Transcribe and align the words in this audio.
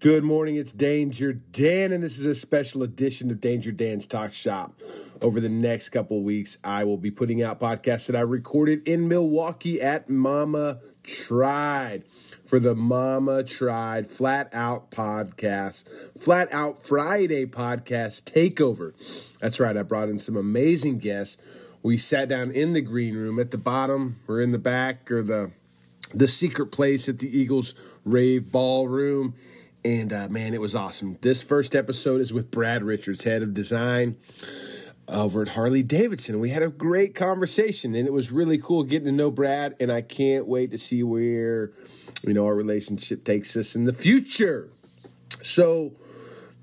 Good 0.00 0.24
morning, 0.24 0.56
it's 0.56 0.72
Danger 0.72 1.34
Dan, 1.34 1.92
and 1.92 2.02
this 2.02 2.18
is 2.18 2.24
a 2.24 2.34
special 2.34 2.82
edition 2.82 3.30
of 3.30 3.38
Danger 3.38 3.70
Dan's 3.70 4.06
Talk 4.06 4.32
Shop. 4.32 4.72
Over 5.20 5.40
the 5.40 5.50
next 5.50 5.90
couple 5.90 6.22
weeks, 6.22 6.56
I 6.64 6.84
will 6.84 6.96
be 6.96 7.10
putting 7.10 7.42
out 7.42 7.60
podcasts 7.60 8.06
that 8.06 8.16
I 8.16 8.20
recorded 8.20 8.88
in 8.88 9.08
Milwaukee 9.08 9.78
at 9.78 10.08
Mama 10.08 10.78
Tried 11.02 12.04
for 12.46 12.58
the 12.58 12.74
Mama 12.74 13.44
Tried 13.44 14.06
Flat 14.06 14.48
Out 14.54 14.90
podcast, 14.90 15.86
Flat 16.18 16.48
Out 16.50 16.82
Friday 16.82 17.44
podcast 17.44 18.22
takeover. 18.22 18.94
That's 19.38 19.60
right, 19.60 19.76
I 19.76 19.82
brought 19.82 20.08
in 20.08 20.18
some 20.18 20.38
amazing 20.38 21.00
guests. 21.00 21.36
We 21.82 21.98
sat 21.98 22.30
down 22.30 22.52
in 22.52 22.72
the 22.72 22.80
green 22.80 23.16
room 23.16 23.38
at 23.38 23.50
the 23.50 23.58
bottom 23.58 24.18
or 24.26 24.40
in 24.40 24.50
the 24.50 24.58
back 24.58 25.12
or 25.12 25.22
the 25.22 25.50
the 26.14 26.26
secret 26.26 26.72
place 26.72 27.08
at 27.08 27.18
the 27.18 27.38
Eagles 27.38 27.74
Rave 28.04 28.50
Ballroom 28.50 29.34
and 29.84 30.12
uh, 30.12 30.28
man, 30.28 30.54
it 30.54 30.60
was 30.60 30.74
awesome. 30.74 31.18
This 31.20 31.42
first 31.42 31.74
episode 31.74 32.20
is 32.20 32.32
with 32.32 32.50
Brad 32.50 32.82
Richards, 32.82 33.24
head 33.24 33.42
of 33.42 33.54
design 33.54 34.16
over 35.08 35.42
at 35.42 35.48
Harley 35.48 35.82
Davidson. 35.82 36.40
We 36.40 36.50
had 36.50 36.62
a 36.62 36.68
great 36.68 37.14
conversation, 37.14 37.94
and 37.94 38.06
it 38.06 38.12
was 38.12 38.30
really 38.30 38.58
cool 38.58 38.84
getting 38.84 39.06
to 39.06 39.12
know 39.12 39.30
Brad. 39.30 39.74
And 39.80 39.90
I 39.90 40.02
can't 40.02 40.46
wait 40.46 40.70
to 40.72 40.78
see 40.78 41.02
where 41.02 41.72
you 42.26 42.34
know 42.34 42.46
our 42.46 42.54
relationship 42.54 43.24
takes 43.24 43.56
us 43.56 43.74
in 43.74 43.84
the 43.84 43.92
future. 43.92 44.68
So, 45.42 45.94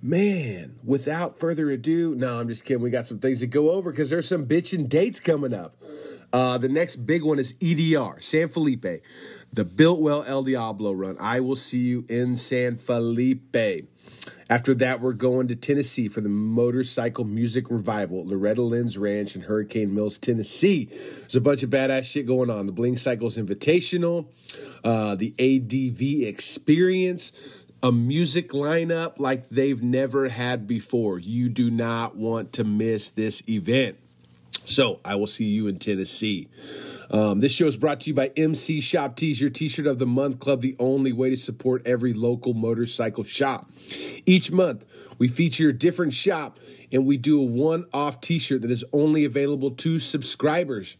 man, 0.01 0.75
without 0.83 1.39
further 1.39 1.71
ado, 1.71 2.13
no, 2.15 2.39
I'm 2.39 2.47
just 2.47 2.65
kidding. 2.65 2.83
We 2.83 2.91
got 2.91 3.07
some 3.07 3.19
things 3.19 3.39
to 3.39 3.47
go 3.47 3.71
over 3.71 3.91
because 3.91 4.09
there's 4.09 4.27
some 4.27 4.45
bitching 4.45 4.87
dates 4.87 5.19
coming 5.19 5.53
up. 5.53 5.75
Uh, 6.31 6.57
the 6.57 6.69
next 6.69 6.97
big 6.97 7.23
one 7.23 7.39
is 7.39 7.55
EDR, 7.61 8.21
San 8.21 8.49
Felipe 8.49 9.01
the 9.53 9.65
Biltwell 9.65 10.27
El 10.27 10.43
Diablo 10.43 10.91
run. 10.91 11.17
I 11.19 11.39
will 11.39 11.55
see 11.55 11.79
you 11.79 12.05
in 12.09 12.37
San 12.37 12.75
Felipe. 12.75 13.87
After 14.49 14.73
that, 14.75 15.01
we're 15.01 15.13
going 15.13 15.49
to 15.49 15.55
Tennessee 15.55 16.07
for 16.07 16.21
the 16.21 16.29
Motorcycle 16.29 17.25
Music 17.25 17.69
Revival 17.69 18.21
at 18.21 18.27
Loretta 18.27 18.61
Lynn's 18.61 18.97
Ranch 18.97 19.35
in 19.35 19.41
Hurricane 19.41 19.93
Mills, 19.93 20.17
Tennessee. 20.17 20.85
There's 20.85 21.35
a 21.35 21.41
bunch 21.41 21.63
of 21.63 21.69
badass 21.69 22.05
shit 22.05 22.25
going 22.25 22.49
on. 22.49 22.65
The 22.65 22.71
Bling 22.71 22.95
Cycles 22.95 23.37
Invitational, 23.37 24.27
uh, 24.85 25.15
the 25.15 25.33
ADV 25.37 26.27
Experience, 26.27 27.33
a 27.83 27.91
music 27.91 28.51
lineup 28.51 29.19
like 29.19 29.49
they've 29.49 29.83
never 29.83 30.29
had 30.29 30.65
before. 30.65 31.19
You 31.19 31.49
do 31.49 31.69
not 31.69 32.15
want 32.15 32.53
to 32.53 32.63
miss 32.63 33.09
this 33.09 33.47
event. 33.49 33.97
So 34.63 35.01
I 35.03 35.15
will 35.15 35.27
see 35.27 35.45
you 35.45 35.67
in 35.67 35.77
Tennessee. 35.77 36.47
Um, 37.09 37.39
this 37.39 37.53
show 37.53 37.67
is 37.67 37.77
brought 37.77 38.01
to 38.01 38.09
you 38.09 38.13
by 38.13 38.31
MC 38.35 38.81
Shop 38.81 39.15
Tees, 39.15 39.39
your 39.39 39.49
t-shirt 39.49 39.87
of 39.87 39.97
the 39.97 40.05
month 40.05 40.39
club, 40.39 40.61
the 40.61 40.75
only 40.79 41.13
way 41.13 41.29
to 41.29 41.37
support 41.37 41.87
every 41.87 42.13
local 42.13 42.53
motorcycle 42.53 43.23
shop. 43.23 43.71
Each 44.25 44.51
month, 44.51 44.83
we 45.17 45.27
feature 45.27 45.69
a 45.69 45.73
different 45.73 46.13
shop 46.13 46.59
and 46.91 47.05
we 47.05 47.17
do 47.17 47.41
a 47.41 47.45
one-off 47.45 48.21
t-shirt 48.21 48.61
that 48.61 48.71
is 48.71 48.83
only 48.91 49.25
available 49.25 49.71
to 49.71 49.99
subscribers. 49.99 50.97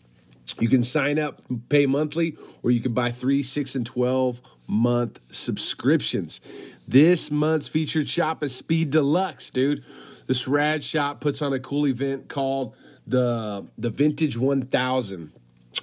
You 0.60 0.70
can 0.70 0.84
sign 0.84 1.20
up, 1.20 1.42
pay 1.70 1.86
monthly, 1.86 2.38
or 2.64 2.72
you 2.72 2.80
can 2.80 2.94
buy 2.94 3.12
three, 3.12 3.44
six, 3.44 3.76
and 3.76 3.86
12 3.86 4.42
month 4.66 5.20
subscriptions. 5.32 6.40
This 6.88 7.30
month's 7.30 7.68
featured 7.68 8.10
shop 8.10 8.44
is 8.44 8.56
Speed 8.56 8.92
Deluxe, 8.92 9.50
dude. 9.50 9.84
This 10.26 10.48
rad 10.48 10.84
shop 10.84 11.20
puts 11.22 11.42
on 11.42 11.54
a 11.54 11.60
cool 11.60 11.86
event 11.86 12.28
called 12.28 12.76
the 13.06 13.66
the 13.78 13.90
Vintage 13.90 14.38
1000 14.38 15.32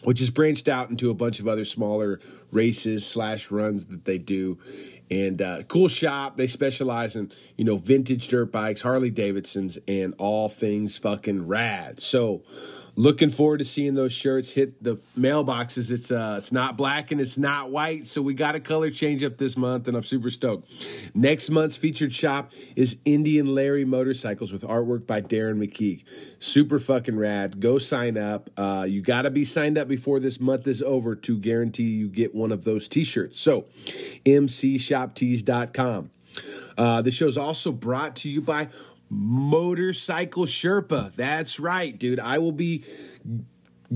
which 0.02 0.20
is 0.20 0.30
branched 0.30 0.68
out 0.68 0.90
into 0.90 1.10
a 1.10 1.14
bunch 1.14 1.40
of 1.40 1.48
other 1.48 1.64
smaller 1.64 2.20
races 2.50 3.06
slash 3.06 3.50
runs 3.50 3.86
that 3.86 4.04
they 4.04 4.18
do. 4.18 4.58
And 5.10 5.42
uh, 5.42 5.62
cool 5.64 5.88
shop. 5.88 6.36
They 6.36 6.46
specialize 6.46 7.14
in 7.14 7.30
you 7.56 7.64
know 7.64 7.76
vintage 7.76 8.28
dirt 8.28 8.50
bikes 8.50 8.82
harley 8.82 9.10
davidsons 9.10 9.78
and 9.86 10.14
all 10.18 10.48
things 10.48 10.96
fucking 10.96 11.46
rad. 11.46 12.00
So 12.00 12.42
looking 12.96 13.30
forward 13.30 13.58
to 13.58 13.64
seeing 13.64 13.94
those 13.94 14.12
shirts 14.12 14.52
hit 14.52 14.82
the 14.82 14.96
mailboxes. 15.18 15.90
It's 15.90 16.10
uh, 16.10 16.36
it's 16.38 16.52
not 16.52 16.76
black 16.76 17.10
and 17.10 17.20
it's 17.20 17.38
not 17.38 17.70
white, 17.70 18.06
so 18.06 18.22
we 18.22 18.34
got 18.34 18.54
a 18.54 18.60
color 18.60 18.90
change 18.90 19.24
up 19.24 19.38
this 19.38 19.56
month, 19.56 19.88
and 19.88 19.96
I'm 19.96 20.04
super 20.04 20.30
stoked. 20.30 20.70
Next 21.14 21.50
month's 21.50 21.76
featured 21.76 22.12
shop 22.12 22.52
is 22.76 22.96
Indian 23.04 23.46
Larry 23.46 23.84
Motorcycles 23.84 24.52
with 24.52 24.62
artwork 24.62 25.06
by 25.06 25.20
Darren 25.20 25.58
McKeag. 25.58 26.04
Super 26.38 26.78
fucking 26.78 27.16
rad. 27.16 27.60
Go 27.60 27.78
sign 27.78 28.16
up. 28.16 28.50
Uh, 28.56 28.86
you 28.88 29.02
got 29.02 29.22
to 29.22 29.30
be 29.30 29.44
signed 29.44 29.78
up 29.78 29.88
before 29.88 30.20
this 30.20 30.40
month 30.40 30.66
is 30.66 30.82
over 30.82 31.14
to 31.16 31.38
guarantee 31.38 31.84
you 31.84 32.08
get 32.08 32.34
one 32.34 32.52
of 32.52 32.64
those 32.64 32.88
T-shirts. 32.88 33.40
So, 33.40 33.66
mcshoptees.com. 34.24 36.10
Uh, 36.76 37.02
the 37.02 37.10
show 37.10 37.26
is 37.26 37.38
also 37.38 37.70
brought 37.70 38.16
to 38.16 38.28
you 38.28 38.40
by 38.40 38.68
Motorcycle 39.14 40.44
Sherpa. 40.44 41.14
That's 41.14 41.60
right, 41.60 41.96
dude. 41.96 42.18
I 42.18 42.38
will 42.38 42.52
be 42.52 42.84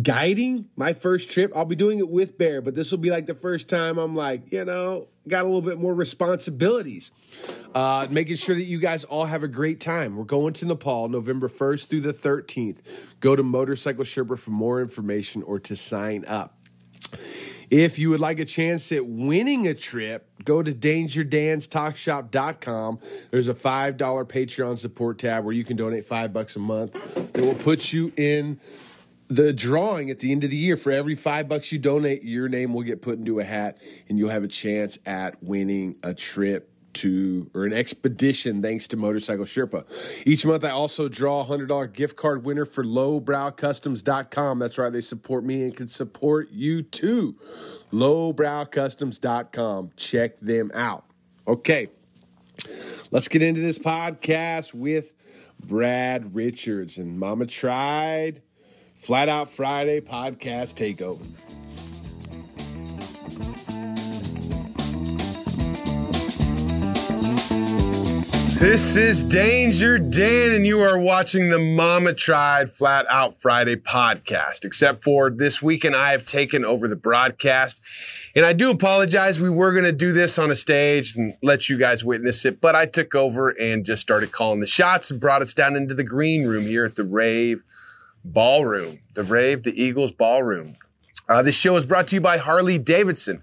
guiding 0.00 0.68
my 0.76 0.92
first 0.92 1.30
trip. 1.30 1.52
I'll 1.56 1.64
be 1.64 1.76
doing 1.76 1.98
it 1.98 2.08
with 2.08 2.38
Bear, 2.38 2.60
but 2.60 2.74
this 2.74 2.90
will 2.90 2.98
be 2.98 3.10
like 3.10 3.26
the 3.26 3.34
first 3.34 3.68
time 3.68 3.98
I'm 3.98 4.14
like, 4.14 4.52
you 4.52 4.64
know, 4.64 5.08
got 5.26 5.42
a 5.42 5.46
little 5.46 5.62
bit 5.62 5.78
more 5.78 5.94
responsibilities. 5.94 7.10
Uh, 7.74 8.06
making 8.10 8.36
sure 8.36 8.54
that 8.54 8.64
you 8.64 8.78
guys 8.78 9.04
all 9.04 9.24
have 9.24 9.42
a 9.42 9.48
great 9.48 9.80
time. 9.80 10.16
We're 10.16 10.24
going 10.24 10.52
to 10.54 10.66
Nepal 10.66 11.08
November 11.08 11.48
1st 11.48 11.88
through 11.88 12.00
the 12.00 12.14
13th. 12.14 12.78
Go 13.20 13.34
to 13.34 13.42
Motorcycle 13.42 14.04
Sherpa 14.04 14.38
for 14.38 14.50
more 14.50 14.80
information 14.80 15.42
or 15.42 15.58
to 15.60 15.76
sign 15.76 16.24
up. 16.26 16.56
If 17.70 17.98
you 17.98 18.08
would 18.10 18.20
like 18.20 18.38
a 18.38 18.44
chance 18.46 18.92
at 18.92 19.06
winning 19.06 19.66
a 19.66 19.74
trip, 19.74 20.30
go 20.44 20.62
to 20.62 20.72
dangerdanstalkshop.com. 20.72 22.98
There's 23.30 23.48
a 23.48 23.54
$5 23.54 23.96
Patreon 23.96 24.78
support 24.78 25.18
tab 25.18 25.44
where 25.44 25.52
you 25.52 25.64
can 25.64 25.76
donate 25.76 26.06
5 26.06 26.32
bucks 26.32 26.56
a 26.56 26.60
month. 26.60 26.94
That 27.32 27.42
will 27.42 27.54
put 27.54 27.92
you 27.92 28.10
in 28.16 28.58
the 29.28 29.52
drawing 29.52 30.08
at 30.08 30.20
the 30.20 30.32
end 30.32 30.44
of 30.44 30.50
the 30.50 30.56
year. 30.56 30.78
For 30.78 30.92
every 30.92 31.14
5 31.14 31.46
bucks 31.46 31.70
you 31.70 31.78
donate, 31.78 32.22
your 32.22 32.48
name 32.48 32.72
will 32.72 32.84
get 32.84 33.02
put 33.02 33.18
into 33.18 33.40
a 33.40 33.44
hat 33.44 33.76
and 34.08 34.18
you'll 34.18 34.30
have 34.30 34.44
a 34.44 34.48
chance 34.48 34.98
at 35.04 35.42
winning 35.42 35.96
a 36.02 36.14
trip 36.14 36.72
to 36.98 37.50
or 37.54 37.64
an 37.64 37.72
expedition 37.72 38.62
thanks 38.62 38.88
to 38.88 38.96
Motorcycle 38.96 39.44
Sherpa. 39.44 39.84
Each 40.26 40.46
month 40.46 40.64
I 40.64 40.70
also 40.70 41.08
draw 41.08 41.42
a 41.42 41.44
$100 41.44 41.92
gift 41.92 42.16
card 42.16 42.44
winner 42.44 42.64
for 42.64 42.84
lowbrowcustoms.com. 42.84 44.58
That's 44.58 44.78
right, 44.78 44.92
they 44.92 45.00
support 45.00 45.44
me 45.44 45.62
and 45.64 45.76
can 45.76 45.88
support 45.88 46.50
you 46.50 46.82
too. 46.82 47.36
lowbrowcustoms.com. 47.92 49.90
Check 49.96 50.38
them 50.40 50.70
out. 50.74 51.04
Okay. 51.46 51.88
Let's 53.10 53.28
get 53.28 53.42
into 53.42 53.60
this 53.60 53.78
podcast 53.78 54.74
with 54.74 55.14
Brad 55.60 56.34
Richards 56.34 56.98
and 56.98 57.18
Mama 57.18 57.46
Tried 57.46 58.42
Flat 58.98 59.28
Out 59.28 59.48
Friday 59.48 60.00
podcast 60.00 60.74
takeover. 60.74 61.24
This 68.58 68.96
is 68.96 69.22
Danger 69.22 69.98
Dan, 69.98 70.50
and 70.50 70.66
you 70.66 70.80
are 70.80 70.98
watching 70.98 71.48
the 71.48 71.60
Mama 71.60 72.12
Tried 72.12 72.72
Flat 72.72 73.06
Out 73.08 73.40
Friday 73.40 73.76
podcast. 73.76 74.64
Except 74.64 75.04
for 75.04 75.30
this 75.30 75.62
weekend, 75.62 75.94
I 75.94 76.10
have 76.10 76.26
taken 76.26 76.64
over 76.64 76.88
the 76.88 76.96
broadcast. 76.96 77.80
And 78.34 78.44
I 78.44 78.52
do 78.52 78.72
apologize. 78.72 79.38
We 79.38 79.48
were 79.48 79.70
going 79.70 79.84
to 79.84 79.92
do 79.92 80.12
this 80.12 80.40
on 80.40 80.50
a 80.50 80.56
stage 80.56 81.14
and 81.14 81.34
let 81.40 81.68
you 81.68 81.78
guys 81.78 82.04
witness 82.04 82.44
it, 82.44 82.60
but 82.60 82.74
I 82.74 82.86
took 82.86 83.14
over 83.14 83.50
and 83.50 83.86
just 83.86 84.02
started 84.02 84.32
calling 84.32 84.58
the 84.58 84.66
shots 84.66 85.08
and 85.08 85.20
brought 85.20 85.40
us 85.40 85.54
down 85.54 85.76
into 85.76 85.94
the 85.94 86.02
green 86.02 86.44
room 86.44 86.64
here 86.64 86.84
at 86.84 86.96
the 86.96 87.04
Rave 87.04 87.62
Ballroom. 88.24 88.98
The 89.14 89.22
Rave, 89.22 89.62
the 89.62 89.80
Eagles 89.80 90.10
Ballroom. 90.10 90.74
Uh, 91.28 91.42
this 91.42 91.54
show 91.54 91.76
is 91.76 91.84
brought 91.84 92.08
to 92.08 92.16
you 92.16 92.20
by 92.20 92.38
Harley 92.38 92.78
Davidson. 92.78 93.42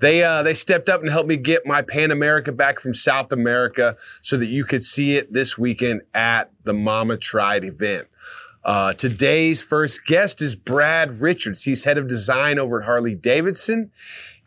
They 0.00 0.22
uh, 0.22 0.42
they 0.42 0.54
stepped 0.54 0.88
up 0.88 1.02
and 1.02 1.10
helped 1.10 1.28
me 1.28 1.36
get 1.36 1.66
my 1.66 1.82
Pan 1.82 2.10
America 2.10 2.50
back 2.50 2.80
from 2.80 2.94
South 2.94 3.30
America 3.30 3.96
so 4.22 4.38
that 4.38 4.46
you 4.46 4.64
could 4.64 4.82
see 4.82 5.16
it 5.16 5.32
this 5.32 5.58
weekend 5.58 6.02
at 6.14 6.50
the 6.64 6.72
Mama 6.72 7.18
Tried 7.18 7.64
event. 7.64 8.08
Uh, 8.64 8.94
today's 8.94 9.62
first 9.62 10.06
guest 10.06 10.40
is 10.40 10.56
Brad 10.56 11.20
Richards. 11.20 11.64
He's 11.64 11.84
head 11.84 11.98
of 11.98 12.08
design 12.08 12.58
over 12.58 12.80
at 12.80 12.86
Harley 12.86 13.14
Davidson, 13.14 13.92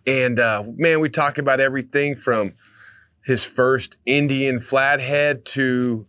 and 0.07 0.39
uh, 0.39 0.63
man, 0.75 0.99
we 0.99 1.09
talk 1.09 1.37
about 1.37 1.59
everything 1.59 2.15
from 2.15 2.53
his 3.23 3.45
first 3.45 3.97
Indian 4.07 4.59
flathead 4.59 5.45
to 5.45 6.07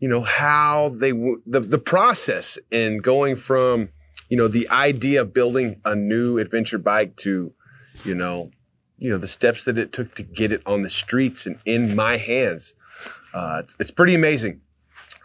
you 0.00 0.08
know 0.08 0.20
how 0.20 0.90
they 0.90 1.12
the 1.12 1.60
the 1.60 1.78
process 1.78 2.58
in 2.70 2.98
going 2.98 3.36
from 3.36 3.88
you 4.30 4.36
know, 4.36 4.48
the 4.48 4.70
idea 4.70 5.20
of 5.20 5.34
building 5.34 5.80
a 5.84 5.94
new 5.94 6.38
adventure 6.38 6.78
bike 6.78 7.16
to, 7.16 7.52
you 8.04 8.14
know, 8.14 8.50
you 8.96 9.10
know, 9.10 9.18
the 9.18 9.28
steps 9.28 9.64
that 9.64 9.76
it 9.76 9.92
took 9.92 10.14
to 10.14 10.22
get 10.22 10.52
it 10.52 10.62
on 10.64 10.82
the 10.82 10.90
streets 10.90 11.46
and 11.46 11.58
in 11.66 11.96
my 11.96 12.16
hands. 12.16 12.74
Uh, 13.34 13.62
it's, 13.64 13.74
it's, 13.80 13.90
pretty 13.90 14.14
amazing. 14.14 14.60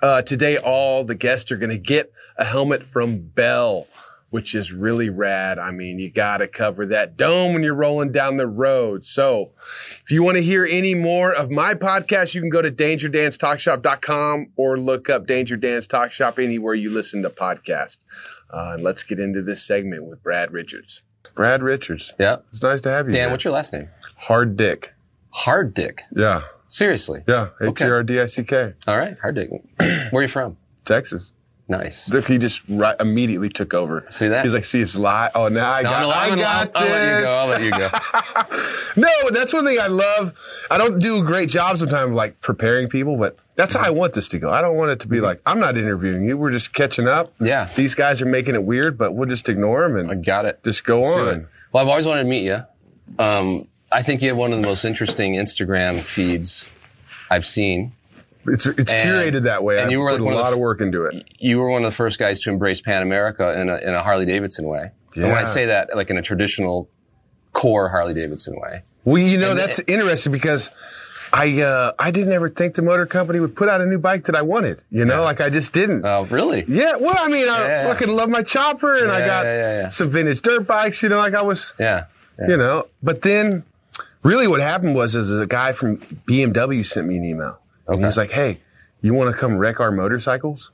Uh, 0.01 0.21
today, 0.21 0.57
all 0.57 1.03
the 1.03 1.15
guests 1.15 1.51
are 1.51 1.57
going 1.57 1.69
to 1.69 1.77
get 1.77 2.11
a 2.37 2.45
helmet 2.45 2.83
from 2.83 3.19
Bell. 3.19 3.87
which 4.31 4.53
is 4.53 4.73
really 4.73 5.09
rad. 5.09 5.57
I 5.59 5.71
mean, 5.71 5.97
you 5.97 6.11
got 6.11 6.37
to 6.37 6.47
cover 6.47 6.85
that 6.87 7.15
dome 7.15 7.53
when 7.53 7.63
you're 7.63 7.73
rolling 7.73 8.11
down 8.11 8.35
the 8.35 8.47
road. 8.47 9.05
So 9.05 9.51
if 10.03 10.11
you 10.11 10.23
want 10.23 10.35
to 10.35 10.43
hear 10.43 10.65
any 10.69 10.93
more 10.93 11.33
of 11.33 11.49
my 11.51 11.73
podcast, 11.73 12.35
you 12.35 12.41
can 12.41 12.49
go 12.49 12.61
to 12.61 12.71
dangerdanstalkshop.com 12.71 14.51
or 14.57 14.77
look 14.77 15.09
up 15.09 15.25
Danger 15.25 15.55
Dan's 15.55 15.87
Talk 15.87 16.11
Shop 16.11 16.37
anywhere 16.37 16.73
you 16.73 16.89
listen 16.89 17.21
to 17.21 17.29
podcasts. 17.29 17.99
Uh, 18.55 18.77
let's 18.79 19.03
get 19.03 19.19
into 19.19 19.41
this 19.41 19.61
segment 19.61 20.05
with 20.05 20.23
Brad 20.23 20.51
Richards. 20.53 21.01
Brad 21.33 21.61
Richards. 21.61 22.13
Yeah. 22.17 22.37
It's 22.51 22.61
nice 22.63 22.79
to 22.81 22.89
have 22.89 23.07
you. 23.07 23.11
Dan, 23.13 23.31
what's 23.31 23.43
your 23.43 23.53
last 23.53 23.73
name? 23.73 23.89
Hard 24.15 24.55
Dick. 24.55 24.93
Hard 25.31 25.73
Dick. 25.73 26.03
Yeah. 26.15 26.43
Seriously. 26.69 27.23
Yeah. 27.27 27.49
H. 27.61 27.81
E 27.81 27.83
R 27.83 28.03
D 28.03 28.19
I 28.21 28.27
C 28.27 28.43
K. 28.43 28.73
All 28.87 28.97
right. 28.97 29.17
Hard 29.21 29.35
Dick. 29.35 29.49
Where 29.79 30.11
are 30.13 30.21
you 30.21 30.27
from? 30.29 30.55
Texas. 30.85 31.31
Nice. 31.67 32.07
Look, 32.09 32.27
he 32.27 32.37
just 32.37 32.61
right, 32.69 32.95
immediately 32.99 33.49
took 33.49 33.73
over. 33.73 34.05
See 34.11 34.27
that? 34.27 34.45
He's 34.45 34.53
like, 34.53 34.65
see, 34.65 34.81
it's 34.81 34.95
lie. 34.95 35.31
Oh, 35.33 35.47
now 35.47 35.71
I 35.71 35.81
No, 35.81 35.89
got, 35.89 36.01
no, 36.03 36.09
I 36.11 36.25
I'm- 36.27 36.37
got 36.39 36.71
I'll, 36.75 36.83
I'll 36.83 36.89
let 36.89 37.17
you 37.17 37.23
go. 37.23 37.31
I'll 37.31 37.47
let 37.47 37.61
you 37.63 37.71
go. 37.71 38.61
No, 38.97 39.09
that's 39.31 39.51
one 39.53 39.65
thing 39.65 39.77
I 39.77 39.87
love. 39.87 40.33
I 40.71 40.77
don't 40.77 40.99
do 40.99 41.19
a 41.19 41.23
great 41.23 41.49
job 41.49 41.77
sometimes, 41.77 42.11
like 42.13 42.39
preparing 42.39 42.87
people, 42.87 43.17
but 43.17 43.35
that's 43.55 43.75
how 43.75 43.81
I 43.85 43.89
want 43.89 44.13
this 44.13 44.27
to 44.29 44.39
go. 44.39 44.51
I 44.51 44.61
don't 44.61 44.77
want 44.77 44.91
it 44.91 44.99
to 45.01 45.07
be 45.07 45.19
like 45.21 45.41
I'm 45.45 45.59
not 45.59 45.77
interviewing 45.77 46.23
you. 46.23 46.37
We're 46.37 46.51
just 46.51 46.73
catching 46.73 47.07
up. 47.07 47.33
Yeah. 47.39 47.69
These 47.75 47.95
guys 47.95 48.21
are 48.21 48.25
making 48.25 48.55
it 48.55 48.63
weird, 48.63 48.97
but 48.97 49.15
we'll 49.15 49.29
just 49.29 49.47
ignore 49.49 49.87
them 49.87 49.97
and 49.97 50.11
I 50.11 50.15
got 50.15 50.45
it. 50.45 50.63
just 50.63 50.83
go 50.83 51.03
do 51.05 51.19
on. 51.29 51.47
Well, 51.71 51.83
I've 51.83 51.89
always 51.89 52.05
wanted 52.05 52.23
to 52.23 52.29
meet 52.29 52.43
you. 52.43 52.59
Um, 53.19 53.67
I 53.91 54.01
think 54.01 54.21
you 54.21 54.29
have 54.29 54.37
one 54.37 54.51
of 54.51 54.59
the 54.59 54.65
most 54.65 54.83
interesting 54.85 55.35
Instagram 55.35 55.99
feeds 55.99 56.69
I've 57.29 57.45
seen. 57.45 57.93
It's 58.47 58.65
it's 58.65 58.91
And- 58.91 59.09
curated 59.09 59.43
that 59.43 59.63
way. 59.63 59.79
and 59.79 59.87
I 59.87 59.91
you 59.91 59.99
were 59.99 60.09
put 60.09 60.13
like 60.13 60.21
a 60.21 60.23
one 60.25 60.33
of 60.33 60.39
lot 60.39 60.49
the 60.49 60.55
of 60.55 60.59
work 60.59 60.81
into 60.81 61.03
it. 61.05 61.25
You 61.39 61.59
were 61.59 61.69
one 61.69 61.83
of 61.83 61.91
the 61.91 61.95
first 61.95 62.19
guys 62.19 62.39
to 62.41 62.49
embrace 62.49 62.81
Pan 62.81 63.01
America 63.01 63.59
in 63.59 63.69
a, 63.69 63.77
in 63.77 63.93
a 63.95 64.03
Harley 64.03 64.25
Davidson 64.25 64.65
way. 64.67 64.91
And 65.15 65.23
when 65.23 65.33
I 65.37 65.45
say 65.45 65.65
that, 65.67 65.95
like 65.95 66.09
in 66.09 66.17
a 66.17 66.21
traditional 66.21 66.89
core 67.53 67.87
Harley 67.89 68.13
Davidson 68.13 68.59
way. 68.59 68.83
Well, 69.05 69.17
you 69.17 69.37
know 69.37 69.51
And 69.51 69.59
that's 69.59 69.79
interesting 69.87 70.31
because 70.31 70.71
I 71.37 71.61
uh, 71.61 71.91
I 71.99 72.11
didn't 72.11 72.31
ever 72.31 72.47
think 72.47 72.75
the 72.75 72.81
motor 72.81 73.05
company 73.05 73.41
would 73.41 73.55
put 73.57 73.67
out 73.67 73.81
a 73.81 73.85
new 73.85 73.97
bike 73.99 74.23
that 74.25 74.35
I 74.35 74.41
wanted. 74.41 74.81
You 74.89 75.03
know, 75.03 75.21
like 75.23 75.41
I 75.41 75.49
just 75.49 75.73
didn't. 75.73 76.05
Oh, 76.05 76.25
really? 76.31 76.63
Yeah, 76.67 76.95
well, 76.95 77.15
I 77.19 77.27
mean, 77.27 77.49
I 77.49 77.67
Yeah. 77.67 77.87
fucking 77.87 78.07
love 78.09 78.29
my 78.29 78.41
chopper, 78.41 78.95
and 78.95 79.11
I 79.11 79.19
got 79.25 79.45
yeah, 79.45 79.55
yeah, 79.55 79.81
yeah. 79.81 79.89
some 79.89 80.09
vintage 80.09 80.41
dirt 80.41 80.65
bikes. 80.65 81.03
You 81.03 81.09
know, 81.09 81.17
like 81.17 81.33
I 81.33 81.41
was, 81.41 81.73
Yeah. 81.77 82.05
yeah. 82.39 82.47
you 82.47 82.57
know. 82.57 82.87
But 83.03 83.21
then, 83.23 83.63
really, 84.23 84.47
what 84.47 84.61
happened 84.61 84.95
was, 84.95 85.13
is 85.13 85.29
a 85.41 85.45
guy 85.47 85.73
from 85.73 85.97
BMW 86.25 86.85
sent 86.85 87.05
me 87.07 87.17
an 87.17 87.25
email. 87.25 87.59
And 87.87 87.99
he 87.99 88.05
was 88.05 88.15
like, 88.17 88.31
"Hey, 88.31 88.59
you 89.01 89.13
want 89.13 89.29
to 89.35 89.37
come 89.37 89.57
wreck 89.57 89.79
our 89.81 89.91
motorcycles?" 89.91 90.71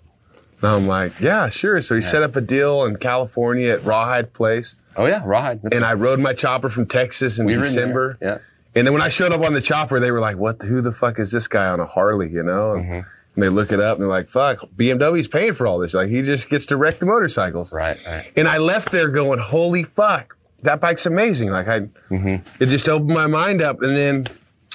And 0.61 0.69
I'm 0.69 0.85
like, 0.87 1.19
"Yeah, 1.19 1.49
sure." 1.49 1.81
So 1.81 1.95
he 1.95 2.01
set 2.01 2.21
up 2.21 2.35
a 2.35 2.41
deal 2.41 2.85
in 2.85 2.97
California 2.97 3.71
at 3.73 3.83
Rawhide 3.83 4.31
Place, 4.33 4.75
Oh, 4.95 5.05
yeah. 5.07 5.21
Rawhide. 5.25 5.61
That's 5.63 5.75
and 5.77 5.85
I 5.85 5.93
rode 5.93 6.19
my 6.19 6.33
chopper 6.33 6.69
from 6.69 6.85
Texas 6.85 7.39
in 7.39 7.47
there. 7.47 7.55
December. 7.57 8.17
Yeah. 8.21 8.37
And 8.75 8.87
then 8.87 8.93
when 8.93 9.01
I 9.01 9.09
showed 9.09 9.33
up 9.33 9.41
on 9.41 9.53
the 9.53 9.61
chopper, 9.61 9.99
they 9.99 10.11
were 10.11 10.19
like, 10.19 10.37
"What? 10.37 10.61
Who 10.61 10.81
the 10.81 10.93
fuck 10.93 11.19
is 11.19 11.31
this 11.31 11.47
guy 11.47 11.67
on 11.67 11.79
a 11.79 11.85
Harley?" 11.85 12.29
You 12.29 12.43
know. 12.43 12.73
And, 12.73 12.83
Mm-hmm. 12.85 12.93
and 13.35 13.43
they 13.43 13.49
look 13.49 13.71
it 13.71 13.79
up 13.79 13.95
and 13.97 14.03
they're 14.03 14.09
like, 14.09 14.29
"Fuck, 14.29 14.59
BMW's 14.77 15.27
paying 15.27 15.53
for 15.53 15.67
all 15.67 15.79
this. 15.79 15.93
Like, 15.93 16.09
he 16.09 16.21
just 16.21 16.49
gets 16.49 16.65
to 16.67 16.77
wreck 16.77 16.99
the 16.99 17.05
motorcycles." 17.05 17.71
Right. 17.73 17.97
Right. 18.05 18.31
And 18.35 18.47
I 18.47 18.57
left 18.59 18.91
there 18.91 19.07
going, 19.09 19.39
"Holy 19.39 19.83
fuck, 19.83 20.37
that 20.63 20.79
bike's 20.79 21.05
amazing!" 21.05 21.49
Like, 21.49 21.67
I, 21.67 21.79
Mm-hmm. 22.09 22.63
it 22.63 22.67
just 22.67 22.87
opened 22.87 23.13
my 23.13 23.27
mind 23.27 23.61
up. 23.61 23.81
And 23.81 23.95
then, 23.95 24.27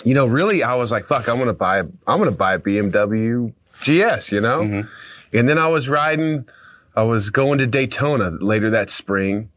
you 0.04 0.14
know, 0.14 0.26
really, 0.26 0.62
I 0.62 0.74
was 0.74 0.90
like, 0.92 1.04
"Fuck, 1.06 1.28
I'm 1.28 1.38
gonna 1.38 1.52
buy, 1.54 1.78
I'm 1.80 2.18
gonna 2.18 2.30
buy 2.32 2.54
a 2.54 2.58
BMW 2.58 3.52
GS." 3.82 4.30
You 4.32 4.40
know. 4.42 4.60
Mm-hmm. 4.62 4.88
And 5.36 5.48
then 5.48 5.58
I 5.58 5.68
was 5.68 5.88
riding, 5.88 6.46
I 6.94 7.02
was 7.02 7.30
going 7.30 7.58
to 7.58 7.66
Daytona 7.66 8.30
later 8.40 8.70
that 8.70 8.90
spring. 8.90 9.50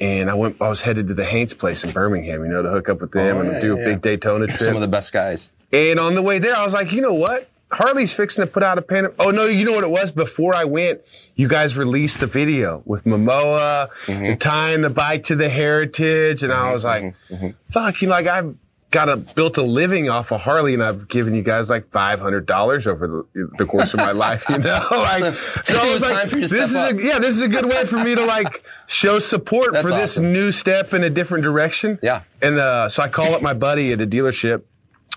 And 0.00 0.30
I 0.30 0.34
went. 0.34 0.56
I 0.62 0.68
was 0.68 0.80
headed 0.80 1.08
to 1.08 1.14
the 1.14 1.24
Haints 1.26 1.52
place 1.52 1.84
in 1.84 1.90
Birmingham, 1.92 2.42
you 2.42 2.48
know, 2.50 2.62
to 2.62 2.70
hook 2.70 2.88
up 2.88 3.00
with 3.02 3.12
them 3.12 3.36
Oh, 3.36 3.40
and 3.40 3.52
yeah, 3.52 3.60
do 3.60 3.76
a 3.76 3.78
yeah, 3.80 3.84
big 3.86 4.00
Daytona 4.02 4.46
trip. 4.46 4.58
Some 4.60 4.74
of 4.74 4.80
the 4.80 4.88
best 4.88 5.12
guys. 5.12 5.50
And 5.72 6.00
on 6.00 6.14
the 6.14 6.22
way 6.22 6.38
there, 6.38 6.56
I 6.56 6.64
was 6.64 6.72
like, 6.72 6.90
you 6.92 7.00
know 7.02 7.12
what? 7.14 7.48
Harley's 7.70 8.12
fixing 8.12 8.44
to 8.44 8.50
put 8.50 8.62
out 8.64 8.78
a 8.78 8.82
pan. 8.82 9.08
Oh 9.18 9.30
no, 9.30 9.44
you 9.44 9.64
know 9.64 9.72
what 9.72 9.84
it 9.84 9.90
was? 9.90 10.10
Before 10.10 10.54
I 10.54 10.64
went, 10.64 11.02
you 11.36 11.46
guys 11.48 11.76
released 11.76 12.20
the 12.20 12.26
video 12.26 12.82
with 12.86 13.04
Momoa 13.04 13.88
Mm-hmm. 14.06 14.24
and 14.24 14.40
tying 14.40 14.80
the 14.80 14.90
bike 14.90 15.24
to 15.24 15.36
the 15.36 15.48
heritage, 15.48 16.42
and 16.42 16.52
I 16.52 16.72
was 16.72 16.84
like, 16.84 17.14
Mm-hmm. 17.30 17.50
fuck, 17.68 18.00
you 18.02 18.08
know, 18.08 18.14
like 18.14 18.26
I've 18.26 18.56
got 18.90 19.08
a 19.08 19.16
built 19.16 19.56
a 19.56 19.62
living 19.62 20.08
off 20.08 20.32
of 20.32 20.40
Harley, 20.40 20.74
and 20.74 20.82
I've 20.82 21.08
given 21.08 21.34
you 21.34 21.42
guys 21.42 21.70
like 21.70 21.90
five 21.90 22.20
hundred 22.20 22.46
dollars 22.46 22.86
over 22.86 23.24
the, 23.34 23.50
the 23.58 23.66
course 23.66 23.94
of 23.94 23.98
my 23.98 24.12
life, 24.12 24.44
you 24.48 24.58
know. 24.58 24.86
Like, 24.90 25.34
so 25.64 25.78
I 25.80 25.86
It 25.88 25.92
was 25.92 26.02
like, 26.02 26.12
time 26.12 26.28
for 26.28 26.38
you 26.38 26.46
to 26.46 26.54
this 26.54 26.70
is 26.70 26.76
a, 26.76 26.96
yeah, 27.04 27.18
this 27.18 27.36
is 27.36 27.42
a 27.42 27.48
good 27.48 27.66
way 27.66 27.86
for 27.86 27.98
me 28.02 28.14
to 28.14 28.24
like 28.24 28.64
show 28.86 29.18
support 29.18 29.72
That's 29.72 29.86
for 29.88 29.94
this 29.94 30.14
awesome. 30.14 30.32
new 30.32 30.52
step 30.52 30.92
in 30.94 31.04
a 31.04 31.10
different 31.10 31.44
direction. 31.44 31.98
Yeah. 32.02 32.22
And 32.42 32.58
uh, 32.58 32.88
so 32.88 33.02
I 33.02 33.08
call 33.08 33.34
up 33.34 33.42
my 33.42 33.54
buddy 33.54 33.92
at 33.92 34.00
a 34.00 34.06
dealership. 34.06 34.62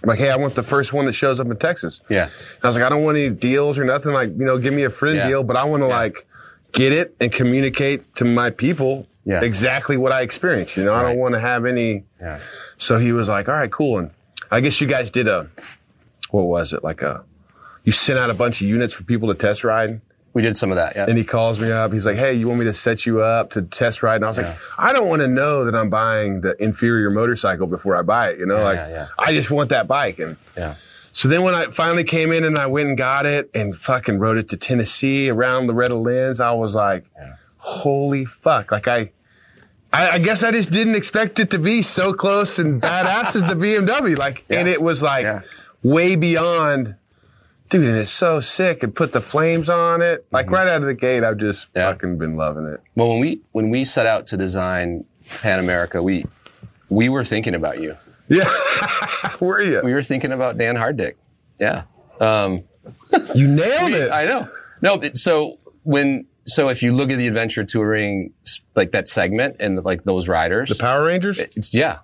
I'm 0.01 0.09
like, 0.09 0.19
hey, 0.19 0.29
I 0.31 0.35
want 0.35 0.55
the 0.55 0.63
first 0.63 0.91
one 0.91 1.05
that 1.05 1.13
shows 1.13 1.39
up 1.39 1.47
in 1.47 1.55
Texas. 1.57 2.01
Yeah. 2.09 2.23
And 2.25 2.31
I 2.63 2.67
was 2.67 2.75
like, 2.75 2.83
I 2.85 2.89
don't 2.89 3.03
want 3.03 3.17
any 3.17 3.29
deals 3.29 3.77
or 3.79 3.83
nothing. 3.85 4.11
Like, 4.11 4.29
you 4.29 4.43
know, 4.45 4.57
give 4.57 4.73
me 4.73 4.83
a 4.83 4.89
friend 4.89 5.15
Yeah. 5.15 5.29
deal, 5.29 5.43
but 5.43 5.55
I 5.55 5.63
want 5.63 5.81
to 5.81 5.87
like 5.87 6.25
get 6.73 6.91
it 6.91 7.15
and 7.21 7.31
communicate 7.31 8.15
to 8.15 8.25
my 8.25 8.49
people 8.49 9.07
Yeah. 9.25 9.41
exactly 9.41 9.95
what 9.97 10.11
I 10.11 10.21
experienced. 10.21 10.75
You 10.75 10.83
know, 10.83 10.93
I 10.93 11.01
don't 11.01 11.17
want 11.17 11.33
to 11.33 11.39
have 11.39 11.65
any. 11.65 12.03
Yeah. 12.19 12.39
So 12.77 12.97
he 12.97 13.11
was 13.13 13.29
like, 13.29 13.47
all 13.47 13.55
right, 13.55 13.71
cool. 13.71 13.99
And 13.99 14.11
I 14.51 14.59
guess 14.59 14.81
you 14.81 14.87
guys 14.87 15.09
did 15.09 15.27
a, 15.27 15.49
what 16.29 16.43
was 16.43 16.73
it? 16.73 16.83
Like 16.83 17.01
a, 17.01 17.23
you 17.83 17.91
sent 17.91 18.19
out 18.19 18.29
a 18.29 18.33
bunch 18.33 18.61
of 18.61 18.67
units 18.67 18.93
for 18.93 19.03
people 19.03 19.29
to 19.29 19.35
test 19.35 19.63
ride. 19.63 20.01
We 20.33 20.41
did 20.41 20.57
some 20.57 20.71
of 20.71 20.77
that. 20.77 20.95
Yeah. 20.95 21.05
And 21.07 21.17
he 21.17 21.23
calls 21.23 21.59
me 21.59 21.71
up. 21.71 21.93
He's 21.93 22.07
like, 22.07 22.17
"Hey, 22.17 22.33
you 22.33 22.47
want 22.47 22.59
me 22.59 22.65
to 22.65 22.73
set 22.73 23.05
you 23.05 23.21
up 23.21 23.51
to 23.51 23.61
test 23.61 24.01
ride?" 24.01 24.15
And 24.15 24.25
I 24.25 24.29
was 24.29 24.39
like, 24.39 24.57
"I 24.79 24.91
don't 24.91 25.07
want 25.07 25.21
to 25.21 25.27
know 25.27 25.63
that 25.65 25.75
I'm 25.75 25.91
buying 25.91 26.41
the 26.41 26.55
inferior 26.61 27.11
motorcycle 27.11 27.67
before 27.67 27.95
I 27.95 28.01
buy 28.01 28.31
it. 28.31 28.39
You 28.39 28.47
know, 28.47 28.63
like 28.63 28.77
yeah, 28.77 28.89
yeah. 28.89 29.07
I 29.19 29.33
just 29.33 29.51
want 29.51 29.69
that 29.69 29.87
bike." 29.87 30.17
And 30.17 30.37
yeah. 30.57 30.75
so 31.11 31.27
then 31.27 31.43
when 31.43 31.53
I 31.53 31.65
finally 31.65 32.03
came 32.03 32.31
in 32.31 32.43
and 32.45 32.57
I 32.57 32.65
went 32.65 32.89
and 32.89 32.97
got 32.97 33.27
it 33.27 33.51
and 33.53 33.75
fucking 33.75 34.17
rode 34.17 34.39
it 34.39 34.49
to 34.49 34.57
Tennessee 34.57 35.29
around 35.29 35.67
Loretta 35.67 35.93
Lynn's, 35.95 36.39
I 36.39 36.51
was 36.53 36.73
like, 36.73 37.05
"Holy 37.63 38.25
fuck!" 38.25 38.71
Like 38.71 38.87
I. 38.87 39.11
I, 39.95 40.09
I 40.15 40.17
guess 40.17 40.43
I 40.43 40.49
just 40.49 40.71
didn't 40.71 40.95
expect 40.95 41.39
it 41.39 41.51
to 41.51 41.59
be 41.59 41.83
so 41.83 42.13
close 42.13 42.57
and 42.57 42.81
badass 42.81 43.35
as 43.35 43.43
the 43.43 43.53
BMW. 43.53 44.17
Like, 44.17 44.43
and 44.49 44.67
it 44.67 44.81
was 44.81 45.03
like 45.03 45.21
Yeah. 45.23 45.41
way 45.83 46.15
beyond 46.15 46.95
dude, 47.69 47.85
and 47.87 47.97
it's 47.99 48.09
so 48.09 48.39
sick. 48.39 48.81
And 48.81 48.95
put 48.95 49.11
the 49.11 49.21
flames 49.21 49.69
on 49.69 50.01
it. 50.01 50.25
Like 50.31 50.49
right 50.49 50.67
out 50.67 50.77
of 50.81 50.87
the 50.87 50.95
gate, 50.95 51.23
I've 51.23 51.37
just 51.37 51.69
Mm-hmm. 51.69 51.77
Yeah. 51.79 51.91
fucking 51.91 52.17
been 52.17 52.35
loving 52.35 52.65
it. 52.65 52.79
Well, 52.95 53.09
when 53.09 53.19
we 53.19 53.41
when 53.51 53.69
we 53.69 53.85
set 53.85 54.07
out 54.07 54.25
to 54.27 54.37
design 54.37 55.05
Pan 55.41 55.59
America, 55.59 56.01
we 56.01 56.25
we 56.89 57.07
were 57.09 57.23
thinking 57.23 57.53
about 57.53 57.79
you. 57.79 57.95
Yeah, 58.29 58.49
were 59.39 59.61
you? 59.61 59.79
We 59.83 59.93
were 59.93 60.01
thinking 60.01 60.31
about 60.31 60.57
Dan 60.57 60.75
Harddick. 60.75 61.13
Yeah. 61.59 61.83
Um, 62.19 62.63
You 63.35 63.47
nailed 63.47 63.91
it. 63.91 64.11
I 64.11 64.25
know. 64.25 64.49
No, 64.81 64.99
so 65.13 65.59
when 65.83 66.25
so 66.45 66.69
if 66.69 66.83
you 66.83 66.93
look 66.93 67.09
at 67.09 67.17
the 67.17 67.27
adventure 67.27 67.63
touring 67.63 68.33
like 68.75 68.91
that 68.91 69.07
segment 69.07 69.57
and 69.59 69.83
like 69.83 70.03
those 70.03 70.27
riders, 70.27 70.69
the 70.69 70.75
Power 70.75 71.05
Rangers, 71.05 71.39
it's 71.39 71.73
yeah, 71.73 71.99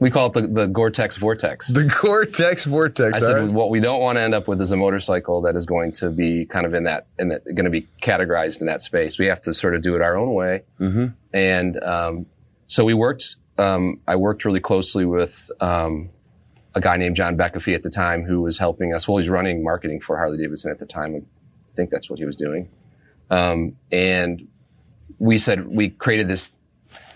we 0.00 0.10
call 0.10 0.26
it 0.26 0.32
the, 0.34 0.46
the 0.46 0.66
Gore-Tex 0.66 1.16
Vortex. 1.16 1.68
the 1.68 1.84
Gore-Tex 2.02 2.64
Vortex. 2.64 3.14
I 3.14 3.20
said 3.20 3.36
right? 3.36 3.50
what 3.50 3.70
we 3.70 3.80
don't 3.80 4.00
want 4.00 4.16
to 4.16 4.22
end 4.22 4.34
up 4.34 4.48
with 4.48 4.60
is 4.60 4.72
a 4.72 4.76
motorcycle 4.76 5.42
that 5.42 5.56
is 5.56 5.66
going 5.66 5.92
to 5.92 6.10
be 6.10 6.44
kind 6.46 6.66
of 6.66 6.74
in 6.74 6.84
that 6.84 7.06
in 7.18 7.28
that 7.28 7.44
going 7.44 7.64
to 7.64 7.70
be 7.70 7.86
categorized 8.02 8.60
in 8.60 8.66
that 8.66 8.82
space. 8.82 9.18
We 9.18 9.26
have 9.26 9.42
to 9.42 9.54
sort 9.54 9.74
of 9.74 9.82
do 9.82 9.94
it 9.94 10.02
our 10.02 10.16
own 10.16 10.34
way. 10.34 10.62
Mm-hmm. 10.80 11.06
And 11.34 11.82
um, 11.82 12.26
so 12.66 12.84
we 12.84 12.94
worked. 12.94 13.36
Um, 13.58 14.00
I 14.08 14.16
worked 14.16 14.44
really 14.44 14.60
closely 14.60 15.04
with 15.04 15.50
um, 15.60 16.10
a 16.74 16.80
guy 16.80 16.96
named 16.96 17.16
John 17.16 17.36
Beckafee 17.36 17.74
at 17.74 17.82
the 17.82 17.90
time 17.90 18.24
who 18.24 18.40
was 18.40 18.58
helping 18.58 18.94
us. 18.94 19.06
Well, 19.06 19.18
he's 19.18 19.28
running 19.28 19.62
marketing 19.62 20.00
for 20.00 20.16
Harley 20.16 20.38
Davidson 20.38 20.70
at 20.70 20.78
the 20.78 20.86
time. 20.86 21.14
I 21.14 21.76
think 21.76 21.90
that's 21.90 22.08
what 22.08 22.18
he 22.18 22.24
was 22.24 22.36
doing. 22.36 22.68
Um, 23.32 23.76
and 23.90 24.46
we 25.18 25.38
said 25.38 25.66
we 25.66 25.88
created 25.88 26.28
this. 26.28 26.50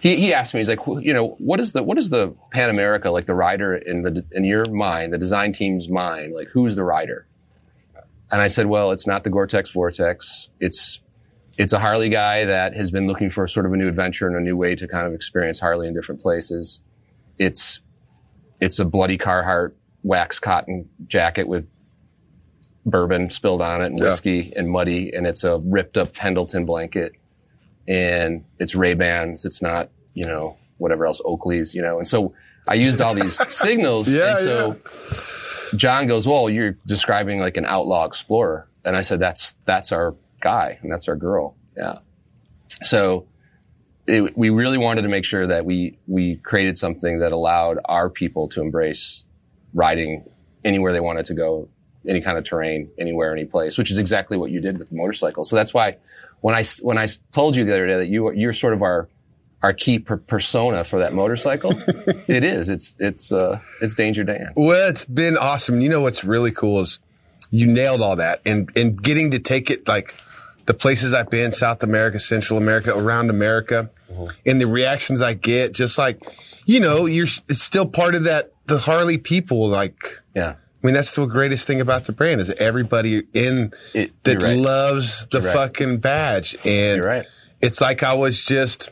He, 0.01 0.17
he 0.17 0.33
asked 0.33 0.55
me, 0.55 0.61
he's 0.61 0.69
like, 0.69 0.81
"Wh- 0.81 1.03
you 1.03 1.13
know, 1.13 1.37
what 1.39 1.61
is 1.61 1.73
the 1.73 1.83
what 1.83 1.99
is 1.99 2.09
the 2.09 2.35
Pan 2.53 2.71
America 2.71 3.11
like 3.11 3.27
the 3.27 3.35
rider 3.35 3.77
in 3.77 4.03
the 4.03 4.25
in 4.33 4.45
your 4.45 4.65
mind, 4.71 5.13
the 5.13 5.19
design 5.19 5.53
team's 5.53 5.89
mind, 5.89 6.33
like 6.33 6.49
who's 6.49 6.75
the 6.75 6.85
rider? 6.85 7.27
And 8.31 8.41
I 8.41 8.49
said, 8.49 8.67
well, 8.67 8.91
it's 8.91 9.07
not 9.07 9.23
the 9.23 9.31
Gore-Tex 9.31 9.71
Vortex. 9.71 10.49
It's 10.59 11.01
it's 11.59 11.73
a 11.73 11.79
Harley 11.79 12.09
guy 12.09 12.47
that 12.47 12.75
has 12.75 12.91
been 12.91 13.07
looking 13.07 13.31
for 13.31 13.47
sort 13.47 13.67
of 13.67 13.73
a 13.73 13.77
new 13.77 13.89
adventure 13.89 14.27
and 14.27 14.37
a 14.37 14.41
new 14.41 14.57
way 14.57 14.75
to 14.75 14.89
kind 14.89 15.07
of 15.07 15.13
experience 15.13 15.61
Harley 15.61 15.87
in 15.87 15.95
different 15.95 16.23
places. 16.23 16.81
It's 17.39 17.81
it's 18.59 18.79
a 18.79 18.87
bloody 18.87 19.19
Carhartt 19.19 19.73
wax 20.03 20.39
cotton 20.39 20.89
jacket 21.09 21.47
with 21.47 21.67
bourbon 22.87 23.29
spilled 23.31 23.61
on 23.61 23.83
it 23.83 23.87
and 23.87 23.99
Yeah. 23.99 24.05
whiskey 24.07 24.53
and 24.57 24.71
muddy, 24.71 25.13
and 25.13 25.27
it's 25.27 25.45
a 25.45 25.59
ripped 25.59 25.99
up 25.99 26.15
Pendleton 26.15 26.65
blanket, 26.65 27.13
and 27.89 28.45
it's 28.59 28.75
Ray 28.75 28.95
Bans. 28.95 29.45
It's 29.45 29.61
not 29.61 29.91
you 30.15 30.27
know 30.27 30.57
whatever 30.79 31.07
else 31.07 31.21
Oakley's, 31.25 31.75
you 31.75 31.83
know. 31.83 31.99
And 31.99 32.07
so 32.09 32.33
I 32.69 32.75
used 32.75 33.01
all 33.01 33.15
these 33.15 33.39
signals, 33.53 34.13
Yeah, 34.13 34.31
and 34.31 34.39
so 34.39 34.77
John 35.77 36.07
goes, 36.07 36.27
"Well, 36.27 36.49
you're 36.49 36.77
describing 36.87 37.39
like 37.41 37.57
an 37.57 37.67
outlaw 37.67 38.05
explorer," 38.07 38.69
and 38.85 38.97
I 38.97 39.01
said, 39.03 39.19
"That's 39.21 39.55
that's 39.67 39.93
our 39.93 40.15
guy 40.41 40.79
and 40.83 40.91
that's 40.91 41.09
our 41.09 41.17
girl." 41.17 41.57
Yeah. 41.77 41.99
So 42.83 43.27
it, 44.07 44.37
we 44.37 44.51
really 44.51 44.79
wanted 44.79 45.03
to 45.03 45.09
make 45.09 45.25
sure 45.25 45.47
that 45.47 45.65
we 45.67 45.99
we 46.07 46.37
created 46.37 46.79
something 46.79 47.19
that 47.21 47.33
allowed 47.33 47.79
our 47.87 48.09
people 48.09 48.49
to 48.51 48.61
embrace 48.61 49.25
riding 49.75 50.25
anywhere 50.65 50.93
they 50.93 51.01
wanted 51.01 51.27
to 51.27 51.35
go, 51.35 51.69
any 52.09 52.21
kind 52.21 52.39
of 52.39 52.45
terrain, 52.45 52.91
anywhere, 52.99 53.33
any 53.33 53.45
place, 53.45 53.79
which 53.79 53.91
is 53.91 53.99
exactly 53.99 54.37
what 54.37 54.51
you 54.51 54.61
did 54.61 54.79
with 54.79 54.89
the 54.91 54.97
motorcycle. 54.97 55.45
So 55.45 55.57
that's 55.57 55.75
why 55.75 55.97
when 56.41 56.55
I 56.55 56.63
when 56.83 56.99
I 56.99 57.07
told 57.33 57.57
you 57.57 57.65
the 57.65 57.73
other 57.73 57.87
day 57.87 57.97
that 57.97 58.07
you 58.07 58.33
you're 58.33 58.53
sort 58.53 58.75
of 58.75 58.83
our 58.83 59.09
our 59.63 59.73
key 59.73 59.99
per- 59.99 60.19
persona 60.19 60.85
for 60.85 60.99
that 61.01 61.13
motorcycle, 61.13 61.73
it 62.29 62.45
is. 62.45 62.71
It's 62.71 62.97
it's 62.99 63.33
uh, 63.33 63.61
it's 63.81 63.95
Danger 63.95 64.25
Dan. 64.25 64.53
Well, 64.55 64.89
it's 64.89 65.05
been 65.05 65.37
awesome. 65.37 65.81
You 65.81 65.89
know 65.89 66.01
what's 66.01 66.25
really 66.25 66.53
cool 66.53 66.81
is 66.81 67.01
you 67.51 67.67
nailed 67.67 68.01
all 68.01 68.17
that, 68.17 68.41
and 68.45 68.71
and 68.77 69.01
getting 69.03 69.31
to 69.33 69.39
take 69.39 69.71
it 69.71 69.89
like 69.89 70.15
the 70.67 70.75
places 70.75 71.15
I've 71.15 71.31
been, 71.31 71.53
South 71.53 71.83
America, 71.83 72.19
Central 72.19 72.59
America, 72.59 72.97
around 72.97 73.31
America, 73.31 73.91
mm-hmm. 74.11 74.31
and 74.45 74.61
the 74.61 74.67
reactions 74.67 75.23
I 75.23 75.35
get, 75.35 75.73
just 75.73 75.99
like 75.99 76.23
you 76.67 76.81
know, 76.81 77.07
you're 77.07 77.29
it's 77.49 77.63
still 77.63 77.87
part 77.87 78.15
of 78.15 78.25
that 78.25 78.53
the 78.67 78.79
Harley 78.79 79.19
people, 79.19 79.69
like 79.69 80.21
yeah. 80.35 80.55
I 80.83 80.87
mean, 80.87 80.95
that's 80.95 81.15
the 81.15 81.27
greatest 81.27 81.67
thing 81.67 81.81
about 81.81 82.05
the 82.05 82.13
brand 82.13 82.41
is 82.41 82.51
everybody 82.51 83.25
in 83.33 83.73
it, 83.95 84.13
that 84.25 84.43
right. 84.43 84.57
loves 84.57 85.27
the 85.29 85.43
fucking 85.43 85.99
badge. 85.99 86.57
And 86.65 87.03
right. 87.03 87.27
it's 87.61 87.81
like 87.81 88.03
I 88.03 88.13
was 88.15 88.45
just, 88.45 88.91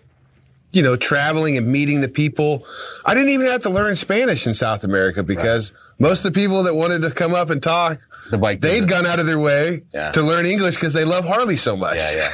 you 0.73 0.83
know, 0.83 0.97
traveling 0.97 1.57
and 1.57 1.69
meeting 1.69 2.00
the 2.00 2.09
people. 2.09 2.67
I 3.05 3.14
didn't 3.14 3.31
even 3.31 3.47
have 3.47 3.62
to 3.62 3.71
learn 3.71 3.97
Spanish 3.97 4.47
in 4.47 4.55
South 4.55 4.83
America 4.83 5.23
because 5.23 5.73
most 5.99 6.25
of 6.25 6.33
the 6.33 6.41
people 6.41 6.62
that 6.64 6.75
wanted 6.75 7.03
to 7.03 7.11
come 7.11 7.35
up 7.35 7.50
and 7.50 7.62
talk, 7.62 8.00
the 8.31 8.38
bike 8.38 8.61
they'd 8.61 8.88
gone 8.88 9.07
out 9.07 9.21
of 9.21 9.26
their 9.26 9.38
way 9.38 9.83
yeah. 9.93 10.11
to 10.12 10.23
learn 10.23 10.47
English 10.47 10.76
because 10.76 10.95
they 10.95 11.05
love 11.05 11.26
Harley 11.26 11.57
so 11.57 11.76
much. 11.76 11.99
Yeah, 11.99 12.12
yeah. 12.17 12.33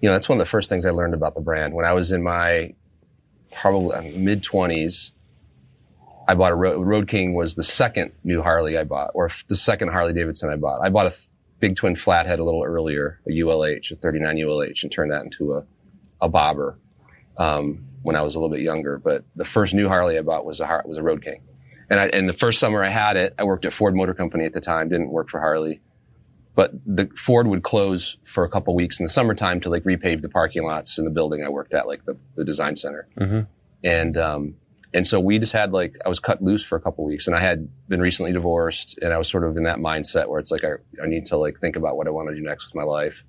you 0.00 0.08
know, 0.08 0.14
that's 0.14 0.28
one 0.28 0.40
of 0.40 0.46
the 0.46 0.50
first 0.50 0.68
things 0.68 0.86
I 0.86 0.90
learned 0.90 1.14
about 1.14 1.34
the 1.34 1.40
brand 1.40 1.74
when 1.74 1.84
I 1.84 1.92
was 1.92 2.12
in 2.12 2.22
my 2.22 2.72
probably 3.52 4.16
mid 4.16 4.42
twenties. 4.42 5.12
I 6.30 6.34
bought 6.34 6.52
a 6.52 6.54
Road, 6.54 6.86
Road 6.86 7.08
King 7.08 7.34
was 7.34 7.56
the 7.56 7.64
second 7.64 8.12
new 8.22 8.40
Harley 8.40 8.78
I 8.78 8.84
bought, 8.84 9.10
or 9.14 9.32
the 9.48 9.56
second 9.56 9.88
Harley 9.88 10.12
Davidson 10.12 10.48
I 10.48 10.54
bought. 10.54 10.80
I 10.80 10.88
bought 10.88 11.08
a 11.08 11.16
big 11.58 11.74
twin 11.74 11.96
flathead 11.96 12.38
a 12.38 12.44
little 12.44 12.62
earlier, 12.62 13.20
a 13.26 13.30
ULH, 13.30 13.90
a 13.90 13.96
39 13.96 14.36
ULH, 14.36 14.84
and 14.84 14.92
turned 14.92 15.10
that 15.10 15.24
into 15.24 15.54
a, 15.54 15.64
a 16.20 16.28
bobber 16.28 16.78
um, 17.36 17.84
when 18.02 18.14
I 18.14 18.22
was 18.22 18.36
a 18.36 18.38
little 18.38 18.54
bit 18.54 18.62
younger. 18.62 18.96
But 18.96 19.24
the 19.34 19.44
first 19.44 19.74
new 19.74 19.88
Harley 19.88 20.16
I 20.16 20.22
bought 20.22 20.44
was 20.44 20.60
a 20.60 20.82
was 20.84 20.98
a 20.98 21.02
Road 21.02 21.24
King, 21.24 21.42
and 21.90 21.98
I, 21.98 22.06
and 22.06 22.28
the 22.28 22.32
first 22.32 22.60
summer 22.60 22.84
I 22.84 22.90
had 22.90 23.16
it, 23.16 23.34
I 23.36 23.42
worked 23.42 23.64
at 23.64 23.74
Ford 23.74 23.96
Motor 23.96 24.14
Company 24.14 24.44
at 24.44 24.52
the 24.52 24.60
time, 24.60 24.88
didn't 24.88 25.10
work 25.10 25.30
for 25.30 25.40
Harley, 25.40 25.80
but 26.54 26.70
the 26.86 27.10
Ford 27.16 27.48
would 27.48 27.64
close 27.64 28.18
for 28.24 28.44
a 28.44 28.48
couple 28.48 28.76
weeks 28.76 29.00
in 29.00 29.04
the 29.04 29.10
summertime 29.10 29.60
to 29.62 29.68
like 29.68 29.82
repave 29.82 30.22
the 30.22 30.28
parking 30.28 30.62
lots 30.62 30.96
in 30.96 31.04
the 31.04 31.10
building 31.10 31.42
I 31.44 31.48
worked 31.48 31.74
at, 31.74 31.88
like 31.88 32.04
the, 32.04 32.16
the 32.36 32.44
design 32.44 32.76
center, 32.76 33.08
mm-hmm. 33.18 33.40
and 33.82 34.16
um, 34.16 34.54
and 34.92 35.06
so 35.06 35.20
we 35.20 35.38
just 35.38 35.52
had 35.52 35.72
like, 35.72 35.96
I 36.04 36.08
was 36.08 36.18
cut 36.18 36.42
loose 36.42 36.64
for 36.64 36.76
a 36.76 36.80
couple 36.80 37.04
weeks 37.04 37.26
and 37.26 37.36
I 37.36 37.40
had 37.40 37.68
been 37.88 38.00
recently 38.00 38.32
divorced 38.32 38.98
and 39.00 39.12
I 39.12 39.18
was 39.18 39.28
sort 39.28 39.44
of 39.44 39.56
in 39.56 39.62
that 39.64 39.78
mindset 39.78 40.28
where 40.28 40.40
it's 40.40 40.50
like, 40.50 40.64
I, 40.64 40.72
I 41.02 41.06
need 41.06 41.26
to 41.26 41.36
like 41.36 41.60
think 41.60 41.76
about 41.76 41.96
what 41.96 42.08
I 42.08 42.10
want 42.10 42.28
to 42.28 42.34
do 42.34 42.42
next 42.42 42.66
with 42.66 42.74
my 42.74 42.82
life. 42.82 43.24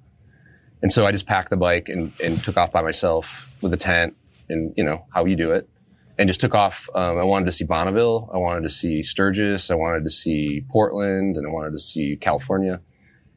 And 0.82 0.92
so 0.92 1.06
I 1.06 1.12
just 1.12 1.28
packed 1.28 1.52
the 1.52 1.58
bike 1.58 1.88
and, 1.90 2.12
and 2.24 2.44
took 2.44 2.58
off 2.58 2.72
by 2.72 2.82
myself 2.82 3.56
with 3.62 3.72
a 3.74 3.78
tent 3.78 4.16
and, 4.50 4.74
you 4.76 4.84
know, 4.84 5.06
how 5.14 5.26
you 5.26 5.36
do 5.36 5.52
it. 5.52 5.70
And 6.18 6.28
just 6.28 6.40
took 6.40 6.56
off. 6.56 6.90
Um, 6.96 7.18
I 7.18 7.24
wanted 7.24 7.46
to 7.46 7.52
see 7.52 7.64
Bonneville. 7.64 8.30
I 8.34 8.38
wanted 8.38 8.64
to 8.64 8.70
see 8.70 9.04
Sturgis. 9.04 9.70
I 9.70 9.76
wanted 9.76 10.04
to 10.04 10.10
see 10.10 10.66
Portland 10.70 11.38
and 11.38 11.48
I 11.48 11.52
wanted 11.52 11.72
to 11.72 11.80
see 11.80 12.18
California. 12.20 12.82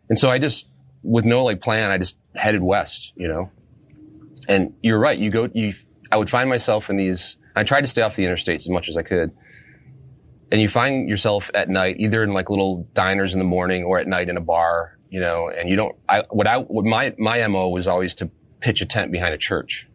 And 0.09 0.19
so 0.19 0.31
I 0.31 0.39
just, 0.39 0.69
with 1.03 1.27
no 1.27 1.45
like 1.45 1.61
plan, 1.61 1.91
I 1.91 1.99
just 1.99 2.17
headed 2.35 2.63
west, 2.63 3.13
you 3.17 3.29
know. 3.29 3.51
And 4.49 4.75
you're 4.83 4.99
right. 4.99 5.19
You 5.19 5.31
go, 5.31 5.51
you, 5.53 5.75
I 6.11 6.17
would 6.17 6.31
find 6.31 6.49
myself 6.49 6.89
in 6.89 6.97
these, 6.97 7.37
I 7.57 7.65
tried 7.65 7.83
to 7.83 7.87
stay 7.87 8.03
off 8.03 8.17
the 8.17 8.25
interstates 8.25 8.57
as 8.57 8.69
much 8.69 8.89
as 8.89 8.97
I 8.97 9.03
could. 9.03 9.33
And 10.51 10.61
you 10.61 10.69
find 10.69 11.09
yourself 11.09 11.51
at 11.55 11.69
night, 11.69 11.97
either 11.99 12.23
in 12.23 12.33
like 12.33 12.51
little 12.51 12.87
diners 12.95 13.33
in 13.33 13.39
the 13.39 13.45
morning 13.45 13.85
or 13.85 13.99
at 13.99 14.07
night 14.07 14.29
in 14.29 14.37
a 14.37 14.41
bar, 14.41 14.99
you 15.11 15.21
know, 15.21 15.49
and 15.49 15.69
you 15.69 15.77
don't, 15.77 15.97
I, 16.09 16.25
what 16.31 16.47
I, 16.47 16.59
what 16.59 16.85
my, 16.85 17.15
my 17.19 17.47
MO 17.49 17.69
was 17.69 17.87
always 17.87 18.15
to 18.17 18.31
pitch 18.61 18.81
a 18.83 18.87
tent 18.87 19.11
behind 19.11 19.35
a 19.35 19.39
church, 19.39 19.89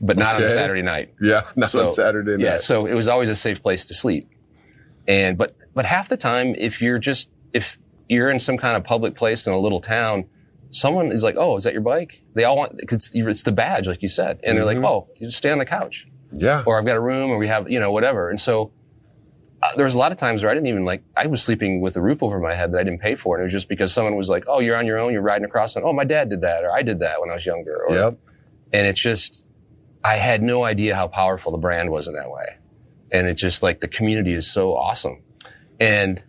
but 0.00 0.16
not 0.16 0.36
okay. 0.36 0.44
on 0.44 0.50
Saturday 0.50 0.82
night. 0.82 1.14
Yeah. 1.20 1.42
Not 1.56 1.70
so, 1.70 1.88
on 1.88 1.94
Saturday 1.94 2.32
night. 2.32 2.40
Yeah. 2.40 2.56
So 2.58 2.86
it 2.86 2.94
was 2.94 3.08
always 3.08 3.28
a 3.28 3.34
safe 3.34 3.62
place 3.62 3.86
to 3.86 3.94
sleep. 3.94 4.28
And, 5.06 5.36
but, 5.36 5.56
but 5.74 5.84
half 5.84 6.08
the 6.08 6.16
time, 6.16 6.54
if 6.56 6.80
you're 6.80 6.98
just, 6.98 7.30
if 7.52 7.78
you're 8.08 8.30
in 8.30 8.38
some 8.38 8.56
kind 8.56 8.76
of 8.76 8.84
public 8.84 9.14
place 9.14 9.46
in 9.46 9.52
a 9.52 9.58
little 9.58 9.80
town, 9.80 10.26
someone 10.74 11.12
is 11.12 11.22
like, 11.22 11.36
"Oh, 11.38 11.56
is 11.56 11.64
that 11.64 11.72
your 11.72 11.82
bike?" 11.82 12.20
They 12.34 12.44
all 12.44 12.56
want 12.56 12.80
it's, 12.80 13.10
it's 13.14 13.42
the 13.42 13.52
badge, 13.52 13.86
like 13.86 14.02
you 14.02 14.08
said, 14.08 14.30
and 14.30 14.40
mm-hmm. 14.40 14.56
they're 14.56 14.64
like, 14.64 14.76
mm-hmm. 14.76 14.86
"Oh, 14.86 15.08
you 15.18 15.28
just 15.28 15.38
stay 15.38 15.50
on 15.50 15.58
the 15.58 15.66
couch." 15.66 16.06
Yeah. 16.36 16.62
Or 16.66 16.78
I've 16.78 16.86
got 16.86 16.96
a 16.96 17.00
room 17.00 17.30
or 17.30 17.38
we 17.38 17.48
have, 17.48 17.70
you 17.70 17.80
know, 17.80 17.92
whatever. 17.92 18.30
And 18.30 18.40
so 18.40 18.72
uh, 19.62 19.74
there 19.76 19.84
was 19.84 19.94
a 19.94 19.98
lot 19.98 20.12
of 20.12 20.18
times 20.18 20.42
where 20.42 20.50
I 20.50 20.54
didn't 20.54 20.66
even 20.66 20.84
like, 20.84 21.02
I 21.16 21.26
was 21.26 21.42
sleeping 21.42 21.80
with 21.80 21.96
a 21.96 22.02
roof 22.02 22.22
over 22.22 22.38
my 22.40 22.54
head 22.54 22.72
that 22.72 22.78
I 22.78 22.84
didn't 22.84 23.00
pay 23.00 23.14
for. 23.14 23.36
And 23.36 23.42
it 23.42 23.44
was 23.44 23.52
just 23.52 23.68
because 23.68 23.92
someone 23.92 24.16
was 24.16 24.28
like, 24.28 24.44
oh, 24.46 24.60
you're 24.60 24.76
on 24.76 24.86
your 24.86 24.98
own, 24.98 25.12
you're 25.12 25.22
riding 25.22 25.44
across. 25.44 25.76
And, 25.76 25.84
oh, 25.84 25.92
my 25.92 26.04
dad 26.04 26.28
did 26.28 26.42
that 26.42 26.64
or 26.64 26.72
I 26.72 26.82
did 26.82 26.98
that 27.00 27.20
when 27.20 27.30
I 27.30 27.34
was 27.34 27.46
younger. 27.46 27.84
Or, 27.86 27.94
yep. 27.94 28.18
And 28.72 28.86
it's 28.86 29.00
just, 29.00 29.44
I 30.02 30.16
had 30.16 30.42
no 30.42 30.64
idea 30.64 30.94
how 30.94 31.08
powerful 31.08 31.52
the 31.52 31.58
brand 31.58 31.90
was 31.90 32.08
in 32.08 32.14
that 32.14 32.30
way. 32.30 32.56
And 33.12 33.26
it's 33.26 33.40
just 33.40 33.62
like 33.62 33.80
the 33.80 33.88
community 33.88 34.34
is 34.34 34.50
so 34.50 34.74
awesome. 34.74 35.22
And, 35.78 36.22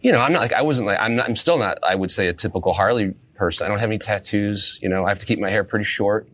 you 0.00 0.12
know, 0.12 0.18
I'm 0.18 0.32
not 0.32 0.40
like, 0.40 0.52
I 0.52 0.62
wasn't 0.62 0.88
like, 0.88 0.98
I'm 1.00 1.16
not, 1.16 1.28
I'm 1.28 1.36
still 1.36 1.58
not, 1.58 1.78
I 1.82 1.94
would 1.94 2.10
say 2.10 2.26
a 2.26 2.34
typical 2.34 2.74
Harley 2.74 3.14
person. 3.34 3.64
I 3.64 3.68
don't 3.68 3.78
have 3.78 3.88
any 3.88 3.98
tattoos. 3.98 4.78
You 4.82 4.88
know, 4.88 5.04
I 5.04 5.08
have 5.08 5.20
to 5.20 5.26
keep 5.26 5.38
my 5.38 5.48
hair 5.48 5.64
pretty 5.64 5.84
short 5.84 6.28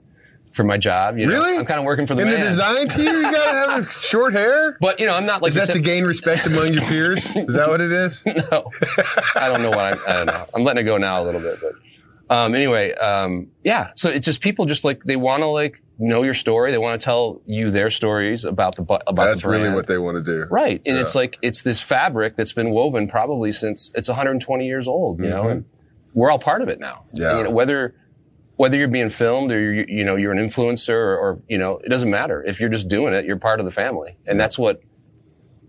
for 0.60 0.66
my 0.66 0.76
job. 0.76 1.16
You 1.16 1.26
know? 1.26 1.32
Really? 1.32 1.58
I'm 1.58 1.64
kind 1.64 1.80
of 1.80 1.86
working 1.86 2.06
for 2.06 2.14
the 2.14 2.22
in 2.22 2.28
man. 2.28 2.40
the 2.40 2.46
design 2.46 2.88
team. 2.88 3.06
You 3.06 3.22
gotta 3.22 3.72
have 3.72 3.92
short 4.02 4.34
hair. 4.34 4.76
But 4.80 5.00
you 5.00 5.06
know, 5.06 5.14
I'm 5.14 5.24
not 5.24 5.40
like. 5.40 5.48
Is 5.48 5.54
that 5.54 5.66
tip- 5.66 5.76
to 5.76 5.80
gain 5.80 6.04
respect 6.04 6.46
among 6.46 6.74
your 6.74 6.84
peers? 6.84 7.24
Is 7.36 7.54
that 7.54 7.68
what 7.68 7.80
it 7.80 7.90
is? 7.90 8.22
no, 8.26 8.70
I 9.36 9.48
don't 9.48 9.62
know 9.62 9.70
what 9.70 9.80
I'm. 9.80 10.00
I 10.06 10.12
don't 10.12 10.26
know. 10.26 10.46
I'm 10.54 10.64
letting 10.64 10.82
it 10.82 10.84
go 10.84 10.98
now 10.98 11.22
a 11.22 11.24
little 11.24 11.40
bit, 11.40 11.58
but 11.62 12.34
um, 12.34 12.54
anyway, 12.54 12.92
um, 12.94 13.48
yeah. 13.64 13.92
So 13.96 14.10
it's 14.10 14.26
just 14.26 14.42
people 14.42 14.66
just 14.66 14.84
like 14.84 15.02
they 15.04 15.16
want 15.16 15.42
to 15.42 15.46
like 15.46 15.82
know 15.98 16.22
your 16.22 16.34
story. 16.34 16.72
They 16.72 16.78
want 16.78 17.00
to 17.00 17.04
tell 17.04 17.40
you 17.46 17.70
their 17.70 17.88
stories 17.88 18.44
about 18.44 18.76
the 18.76 18.82
about 18.82 19.16
that's 19.16 19.40
the 19.40 19.48
brand. 19.48 19.62
really 19.62 19.74
what 19.74 19.86
they 19.86 19.98
want 19.98 20.16
to 20.16 20.22
do, 20.22 20.44
right? 20.50 20.82
And 20.84 20.96
yeah. 20.96 21.02
it's 21.02 21.14
like 21.14 21.38
it's 21.40 21.62
this 21.62 21.80
fabric 21.80 22.36
that's 22.36 22.52
been 22.52 22.70
woven 22.70 23.08
probably 23.08 23.50
since 23.52 23.90
it's 23.94 24.08
120 24.08 24.66
years 24.66 24.86
old. 24.86 25.20
You 25.20 25.24
mm-hmm. 25.24 25.34
know, 25.34 25.48
and 25.48 25.64
we're 26.12 26.30
all 26.30 26.38
part 26.38 26.60
of 26.60 26.68
it 26.68 26.80
now. 26.80 27.04
Yeah. 27.14 27.38
You 27.38 27.44
know, 27.44 27.50
whether 27.50 27.94
whether 28.60 28.76
you're 28.76 28.88
being 28.88 29.08
filmed 29.08 29.50
or 29.50 29.58
you're, 29.58 29.88
you 29.88 30.04
know 30.04 30.16
you're 30.16 30.32
an 30.32 30.38
influencer 30.38 30.90
or, 30.90 31.16
or, 31.18 31.42
you 31.48 31.56
know 31.56 31.80
it 31.82 31.88
doesn't 31.88 32.10
matter. 32.10 32.44
If 32.44 32.60
you're 32.60 32.68
just 32.68 32.88
doing 32.88 33.14
it 33.14 33.24
you're 33.24 33.38
part 33.38 33.58
of 33.58 33.64
the 33.64 33.72
family. 33.72 34.18
And 34.26 34.38
that's 34.38 34.58
what 34.58 34.82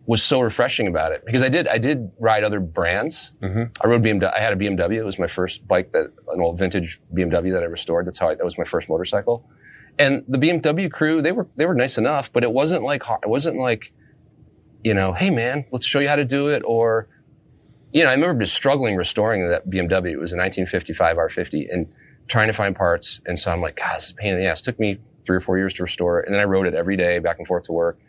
was 0.05 0.21
so 0.21 0.41
refreshing 0.41 0.87
about 0.87 1.13
it. 1.13 1.25
Because 1.25 1.41
I 1.41 1.47
did 1.47 1.69
I 1.69 1.77
did 1.77 2.11
ride 2.19 2.43
other 2.43 2.59
brands. 2.59 3.31
Mm-hmm. 3.41 3.71
I 3.79 3.87
rode 3.87 4.03
BMW 4.03 4.33
I 4.35 4.41
had 4.41 4.51
a 4.51 4.57
BMW 4.57 4.97
it 4.97 5.05
was 5.05 5.17
my 5.17 5.29
first 5.29 5.65
bike 5.65 5.93
that 5.93 6.11
an 6.33 6.41
old 6.41 6.59
vintage 6.59 6.99
BMW 7.13 7.53
that 7.53 7.63
I 7.63 7.67
restored 7.67 8.07
that's 8.07 8.19
how 8.19 8.27
I, 8.27 8.35
that 8.35 8.43
was 8.43 8.57
my 8.57 8.65
first 8.65 8.89
motorcycle. 8.89 9.49
And 9.97 10.25
the 10.27 10.37
BMW 10.37 10.91
crew 10.91 11.21
they 11.21 11.31
were 11.31 11.47
they 11.55 11.65
were 11.65 11.75
nice 11.75 11.97
enough 11.97 12.33
but 12.33 12.43
it 12.43 12.51
wasn't 12.51 12.83
like 12.83 13.03
it 13.23 13.29
wasn't 13.29 13.55
like 13.55 13.93
you 14.83 14.93
know 14.93 15.13
hey 15.13 15.29
man 15.29 15.63
let's 15.71 15.85
show 15.85 16.01
you 16.01 16.09
how 16.09 16.17
to 16.17 16.25
do 16.25 16.49
it 16.49 16.61
or 16.65 17.07
you 17.93 18.03
know 18.03 18.09
I 18.09 18.15
remember 18.15 18.43
just 18.43 18.53
struggling 18.53 18.97
restoring 18.97 19.47
that 19.47 19.69
BMW 19.69 20.11
it 20.11 20.19
was 20.19 20.33
a 20.33 20.35
1955 20.35 21.15
R50 21.15 21.73
and 21.73 21.87
trying 22.31 22.47
to 22.47 22.53
find 22.53 22.75
parts. 22.75 23.19
And 23.25 23.37
so 23.37 23.51
I'm 23.51 23.61
like, 23.61 23.75
God, 23.75 23.95
this 23.97 24.05
is 24.05 24.11
a 24.11 24.15
pain 24.15 24.33
in 24.33 24.39
the 24.39 24.45
ass. 24.45 24.61
It 24.61 24.63
took 24.63 24.79
me 24.79 24.99
three 25.25 25.35
or 25.35 25.41
four 25.41 25.57
years 25.57 25.73
to 25.75 25.83
restore 25.83 26.21
it. 26.21 26.25
And 26.25 26.33
then 26.33 26.41
I 26.41 26.45
rode 26.45 26.65
it 26.65 26.73
every 26.73 26.95
day 26.95 27.19
back 27.19 27.37
and 27.37 27.45
forth 27.45 27.65
to 27.65 27.73
work. 27.73 27.99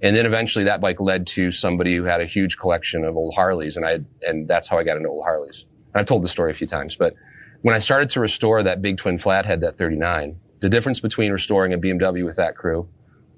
And 0.00 0.16
then 0.16 0.26
eventually 0.26 0.64
that 0.64 0.80
bike 0.80 1.00
led 1.00 1.26
to 1.28 1.52
somebody 1.52 1.94
who 1.94 2.04
had 2.04 2.20
a 2.20 2.26
huge 2.26 2.56
collection 2.56 3.04
of 3.04 3.16
old 3.16 3.34
Harleys. 3.34 3.76
And 3.76 3.84
I, 3.84 4.00
and 4.22 4.48
that's 4.48 4.68
how 4.68 4.78
I 4.78 4.84
got 4.84 4.96
into 4.96 5.10
old 5.10 5.24
Harleys. 5.24 5.66
And 5.92 6.00
I've 6.00 6.06
told 6.06 6.24
the 6.24 6.28
story 6.28 6.50
a 6.50 6.54
few 6.54 6.66
times, 6.66 6.96
but 6.96 7.14
when 7.62 7.74
I 7.74 7.78
started 7.78 8.08
to 8.10 8.20
restore 8.20 8.62
that 8.62 8.80
big 8.80 8.96
twin 8.96 9.18
flathead, 9.18 9.60
that 9.60 9.76
39, 9.76 10.38
the 10.60 10.70
difference 10.70 11.00
between 11.00 11.30
restoring 11.30 11.74
a 11.74 11.78
BMW 11.78 12.24
with 12.24 12.36
that 12.36 12.56
crew, 12.56 12.88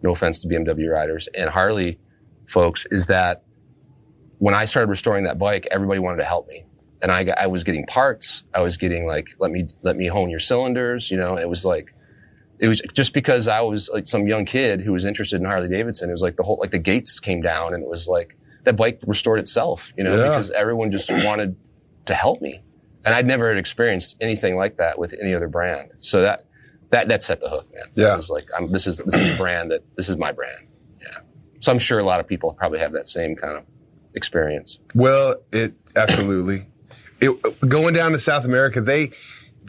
no 0.02 0.12
offense 0.12 0.38
to 0.40 0.48
BMW 0.48 0.90
riders 0.90 1.28
and 1.34 1.50
Harley 1.50 1.98
folks 2.46 2.86
is 2.90 3.06
that 3.06 3.42
when 4.38 4.54
I 4.54 4.64
started 4.64 4.90
restoring 4.90 5.24
that 5.24 5.38
bike, 5.38 5.66
everybody 5.70 6.00
wanted 6.00 6.18
to 6.18 6.24
help 6.24 6.48
me 6.48 6.64
and 7.02 7.10
I 7.10 7.24
got, 7.24 7.38
I 7.38 7.46
was 7.46 7.64
getting 7.64 7.86
parts. 7.86 8.44
I 8.54 8.60
was 8.60 8.76
getting 8.76 9.06
like, 9.06 9.28
let 9.38 9.50
me, 9.50 9.68
let 9.82 9.96
me 9.96 10.06
hone 10.06 10.30
your 10.30 10.40
cylinders, 10.40 11.10
you 11.10 11.16
know, 11.16 11.36
it 11.36 11.48
was 11.48 11.64
like, 11.64 11.94
it 12.58 12.68
was 12.68 12.82
just 12.92 13.14
because 13.14 13.48
I 13.48 13.60
was 13.62 13.88
like 13.90 14.06
some 14.06 14.26
young 14.26 14.44
kid 14.44 14.82
who 14.82 14.92
was 14.92 15.06
interested 15.06 15.40
in 15.40 15.46
Harley 15.46 15.68
Davidson. 15.68 16.10
It 16.10 16.12
was 16.12 16.20
like 16.20 16.36
the 16.36 16.42
whole, 16.42 16.58
like 16.60 16.70
the 16.70 16.78
gates 16.78 17.18
came 17.18 17.40
down 17.40 17.72
and 17.72 17.82
it 17.82 17.88
was 17.88 18.06
like 18.06 18.36
that 18.64 18.76
bike 18.76 19.00
restored 19.06 19.40
itself, 19.40 19.92
you 19.96 20.04
know, 20.04 20.14
yeah. 20.14 20.24
because 20.24 20.50
everyone 20.50 20.90
just 20.90 21.10
wanted 21.24 21.56
to 22.04 22.14
help 22.14 22.42
me. 22.42 22.62
And 23.04 23.14
I'd 23.14 23.26
never 23.26 23.56
experienced 23.56 24.18
anything 24.20 24.56
like 24.56 24.76
that 24.76 24.98
with 24.98 25.14
any 25.18 25.32
other 25.32 25.48
brand. 25.48 25.92
So 25.98 26.20
that, 26.20 26.44
that, 26.90 27.08
that 27.08 27.22
set 27.22 27.40
the 27.40 27.48
hook, 27.48 27.66
man. 27.72 27.84
Yeah. 27.94 28.12
It 28.12 28.18
was 28.18 28.28
like, 28.28 28.46
I'm, 28.54 28.70
this 28.70 28.86
is, 28.86 28.98
this 28.98 29.14
is 29.14 29.32
a 29.32 29.36
brand 29.38 29.70
that, 29.70 29.82
this 29.96 30.10
is 30.10 30.18
my 30.18 30.32
brand. 30.32 30.66
Yeah. 31.00 31.20
So 31.60 31.72
I'm 31.72 31.78
sure 31.78 31.98
a 31.98 32.04
lot 32.04 32.20
of 32.20 32.26
people 32.26 32.52
probably 32.52 32.80
have 32.80 32.92
that 32.92 33.08
same 33.08 33.36
kind 33.36 33.56
of 33.56 33.64
experience. 34.14 34.78
Well, 34.94 35.36
it 35.50 35.72
absolutely 35.96 36.66
it, 37.20 37.68
going 37.68 37.94
down 37.94 38.12
to 38.12 38.18
South 38.18 38.44
America, 38.44 38.80
they 38.80 39.10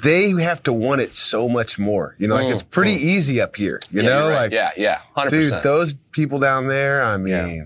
they 0.04 0.32
have 0.42 0.64
to 0.64 0.74
want 0.74 1.02
it 1.02 1.14
so 1.14 1.48
much 1.48 1.78
more. 1.78 2.16
You 2.18 2.28
know, 2.28 2.36
like 2.36 2.48
it's 2.50 2.64
pretty 2.64 2.94
easy 2.94 3.40
up 3.42 3.56
here. 3.56 3.80
You 3.92 4.02
Mm, 4.02 4.04
Yeah, 4.04 4.10
know, 4.10 4.30
right. 4.30 4.36
like 4.36 4.52
yeah, 4.52 4.72
yeah, 4.78 5.00
100%. 5.16 5.30
dude, 5.30 5.64
those 5.64 5.94
people 6.12 6.40
down 6.40 6.68
there. 6.68 7.04
I 7.04 7.18
mean, 7.18 7.34
Yeah. 7.58 7.64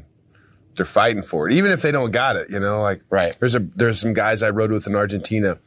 they're 0.76 0.86
fighting 0.86 1.22
for 1.24 1.48
it, 1.48 1.54
even 1.54 1.72
if 1.72 1.82
they 1.82 1.92
don't 1.92 2.12
got 2.12 2.36
it. 2.36 2.50
You 2.50 2.60
know, 2.60 2.82
like 2.82 3.02
Right. 3.10 3.36
There's 3.40 3.56
a 3.56 3.60
there's 3.76 4.00
some 4.02 4.14
guys 4.14 4.44
I 4.44 4.50
rode 4.50 4.72
with 4.72 4.86
in 4.88 4.96
Argentina, 4.96 5.60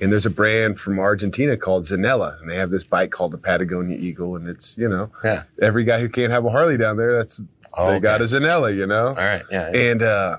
and 0.00 0.10
there's 0.12 0.24
a 0.24 0.30
brand 0.30 0.80
from 0.80 0.98
Argentina 0.98 1.56
called 1.56 1.84
Zanella, 1.84 2.40
and 2.40 2.48
they 2.48 2.56
have 2.56 2.70
this 2.70 2.84
bike 2.84 3.10
called 3.10 3.32
the 3.32 3.38
Patagonia 3.38 3.98
Eagle, 3.98 4.36
and 4.36 4.48
it's 4.48 4.78
you 4.78 4.88
know, 4.88 5.10
Yeah. 5.22 5.42
every 5.60 5.84
guy 5.84 6.00
who 6.00 6.08
can't 6.08 6.32
have 6.32 6.44
a 6.46 6.50
Harley 6.50 6.78
down 6.78 6.96
there, 6.96 7.16
that's 7.18 7.42
Oh, 7.76 7.90
they 7.90 7.98
got 8.00 8.20
a. 8.22 8.24
Zanella. 8.24 8.74
You 8.74 8.86
know, 8.86 9.08
All 9.08 9.14
right, 9.16 9.42
yeah, 9.50 9.70
yeah. 9.74 9.80
and 9.90 10.02
uh, 10.02 10.36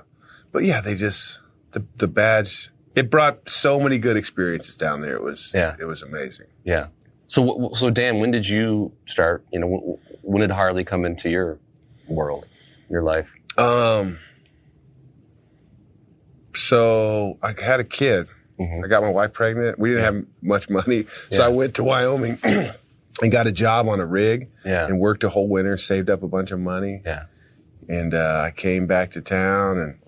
but 0.52 0.64
yeah, 0.64 0.80
they 0.80 0.94
just 0.96 1.42
the 1.72 1.84
the 1.98 2.08
badge. 2.08 2.70
It 2.96 3.10
brought 3.10 3.48
so 3.48 3.78
many 3.78 3.98
good 3.98 4.16
experiences 4.16 4.74
down 4.74 5.02
there. 5.02 5.14
It 5.14 5.22
was 5.22 5.52
Yeah. 5.54 5.76
it 5.78 5.84
was 5.84 6.02
amazing. 6.02 6.46
yeah. 6.64 6.88
So, 7.28 7.70
so 7.74 7.90
Dan, 7.90 8.20
when 8.20 8.30
did 8.30 8.48
you 8.48 8.92
start? 9.06 9.44
You 9.52 9.58
know, 9.60 10.00
when 10.22 10.40
did 10.42 10.50
Harley 10.52 10.84
come 10.84 11.04
into 11.04 11.28
your 11.28 11.58
world, 12.08 12.46
your 12.88 13.02
life? 13.02 13.26
Um, 13.58 14.18
so 16.54 17.38
I 17.42 17.54
had 17.60 17.80
a 17.80 17.84
kid. 17.84 18.28
Mhm. 18.60 18.84
I 18.84 18.88
got 18.88 19.02
my 19.02 19.10
wife 19.10 19.32
pregnant. 19.32 19.78
We 19.78 19.90
didn't 19.90 20.04
have 20.04 20.24
much 20.40 20.70
money, 20.70 21.06
so 21.30 21.42
Yeah. 21.42 21.46
I 21.46 21.48
went 21.50 21.74
to 21.74 21.84
Wyoming 21.84 22.38
and 23.22 23.30
got 23.32 23.46
a 23.46 23.52
job 23.52 23.88
on 23.88 24.00
a 24.00 24.06
rig 24.06 24.48
Yeah, 24.64 24.86
and 24.86 24.98
worked 24.98 25.24
a 25.24 25.28
whole 25.28 25.48
winter, 25.48 25.76
saved 25.76 26.08
up 26.08 26.22
a 26.22 26.28
bunch 26.28 26.52
of 26.52 26.60
money, 26.60 27.02
yeah, 27.04 27.24
and 27.88 28.14
uh, 28.14 28.42
I 28.46 28.52
came 28.52 28.86
back 28.86 29.10
to 29.12 29.20
town 29.20 29.78
and. 29.78 29.98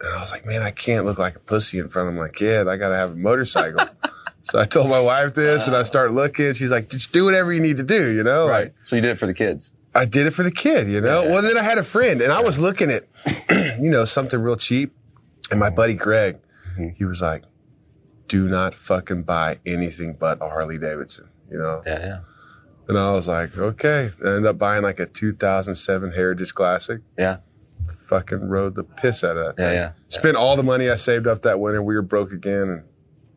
And 0.00 0.12
I 0.14 0.20
was 0.20 0.30
like, 0.32 0.44
man, 0.44 0.62
I 0.62 0.70
can't 0.70 1.04
look 1.06 1.18
like 1.18 1.36
a 1.36 1.40
pussy 1.40 1.78
in 1.78 1.88
front 1.88 2.08
of 2.10 2.14
my 2.14 2.28
kid. 2.28 2.68
I 2.68 2.76
got 2.76 2.90
to 2.90 2.96
have 2.96 3.12
a 3.12 3.16
motorcycle. 3.16 3.86
so 4.42 4.58
I 4.58 4.64
told 4.66 4.88
my 4.90 5.00
wife 5.00 5.34
this, 5.34 5.66
and 5.66 5.74
I 5.74 5.82
start 5.84 6.12
looking. 6.12 6.52
She's 6.52 6.70
like, 6.70 6.88
just 6.90 7.12
do 7.12 7.24
whatever 7.24 7.52
you 7.52 7.60
need 7.62 7.78
to 7.78 7.82
do, 7.82 8.12
you 8.14 8.22
know? 8.22 8.46
right. 8.48 8.64
Like, 8.64 8.74
So 8.82 8.96
you 8.96 9.02
did 9.02 9.10
it 9.12 9.18
for 9.18 9.26
the 9.26 9.34
kids. 9.34 9.72
I 9.94 10.04
did 10.04 10.26
it 10.26 10.32
for 10.32 10.42
the 10.42 10.50
kid, 10.50 10.88
you 10.90 11.00
know? 11.00 11.22
Yeah. 11.22 11.30
Well, 11.30 11.40
then 11.42 11.56
I 11.56 11.62
had 11.62 11.78
a 11.78 11.82
friend 11.82 12.20
and 12.20 12.30
I 12.30 12.42
was 12.42 12.58
looking 12.58 12.90
at, 12.90 13.04
you 13.80 13.88
know, 13.90 14.04
something 14.04 14.38
real 14.38 14.56
cheap. 14.56 14.94
And 15.50 15.58
my 15.60 15.70
buddy 15.70 15.94
Greg, 15.94 16.38
Mm-hmm. 16.74 16.88
he 16.98 17.04
was 17.06 17.22
like, 17.22 17.44
do 18.28 18.46
not 18.48 18.74
fucking 18.74 19.22
buy 19.22 19.58
anything 19.64 20.12
but 20.20 20.42
a 20.42 20.48
Harley 20.50 20.76
Davidson, 20.78 21.30
you 21.50 21.56
know? 21.56 21.82
Yeah, 21.86 21.98
yeah, 22.00 22.18
And 22.88 22.98
I 22.98 23.12
was 23.12 23.26
like, 23.28 23.56
okay. 23.56 24.10
I 24.22 24.26
ended 24.28 24.44
up 24.44 24.58
buying 24.58 24.82
like 24.82 25.00
a 25.00 25.06
2007 25.06 26.12
Heritage 26.12 26.52
Classic. 26.54 27.00
yeah, 27.16 27.38
Fucking 28.06 28.48
rode 28.48 28.74
the 28.74 28.84
piss 28.84 29.24
out 29.24 29.36
of 29.36 29.44
that. 29.44 29.56
thing. 29.56 29.74
yeah. 29.74 29.92
Spent 30.08 30.36
all 30.36 30.56
the 30.56 30.62
money 30.62 30.88
I 30.90 30.96
saved 30.96 31.26
up 31.26 31.42
that 31.42 31.58
winter. 31.60 31.82
We 31.82 31.94
were 31.94 32.02
broke 32.02 32.32
again. 32.32 32.68
And, 32.68 32.82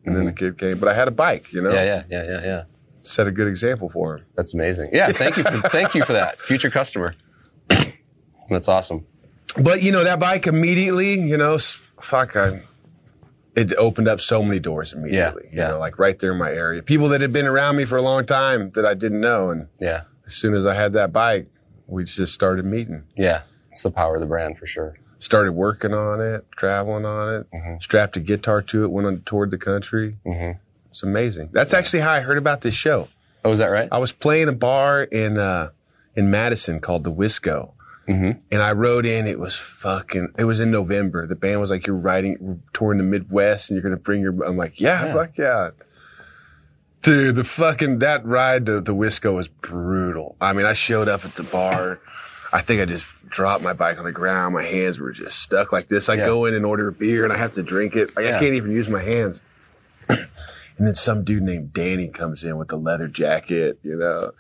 and 0.06 0.16
then 0.16 0.26
the 0.26 0.32
kid 0.34 0.58
came. 0.58 0.80
But 0.80 0.90
I 0.90 0.94
had 0.94 1.08
a 1.08 1.12
bike, 1.12 1.52
you 1.54 1.62
know? 1.62 1.70
Mm-hmm. 1.70 1.76
Yeah, 1.78 2.04
yeah, 2.10 2.24
yeah, 2.24 2.40
yeah, 2.40 2.46
yeah. 2.46 2.64
Set 3.04 3.28
a 3.28 3.32
good 3.32 3.48
example 3.48 3.90
for 3.90 4.18
him. 4.18 4.26
That's 4.36 4.54
amazing. 4.54 4.90
Yeah, 4.94 5.10
thank 5.10 5.38
you 5.38 5.44
for 5.44 5.62
thank 5.70 5.96
you 5.96 6.04
for 6.04 6.14
that, 6.14 6.38
future 6.40 6.70
customer. 6.70 7.16
That's 8.50 8.68
awesome. 8.68 9.06
But 9.64 9.82
you 9.82 9.92
know 9.92 10.04
that 10.04 10.20
bike 10.20 10.48
immediately, 10.48 11.14
you 11.14 11.38
know, 11.38 11.58
fuck, 11.58 12.36
I, 12.36 12.62
it 13.56 13.74
opened 13.76 14.08
up 14.08 14.22
so 14.22 14.44
many 14.44 14.60
doors 14.60 14.94
immediately. 14.94 15.44
Yeah, 15.52 15.56
yeah. 15.56 15.68
You 15.68 15.74
know, 15.74 15.80
like 15.80 15.98
right 15.98 16.18
there 16.20 16.32
in 16.34 16.38
my 16.38 16.52
area, 16.52 16.84
people 16.84 17.10
that 17.10 17.22
had 17.22 17.34
been 17.34 17.48
around 17.48 17.78
me 17.78 17.86
for 17.86 17.98
a 17.98 18.02
long 18.02 18.26
time 18.26 18.72
that 18.72 18.86
I 18.86 18.94
didn't 18.94 19.22
know, 19.22 19.50
and 19.50 19.68
Yeah, 19.80 20.02
as 20.28 20.34
soon 20.36 20.54
as 20.54 20.66
I 20.66 20.76
had 20.76 20.94
that 20.94 21.12
bike, 21.14 21.48
we 21.88 22.04
just 22.04 22.34
started 22.34 22.66
meeting, 22.66 23.04
yeah. 23.18 23.42
It's 23.80 23.84
the 23.86 23.92
power 23.92 24.16
of 24.16 24.20
the 24.22 24.28
brand 24.28 24.58
for 24.58 24.68
sure. 24.68 24.98
started 25.20 25.54
working 25.54 25.94
on 25.94 26.20
it, 26.20 26.46
traveling 26.52 27.06
on 27.06 27.34
it, 27.34 27.48
Mm-hmm. 27.54 27.80
strapped 27.80 28.18
a 28.18 28.20
guitar 28.20 28.62
to 28.64 28.84
it, 28.84 28.92
went 28.92 29.08
on 29.08 29.22
toured 29.26 29.52
the 29.52 29.58
country. 29.58 30.18
Mhm. 30.26 30.60
It's 30.92 31.02
amazing. 31.04 31.50
That's 31.54 31.74
actually 31.74 32.02
how 32.02 32.12
I 32.12 32.20
heard 32.20 32.38
about 32.38 32.60
this 32.60 32.74
show. 32.74 33.08
Oh, 33.46 33.52
is 33.52 33.60
that 33.60 33.68
right? 33.68 33.88
I 33.90 34.00
was 34.00 34.12
playing 34.12 34.50
a 34.50 34.54
bar 34.54 35.02
in 35.04 35.38
uh, 35.38 35.70
in 36.14 36.30
Madison 36.30 36.82
called 36.82 37.06
the 37.06 37.12
Wisco. 37.14 37.72
Mhm. 38.10 38.40
And 38.52 38.62
I 38.62 38.74
rode 38.74 39.06
in. 39.06 39.28
It 39.28 39.40
was 39.40 39.56
fucking. 39.56 40.34
It 40.38 40.44
was 40.44 40.60
in 40.60 40.72
November. 40.72 41.26
The 41.26 41.36
band 41.38 41.62
was 41.62 41.70
like, 41.70 41.88
"You're 41.88 41.96
riding, 41.96 42.64
touring 42.74 42.98
the 42.98 43.04
Midwest, 43.06 43.70
and 43.70 43.76
you're 43.78 43.84
gonna 43.84 43.96
bring 44.02 44.20
your." 44.22 44.34
I'm 44.44 44.58
like, 44.58 44.82
"Yeah, 44.82 45.06
Yeah. 45.06 45.14
fuck 45.14 45.38
yeah." 45.38 45.70
Dude, 47.02 47.36
the 47.36 47.44
fucking 47.46 48.00
that 48.00 48.26
ride 48.26 48.66
to 48.66 48.82
the 48.82 48.94
Wisco 48.94 49.34
was 49.36 49.48
brutal. 49.48 50.36
I 50.42 50.52
mean, 50.54 50.66
I 50.66 50.74
showed 50.74 51.08
up 51.08 51.24
at 51.24 51.36
the 51.36 51.44
bar. 51.44 52.00
I 52.52 52.62
think 52.62 52.82
I 52.82 52.86
just 52.86 53.06
dropped 53.30 53.64
my 53.64 53.74
bike 53.74 53.98
on 53.98 54.04
the 54.04 54.12
ground. 54.12 54.54
My 54.54 54.64
hands 54.64 55.00
were 55.00 55.12
just 55.12 55.40
stuck 55.40 55.72
like 55.72 55.88
this. 55.88 56.10
I 56.10 56.16
Yeah. 56.16 56.26
go 56.26 56.46
in 56.46 56.54
and 56.54 56.66
order 56.66 56.88
a 56.88 56.92
beer, 56.92 57.24
and 57.24 57.32
I 57.34 57.38
have 57.38 57.54
to 57.54 57.64
drink 57.64 57.96
it. 57.96 58.16
Like, 58.16 58.26
Yeah. 58.26 58.38
I 58.38 58.40
can't 58.40 58.56
even 58.56 58.72
use 58.72 58.90
my 58.90 59.04
hands. 59.04 59.40
And 60.78 60.88
then 60.88 60.96
some 60.96 61.26
dude 61.26 61.44
named 61.44 61.74
Danny 61.74 62.08
comes 62.08 62.42
in 62.42 62.56
with 62.56 62.72
a 62.72 62.78
leather 62.78 63.10
jacket, 63.10 63.80
you 63.84 63.98
know. 63.98 64.32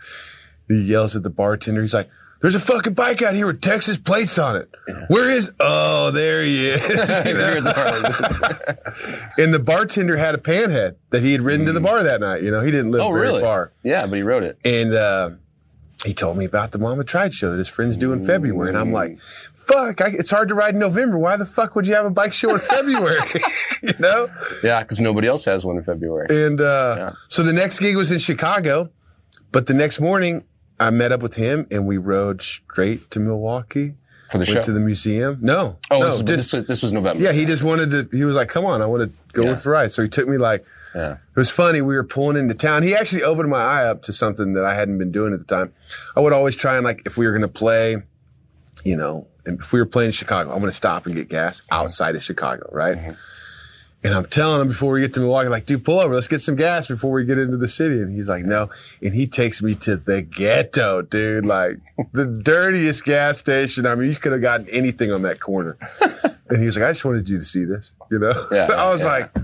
He 0.69 0.79
yells 0.81 1.17
at 1.17 1.23
the 1.23 1.29
bartender. 1.29 1.81
He's 1.81 1.93
like, 1.93 2.09
there's 2.41 2.55
a 2.55 2.61
fucking 2.61 2.93
bike 2.93 3.21
out 3.21 3.35
here 3.35 3.47
with 3.47 3.59
Texas 3.59 3.97
plates 3.97 4.39
on 4.39 4.55
it. 4.55 4.69
Where 5.09 5.29
is, 5.29 5.51
oh, 5.59 6.11
there 6.11 6.41
he 6.45 6.69
is. 6.69 6.79
you 7.25 7.33
know? 7.33 7.49
You're 7.49 7.57
at 7.57 7.63
the 7.65 7.73
Harley. 7.73 9.15
And 9.37 9.53
the 9.53 9.59
bartender 9.59 10.15
had 10.15 10.33
a 10.33 10.37
panhead 10.37 10.95
that 11.09 11.21
he 11.21 11.33
had 11.33 11.41
ridden 11.41 11.65
to 11.65 11.73
the 11.73 11.81
bar 11.81 12.03
that 12.03 12.21
night. 12.21 12.41
You 12.41 12.51
know, 12.51 12.61
he 12.61 12.71
didn't 12.71 12.91
live 12.91 13.01
oh, 13.01 13.11
very 13.11 13.23
really? 13.23 13.41
far. 13.41 13.73
Yeah, 13.83 14.05
but 14.05 14.15
he 14.15 14.21
rode 14.23 14.43
it. 14.43 14.57
And, 14.63 14.93
uh, 14.93 15.31
he 16.05 16.13
told 16.13 16.37
me 16.37 16.45
about 16.45 16.71
the 16.71 16.79
Mama 16.79 17.03
Tried 17.03 17.33
show 17.33 17.51
that 17.51 17.57
his 17.57 17.67
friends 17.67 17.97
do 17.97 18.13
in 18.13 18.25
February. 18.25 18.69
And 18.69 18.77
I'm 18.77 18.91
like, 18.93 19.19
fuck, 19.53 20.01
I, 20.01 20.09
it's 20.13 20.31
hard 20.31 20.47
to 20.49 20.55
ride 20.55 20.73
in 20.73 20.79
November. 20.79 21.17
Why 21.17 21.35
the 21.37 21.45
fuck 21.45 21.75
would 21.75 21.85
you 21.85 21.93
have 21.95 22.05
a 22.05 22.09
bike 22.11 22.33
show 22.33 22.53
in 22.53 22.59
February? 22.61 23.19
you 23.83 23.93
know? 23.99 24.27
Yeah, 24.63 24.81
because 24.81 25.01
nobody 25.01 25.27
else 25.27 25.43
has 25.45 25.65
one 25.65 25.75
in 25.77 25.83
February. 25.83 26.27
And 26.47 26.61
uh, 26.61 26.95
Yeah. 26.97 27.11
so 27.27 27.43
the 27.43 27.53
next 27.53 27.79
gig 27.79 27.95
was 27.97 28.11
in 28.11 28.19
Chicago, 28.19 28.89
but 29.51 29.67
the 29.67 29.73
next 29.73 29.99
morning 29.99 30.45
I 30.79 30.89
met 30.91 31.11
up 31.11 31.21
with 31.21 31.35
him 31.35 31.67
and 31.71 31.85
we 31.85 31.97
rode 31.97 32.41
straight 32.41 33.11
to 33.11 33.19
Milwaukee. 33.19 33.95
For 34.31 34.37
the 34.37 34.41
Went 34.43 34.49
show. 34.49 34.61
to 34.61 34.71
the 34.73 34.79
museum. 34.79 35.39
No, 35.41 35.79
oh, 35.89 35.99
no, 35.99 36.05
this, 36.05 36.13
was, 36.13 36.21
just- 36.21 36.27
this 36.37 36.53
was 36.53 36.65
this 36.67 36.83
was 36.83 36.93
November. 36.93 37.23
yeah. 37.23 37.31
He 37.31 37.45
just 37.45 37.63
wanted 37.63 37.89
to. 37.89 38.07
He 38.15 38.25
was 38.25 38.35
like, 38.35 38.47
"Come 38.47 38.63
on, 38.63 38.79
I 38.79 38.85
want 38.85 39.01
to 39.01 39.17
go 39.33 39.41
Yeah. 39.43 39.49
with 39.53 39.63
the 39.63 39.71
ride." 39.71 39.91
So 39.91 40.03
he 40.03 40.07
took 40.07 40.27
me 40.27 40.37
like. 40.37 40.63
Yeah. 40.95 41.13
It 41.13 41.35
was 41.35 41.51
funny. 41.51 41.81
We 41.81 41.95
were 41.95 42.03
pulling 42.03 42.37
into 42.37 42.53
town. 42.53 42.83
He 42.83 42.95
actually 42.95 43.23
opened 43.23 43.49
my 43.49 43.61
eye 43.61 43.85
up 43.85 44.03
to 44.03 44.13
something 44.13 44.53
that 44.53 44.65
I 44.65 44.75
hadn't 44.75 44.97
been 44.97 45.11
doing 45.11 45.33
at 45.33 45.39
the 45.39 45.45
time. 45.45 45.73
I 46.15 46.19
would 46.19 46.33
always 46.33 46.55
try 46.55 46.75
and 46.75 46.85
like 46.85 47.03
if 47.05 47.17
we 47.17 47.25
were 47.25 47.31
going 47.31 47.41
to 47.41 47.47
play, 47.47 47.97
you 48.83 48.95
know, 48.95 49.27
and 49.45 49.59
if 49.59 49.73
we 49.73 49.79
were 49.79 49.85
playing 49.85 50.11
Chicago, 50.11 50.51
I'm 50.51 50.59
going 50.59 50.71
to 50.71 50.77
stop 50.77 51.05
and 51.05 51.15
get 51.15 51.29
gas 51.29 51.61
outside 51.71 52.15
of 52.15 52.23
Chicago, 52.23 52.69
right? 52.71 52.97
Mm-hmm. 52.97 53.11
And 54.01 54.13
I'm 54.13 54.25
telling 54.27 54.61
him 54.61 54.69
before 54.69 54.93
we 54.93 55.01
get 55.01 55.13
to 55.15 55.19
Milwaukee, 55.19 55.49
like, 55.49 55.65
dude, 55.65 55.83
pull 55.83 55.99
over. 55.99 56.15
Let's 56.15 56.29
get 56.29 56.39
some 56.39 56.55
gas 56.55 56.87
before 56.87 57.11
we 57.11 57.25
get 57.25 57.37
into 57.37 57.57
the 57.57 57.67
city. 57.67 58.01
And 58.01 58.15
he's 58.15 58.29
like, 58.29 58.45
no. 58.45 58.69
And 59.01 59.13
he 59.13 59.27
takes 59.27 59.61
me 59.61 59.75
to 59.75 59.97
the 59.97 60.21
ghetto, 60.21 61.01
dude. 61.01 61.45
Like 61.45 61.79
the 62.13 62.25
dirtiest 62.43 63.03
gas 63.03 63.39
station. 63.39 63.85
I 63.85 63.95
mean, 63.95 64.09
you 64.09 64.15
could 64.15 64.31
have 64.31 64.41
gotten 64.41 64.69
anything 64.69 65.11
on 65.11 65.23
that 65.23 65.41
corner. 65.41 65.77
and 66.49 66.59
he 66.59 66.65
was 66.65 66.77
like, 66.77 66.87
I 66.87 66.91
just 66.91 67.03
wanted 67.03 67.27
you 67.27 67.39
to 67.39 67.45
see 67.45 67.65
this, 67.65 67.91
you 68.09 68.19
know? 68.19 68.47
Yeah, 68.51 68.67
I 68.77 68.89
was 68.89 69.03
yeah. 69.03 69.07
like, 69.07 69.35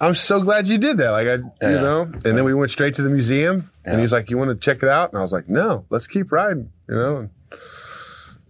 I'm 0.00 0.14
so 0.14 0.40
glad 0.40 0.66
you 0.66 0.78
did 0.78 0.96
that. 0.98 1.10
Like, 1.10 1.26
I, 1.26 1.38
Yeah. 1.60 1.74
you 1.74 1.80
know? 1.80 2.02
And 2.02 2.36
then 2.38 2.44
we 2.44 2.54
went 2.54 2.70
straight 2.70 2.94
to 2.94 3.02
the 3.02 3.10
museum 3.10 3.70
and 3.84 3.92
Yeah. 3.92 3.96
he 3.96 4.02
was 4.02 4.12
like, 4.12 4.30
you 4.30 4.38
want 4.38 4.48
to 4.50 4.54
check 4.56 4.82
it 4.82 4.88
out? 4.88 5.10
And 5.12 5.18
I 5.18 5.22
was 5.22 5.32
like, 5.32 5.48
no, 5.48 5.84
let's 5.90 6.06
keep 6.06 6.32
riding, 6.32 6.70
you 6.88 6.94
know? 6.94 7.16
And, 7.18 7.30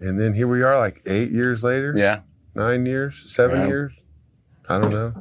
and 0.01 0.21
then 0.21 0.35
here 0.35 0.47
we 0.47 0.63
are 0.63 0.79
like 0.79 1.03
eight 1.07 1.33
years 1.33 1.65
later, 1.65 1.93
Yeah. 1.97 2.21
nine 2.55 2.87
years, 2.87 3.25
seven 3.27 3.63
Yeah. 3.63 3.67
years. 3.67 3.93
I 4.69 4.79
don't 4.79 4.91
know. 4.93 5.13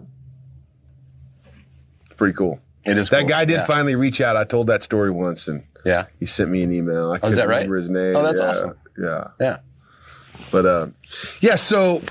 Pretty 2.17 2.33
cool. 2.35 2.59
It 2.85 2.97
is. 2.97 3.09
That 3.09 3.21
cool. 3.21 3.29
guy 3.29 3.45
did 3.45 3.61
finally 3.63 3.95
reach 3.95 4.21
out. 4.21 4.35
I 4.35 4.43
told 4.43 4.67
that 4.67 4.83
story 4.83 5.09
once, 5.11 5.47
and 5.47 5.63
Yeah. 5.85 6.05
he 6.19 6.25
sent 6.25 6.49
me 6.51 6.63
an 6.63 6.71
email. 6.73 7.11
I 7.11 7.19
Oh, 7.23 7.27
is 7.27 7.35
that 7.37 7.47
right? 7.47 7.57
remember 7.57 7.77
his 7.77 7.89
name. 7.89 8.15
Oh, 8.15 8.23
that's 8.23 8.39
awesome. 8.39 8.73
Yeah, 9.01 9.27
Yeah. 9.39 9.57
but 10.51 10.65
uh, 10.65 10.87
yeah. 11.41 11.55
So 11.55 12.01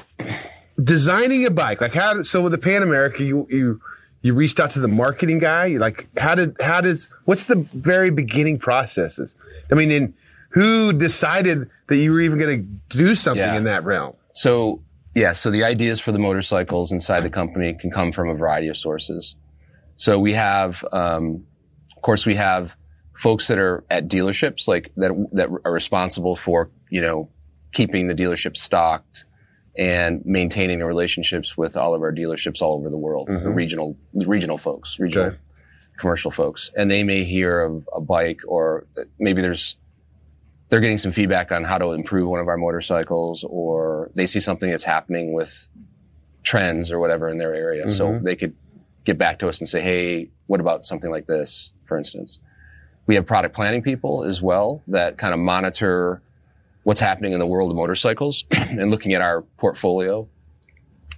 designing 0.83 1.45
a 1.47 1.51
bike, 1.51 1.81
like 1.81 1.95
how? 1.95 2.23
So 2.23 2.43
with 2.43 2.53
the 2.53 2.59
Pan 2.59 2.83
America, 2.83 3.23
you 3.23 3.47
you 3.51 3.81
you 4.23 4.35
reached 4.35 4.59
out 4.61 4.71
to 4.73 4.81
the 4.81 4.89
marketing 4.89 5.39
guy. 5.39 5.69
Like 5.77 6.09
how 6.19 6.35
did 6.35 6.57
how 6.61 6.81
did 6.81 6.99
what's 7.25 7.45
the 7.45 7.57
very 7.57 8.11
beginning 8.11 8.59
processes? 8.59 9.35
I 9.71 9.75
mean, 9.75 9.91
and 9.91 10.15
who 10.51 10.93
decided 10.93 11.69
that 11.89 11.97
you 11.97 12.13
were 12.13 12.21
even 12.21 12.39
going 12.39 12.81
to 12.91 12.99
do 12.99 13.15
something 13.15 13.43
Yeah. 13.43 13.57
in 13.57 13.65
that 13.65 13.85
realm? 13.85 14.15
So 14.35 14.83
yeah, 15.15 15.33
so 15.33 15.51
the 15.51 15.65
ideas 15.65 16.01
for 16.01 16.13
the 16.13 16.19
motorcycles 16.19 16.93
inside 16.93 17.21
the 17.21 17.31
company 17.31 17.75
can 17.75 17.91
come 17.91 18.13
from 18.13 18.29
a 18.29 18.35
variety 18.35 18.69
of 18.69 18.77
sources. 18.77 19.35
So 19.97 20.19
we 20.19 20.33
have, 20.35 20.85
um, 20.93 21.45
of 21.97 22.03
course, 22.03 22.25
we 22.25 22.37
have 22.37 22.73
folks 23.17 23.49
that 23.49 23.59
are 23.59 23.83
at 23.91 24.07
dealerships, 24.09 24.69
like 24.69 24.93
that 24.97 25.11
that 25.33 25.49
are 25.65 25.73
responsible 25.73 26.37
for 26.37 26.71
you 26.91 27.01
know 27.01 27.29
keeping 27.73 28.09
the 28.09 28.15
dealership 28.15 28.57
stocked 28.57 29.25
and 29.79 30.25
maintaining 30.27 30.81
the 30.81 30.85
relationships 30.87 31.57
with 31.57 31.77
all 31.77 31.95
of 31.95 32.03
our 32.03 32.13
dealerships 32.13 32.61
all 32.61 32.75
over 32.75 32.91
the 32.91 32.99
world, 32.99 33.29
the 33.29 33.33
mm-hmm. 33.33 33.55
regional 33.55 33.97
regional 34.13 34.59
folks, 34.59 34.99
regional 34.99 35.29
Okay. 35.29 35.37
commercial 35.99 36.31
folks, 36.31 36.71
and 36.77 36.91
they 36.91 37.05
may 37.05 37.25
hear 37.25 37.61
of 37.61 37.89
a 37.95 38.01
bike 38.01 38.41
or 38.47 38.87
maybe 39.19 39.41
there's 39.41 39.77
they're 40.69 40.81
getting 40.81 40.99
some 40.99 41.13
feedback 41.13 41.51
on 41.53 41.65
how 41.65 41.79
to 41.79 41.93
improve 41.93 42.29
one 42.29 42.41
of 42.41 42.49
our 42.49 42.59
motorcycles 42.59 43.45
or 43.49 44.11
they 44.15 44.27
see 44.27 44.41
something 44.41 44.71
that's 44.71 44.85
happening 44.85 45.33
with 45.33 45.67
trends 46.43 46.93
or 46.93 46.99
whatever 46.99 47.29
in 47.29 47.39
their 47.39 47.55
area. 47.55 47.91
So 47.91 48.09
mm-hmm. 48.09 48.25
they 48.25 48.37
could 48.37 48.55
get 49.05 49.17
back 49.17 49.39
to 49.39 49.49
us 49.49 49.61
and 49.61 49.69
say, 49.69 49.81
hey, 49.81 50.29
what 50.47 50.61
about 50.61 50.85
something 50.85 51.11
like 51.11 51.27
this, 51.27 51.73
for 51.87 51.97
instance? 51.97 52.39
We 53.07 53.15
have 53.15 53.25
product 53.25 53.55
planning 53.55 53.83
people 53.83 54.25
as 54.25 54.43
well 54.43 54.83
that 54.89 55.17
kind 55.17 55.33
of 55.33 55.41
monitor 55.41 56.21
what's 56.89 57.01
happening 57.01 57.35
in 57.35 57.39
the 57.39 57.47
world 57.47 57.71
of 57.71 57.77
motorcycles 57.77 58.47
and 58.51 58.91
looking 58.91 59.13
at 59.13 59.21
our 59.21 59.43
portfolio. 59.59 60.27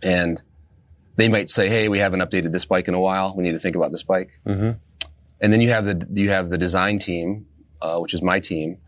And 0.03 0.43
they 1.15 1.29
might 1.29 1.49
say, 1.49 1.69
hey, 1.69 1.89
we 1.89 2.01
haven't 2.01 2.19
updated 2.19 2.51
this 2.51 2.65
bike 2.65 2.89
in 2.89 2.95
a 2.95 2.99
while. 2.99 3.37
We 3.37 3.45
need 3.45 3.53
to 3.53 3.61
think 3.61 3.77
about 3.77 3.93
this 3.93 4.03
bike. 4.03 4.31
Mm-hmm. 4.45 4.71
And 5.41 5.53
then 5.53 5.61
you 5.61 5.71
have 5.71 5.85
the 5.85 6.09
you 6.11 6.31
have 6.31 6.51
the 6.51 6.59
design 6.59 6.99
team, 6.99 7.47
uh, 7.81 8.01
which 8.01 8.15
is 8.15 8.21
my 8.21 8.41
team, 8.41 8.79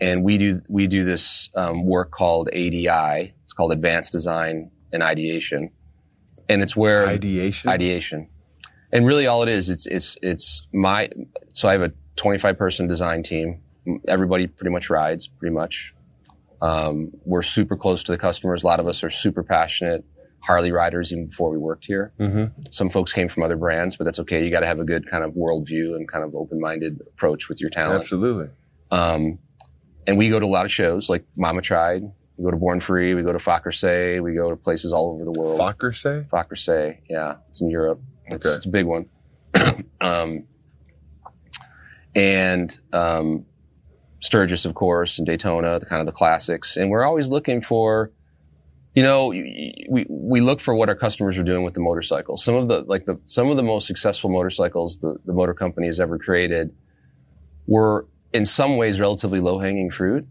and 0.00 0.22
we 0.22 0.38
do 0.38 0.62
we 0.68 0.86
do 0.86 1.04
this 1.04 1.50
um, 1.56 1.84
work 1.84 2.12
called 2.12 2.50
ADI. 2.50 3.34
It's 3.42 3.52
called 3.52 3.72
Advanced 3.72 4.12
Design 4.12 4.70
and 4.92 5.02
Ideation, 5.02 5.72
and 6.48 6.62
it's 6.62 6.76
where 6.76 7.08
Ideation. 7.08 7.68
ideation. 7.68 8.28
And 8.92 9.04
really, 9.04 9.26
all 9.26 9.42
it 9.42 9.48
is, 9.48 9.70
it's 9.70 9.86
it's 9.88 10.16
it's 10.22 10.68
my. 10.72 11.10
So 11.52 11.68
I 11.68 11.72
have 11.72 11.82
a 11.82 11.92
25 12.14 12.56
person 12.56 12.86
design 12.86 13.24
team. 13.24 13.60
Everybody 14.06 14.46
pretty 14.46 14.70
much 14.70 14.88
rides, 14.88 15.26
pretty 15.26 15.52
much. 15.52 15.94
Um, 16.60 17.12
we're 17.24 17.42
super 17.42 17.76
close 17.76 18.02
to 18.04 18.12
the 18.12 18.18
customers. 18.18 18.62
A 18.62 18.66
lot 18.66 18.80
of 18.80 18.86
us 18.86 19.04
are 19.04 19.10
super 19.10 19.42
passionate 19.42 20.04
Harley 20.40 20.72
riders 20.72 21.12
even 21.12 21.26
before 21.26 21.50
we 21.50 21.58
worked 21.58 21.84
here. 21.84 22.12
Mm-hmm. 22.18 22.62
Some 22.70 22.90
folks 22.90 23.12
came 23.12 23.28
from 23.28 23.42
other 23.42 23.56
brands, 23.56 23.96
but 23.96 24.04
that's 24.04 24.18
okay. 24.20 24.44
You 24.44 24.50
got 24.50 24.60
to 24.60 24.66
have 24.66 24.78
a 24.78 24.84
good 24.84 25.08
kind 25.10 25.24
of 25.24 25.32
worldview 25.32 25.96
and 25.96 26.08
kind 26.08 26.24
of 26.24 26.34
open 26.34 26.60
minded 26.60 27.00
approach 27.06 27.48
with 27.48 27.60
your 27.60 27.70
talent. 27.70 28.00
Absolutely. 28.00 28.48
Um, 28.90 29.38
and 30.06 30.16
we 30.16 30.30
go 30.30 30.40
to 30.40 30.46
a 30.46 30.48
lot 30.48 30.64
of 30.64 30.72
shows 30.72 31.08
like 31.08 31.24
Mama 31.36 31.60
Tried. 31.60 32.02
We 32.36 32.44
go 32.44 32.50
to 32.50 32.56
Born 32.56 32.80
Free. 32.80 33.14
We 33.14 33.22
go 33.22 33.32
to 33.36 33.72
Say. 33.72 34.20
We 34.20 34.34
go 34.34 34.50
to 34.50 34.56
places 34.56 34.92
all 34.92 35.12
over 35.12 35.24
the 35.24 35.32
world. 35.32 35.60
Fokker 35.60 35.94
say? 35.94 36.26
Say, 36.56 37.00
yeah, 37.10 37.36
it's 37.50 37.60
in 37.60 37.68
Europe. 37.68 38.00
It's, 38.26 38.46
Okay. 38.46 38.56
it's 38.56 38.66
a 38.66 38.70
big 38.70 38.86
one. 38.86 39.06
um, 40.00 40.44
and 42.14 42.78
um, 42.92 43.44
Sturgis, 44.20 44.64
of 44.64 44.74
course, 44.74 45.18
and 45.18 45.26
Daytona, 45.26 45.78
the 45.78 45.86
kind 45.86 46.00
of 46.00 46.06
the 46.06 46.12
classics. 46.12 46.76
And 46.76 46.90
we're 46.90 47.04
always 47.04 47.28
looking 47.28 47.62
for, 47.62 48.10
you 48.94 49.02
know, 49.02 49.28
we 49.28 50.06
we 50.08 50.40
look 50.40 50.60
for 50.60 50.74
what 50.74 50.88
our 50.88 50.96
customers 50.96 51.38
are 51.38 51.44
doing 51.44 51.64
with 51.64 51.74
the 51.74 51.80
motorcycle. 51.80 52.36
Some 52.36 52.54
of 52.54 52.68
the 52.68 52.82
like 52.82 53.04
the 53.04 53.20
some 53.26 53.48
of 53.48 53.56
the 53.56 53.62
most 53.62 53.86
successful 53.86 54.30
motorcycles 54.30 54.98
the, 54.98 55.16
the 55.24 55.32
motor 55.32 55.54
company 55.54 55.86
has 55.86 56.00
ever 56.00 56.18
created 56.18 56.74
were 57.66 58.06
in 58.32 58.44
some 58.44 58.76
ways 58.76 58.98
relatively 59.00 59.40
low 59.40 59.58
hanging 59.58 59.90
fruit. 59.90 60.26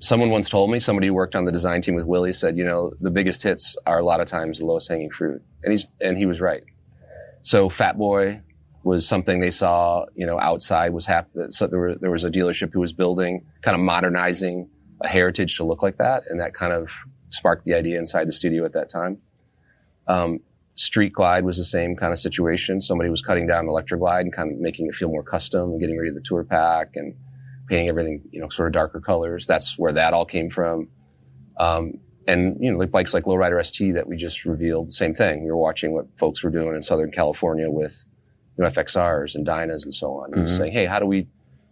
Someone 0.00 0.30
once 0.30 0.48
told 0.48 0.70
me, 0.70 0.80
somebody 0.80 1.06
who 1.06 1.14
worked 1.14 1.34
on 1.34 1.44
the 1.44 1.52
design 1.52 1.80
team 1.80 1.94
with 1.94 2.04
Willie 2.04 2.32
said, 2.32 2.56
you 2.56 2.64
know, 2.64 2.92
the 3.00 3.10
biggest 3.10 3.42
hits 3.42 3.76
are 3.86 3.98
a 3.98 4.04
lot 4.04 4.20
of 4.20 4.26
times 4.26 4.58
the 4.58 4.66
lowest 4.66 4.90
hanging 4.90 5.10
fruit. 5.10 5.40
And 5.62 5.72
he's, 5.72 5.86
and 6.00 6.18
he 6.18 6.26
was 6.26 6.42
right. 6.42 6.62
So 7.42 7.70
Fat 7.70 7.96
Boy 7.96 8.42
was 8.84 9.08
something 9.08 9.40
they 9.40 9.50
saw, 9.50 10.04
you 10.14 10.26
know, 10.26 10.38
outside 10.38 10.92
was 10.92 11.06
happening. 11.06 11.50
So 11.50 11.66
there, 11.66 11.78
were, 11.78 11.94
there 11.96 12.10
was 12.10 12.22
a 12.22 12.30
dealership 12.30 12.72
who 12.72 12.80
was 12.80 12.92
building, 12.92 13.44
kind 13.62 13.74
of 13.74 13.80
modernizing 13.80 14.68
a 15.00 15.08
heritage 15.08 15.56
to 15.56 15.64
look 15.64 15.82
like 15.82 15.96
that. 15.96 16.24
And 16.28 16.38
that 16.40 16.52
kind 16.52 16.72
of 16.72 16.90
sparked 17.30 17.64
the 17.64 17.74
idea 17.74 17.98
inside 17.98 18.28
the 18.28 18.32
studio 18.32 18.64
at 18.64 18.74
that 18.74 18.90
time. 18.90 19.18
Um, 20.06 20.40
Street 20.76 21.12
Glide 21.14 21.44
was 21.44 21.56
the 21.56 21.64
same 21.64 21.96
kind 21.96 22.12
of 22.12 22.18
situation. 22.18 22.80
Somebody 22.80 23.08
was 23.08 23.22
cutting 23.22 23.46
down 23.46 23.68
Electra 23.68 23.98
Glide 23.98 24.26
and 24.26 24.34
kind 24.34 24.52
of 24.52 24.58
making 24.58 24.86
it 24.86 24.94
feel 24.94 25.08
more 25.08 25.22
custom 25.22 25.70
and 25.70 25.80
getting 25.80 25.96
rid 25.96 26.10
of 26.10 26.14
the 26.14 26.20
tour 26.20 26.44
pack 26.44 26.90
and 26.94 27.14
painting 27.68 27.88
everything, 27.88 28.22
you 28.30 28.40
know, 28.40 28.50
sort 28.50 28.68
of 28.68 28.74
darker 28.74 29.00
colors. 29.00 29.46
That's 29.46 29.78
where 29.78 29.92
that 29.94 30.12
all 30.12 30.26
came 30.26 30.50
from. 30.50 30.88
Um, 31.58 31.94
and, 32.26 32.56
you 32.60 32.72
know, 32.72 32.78
like 32.78 32.90
bikes 32.90 33.14
like 33.14 33.24
Lowrider 33.24 33.64
ST 33.64 33.94
that 33.94 34.06
we 34.06 34.16
just 34.16 34.44
revealed, 34.44 34.92
same 34.92 35.14
thing. 35.14 35.44
We 35.44 35.50
were 35.50 35.56
watching 35.56 35.92
what 35.92 36.06
folks 36.18 36.42
were 36.42 36.50
doing 36.50 36.74
in 36.74 36.82
Southern 36.82 37.12
California 37.12 37.70
with 37.70 38.04
you 38.56 38.64
know, 38.64 38.70
FXRs 38.70 39.34
and 39.34 39.46
Dynas 39.46 39.84
and 39.84 39.94
so 39.94 40.18
on. 40.20 40.32
And 40.32 40.46
just 40.46 40.54
Mhm. 40.54 40.58
saying, 40.58 40.72
hey, 40.72 40.86
how 40.86 40.98
do 40.98 41.06
we 41.06 41.26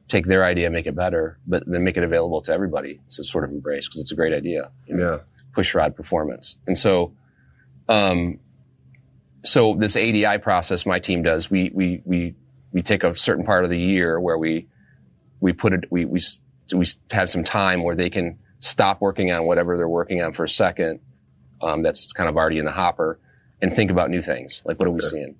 take 0.08 0.26
their 0.26 0.44
idea, 0.44 0.68
make 0.68 0.86
it 0.86 0.94
better, 0.94 1.38
but 1.46 1.62
then 1.66 1.84
make 1.84 1.96
it 1.96 2.02
available 2.04 2.42
to 2.42 2.52
everybody 2.52 3.00
to 3.10 3.24
sort 3.24 3.44
of 3.44 3.50
embrace 3.50 3.88
because 3.88 4.00
it's 4.00 4.12
a 4.12 4.16
great 4.16 4.32
idea. 4.34 4.70
you 4.86 4.94
know? 4.96 5.12
Yeah. 5.14 5.18
push 5.54 5.74
rod 5.74 5.94
performance. 5.94 6.56
And 6.66 6.76
so, 6.78 7.12
um, 7.88 8.38
so 9.44 9.74
this 9.74 9.96
ADI 9.96 10.38
process 10.38 10.86
my 10.86 10.98
team 10.98 11.22
does, 11.22 11.50
we, 11.50 11.70
we, 11.74 12.00
we, 12.04 12.34
we 12.72 12.82
take 12.82 13.04
a 13.04 13.14
certain 13.14 13.44
part 13.44 13.64
of 13.64 13.70
the 13.70 13.78
year 13.78 14.18
where 14.20 14.38
we, 14.38 14.66
we 15.40 15.52
put 15.52 15.72
it, 15.72 15.84
we, 15.90 16.04
we, 16.04 16.20
we 16.74 16.86
have 17.10 17.28
some 17.28 17.44
time 17.44 17.82
where 17.82 17.94
they 17.96 18.08
can 18.10 18.38
stop 18.60 19.00
working 19.00 19.30
on 19.32 19.44
whatever 19.44 19.76
they're 19.76 19.88
working 19.88 20.22
on 20.22 20.32
for 20.32 20.44
a 20.44 20.48
second. 20.48 21.00
Um, 21.60 21.82
that's 21.82 22.12
kind 22.12 22.28
of 22.28 22.36
already 22.36 22.58
in 22.58 22.64
the 22.64 22.72
hopper 22.72 23.18
and 23.60 23.74
think 23.74 23.90
about 23.90 24.10
new 24.10 24.22
things. 24.22 24.62
Like, 24.64 24.78
what 24.78 24.88
are 24.88 24.92
we 24.92 25.00
seeing? 25.00 25.36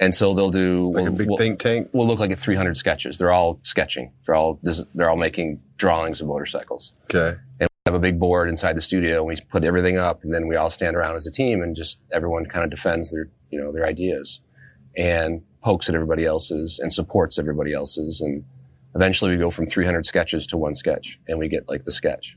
And 0.00 0.14
so 0.14 0.34
they'll 0.34 0.50
do, 0.50 0.90
Like 0.92 1.04
we'll- 1.04 1.12
a 1.12 1.16
big 1.16 1.28
we'll- 1.28 1.36
think 1.38 1.60
tank. 1.60 1.88
We'll 1.92 2.06
look 2.06 2.18
like 2.18 2.30
at 2.32 2.38
300 2.38 2.76
sketches. 2.76 3.18
They're 3.18 3.30
all 3.30 3.60
sketching. 3.62 4.12
They're 4.26 4.34
all, 4.34 4.58
they're 4.94 5.08
all 5.10 5.16
making 5.16 5.60
drawings 5.76 6.20
of 6.20 6.26
motorcycles 6.28 6.92
Okay. 7.04 7.38
And 7.60 7.68
we 7.68 7.90
have 7.90 7.94
a 7.94 7.98
big 8.00 8.18
board 8.18 8.48
inside 8.48 8.76
the 8.76 8.80
studio 8.80 9.18
and 9.18 9.26
we 9.26 9.36
put 9.50 9.64
everything 9.64 9.98
up 9.98 10.22
and 10.22 10.32
then 10.32 10.46
we 10.46 10.56
all 10.56 10.70
stand 10.70 10.96
around 10.96 11.16
as 11.16 11.26
a 11.26 11.30
team 11.32 11.62
and 11.62 11.74
just 11.76 11.98
everyone 12.12 12.46
kind 12.46 12.64
of 12.64 12.70
defends 12.70 13.10
their 13.10 13.28
you 13.50 13.60
know 13.60 13.72
their 13.72 13.84
ideas 13.84 14.40
and 14.96 15.42
pokes 15.62 15.88
at 15.88 15.94
everybody 15.96 16.24
else's 16.24 16.78
and 16.78 16.92
supports 16.92 17.38
everybody 17.38 17.72
else's 17.72 18.20
and 18.20 18.44
eventually 18.94 19.32
we 19.32 19.36
go 19.36 19.50
from 19.50 19.66
300 19.66 20.06
sketches 20.06 20.46
to 20.46 20.56
one 20.56 20.74
sketch 20.76 21.18
and 21.26 21.38
we 21.38 21.48
get 21.48 21.68
like 21.68 21.84
the 21.84 21.90
sketch 21.92 22.36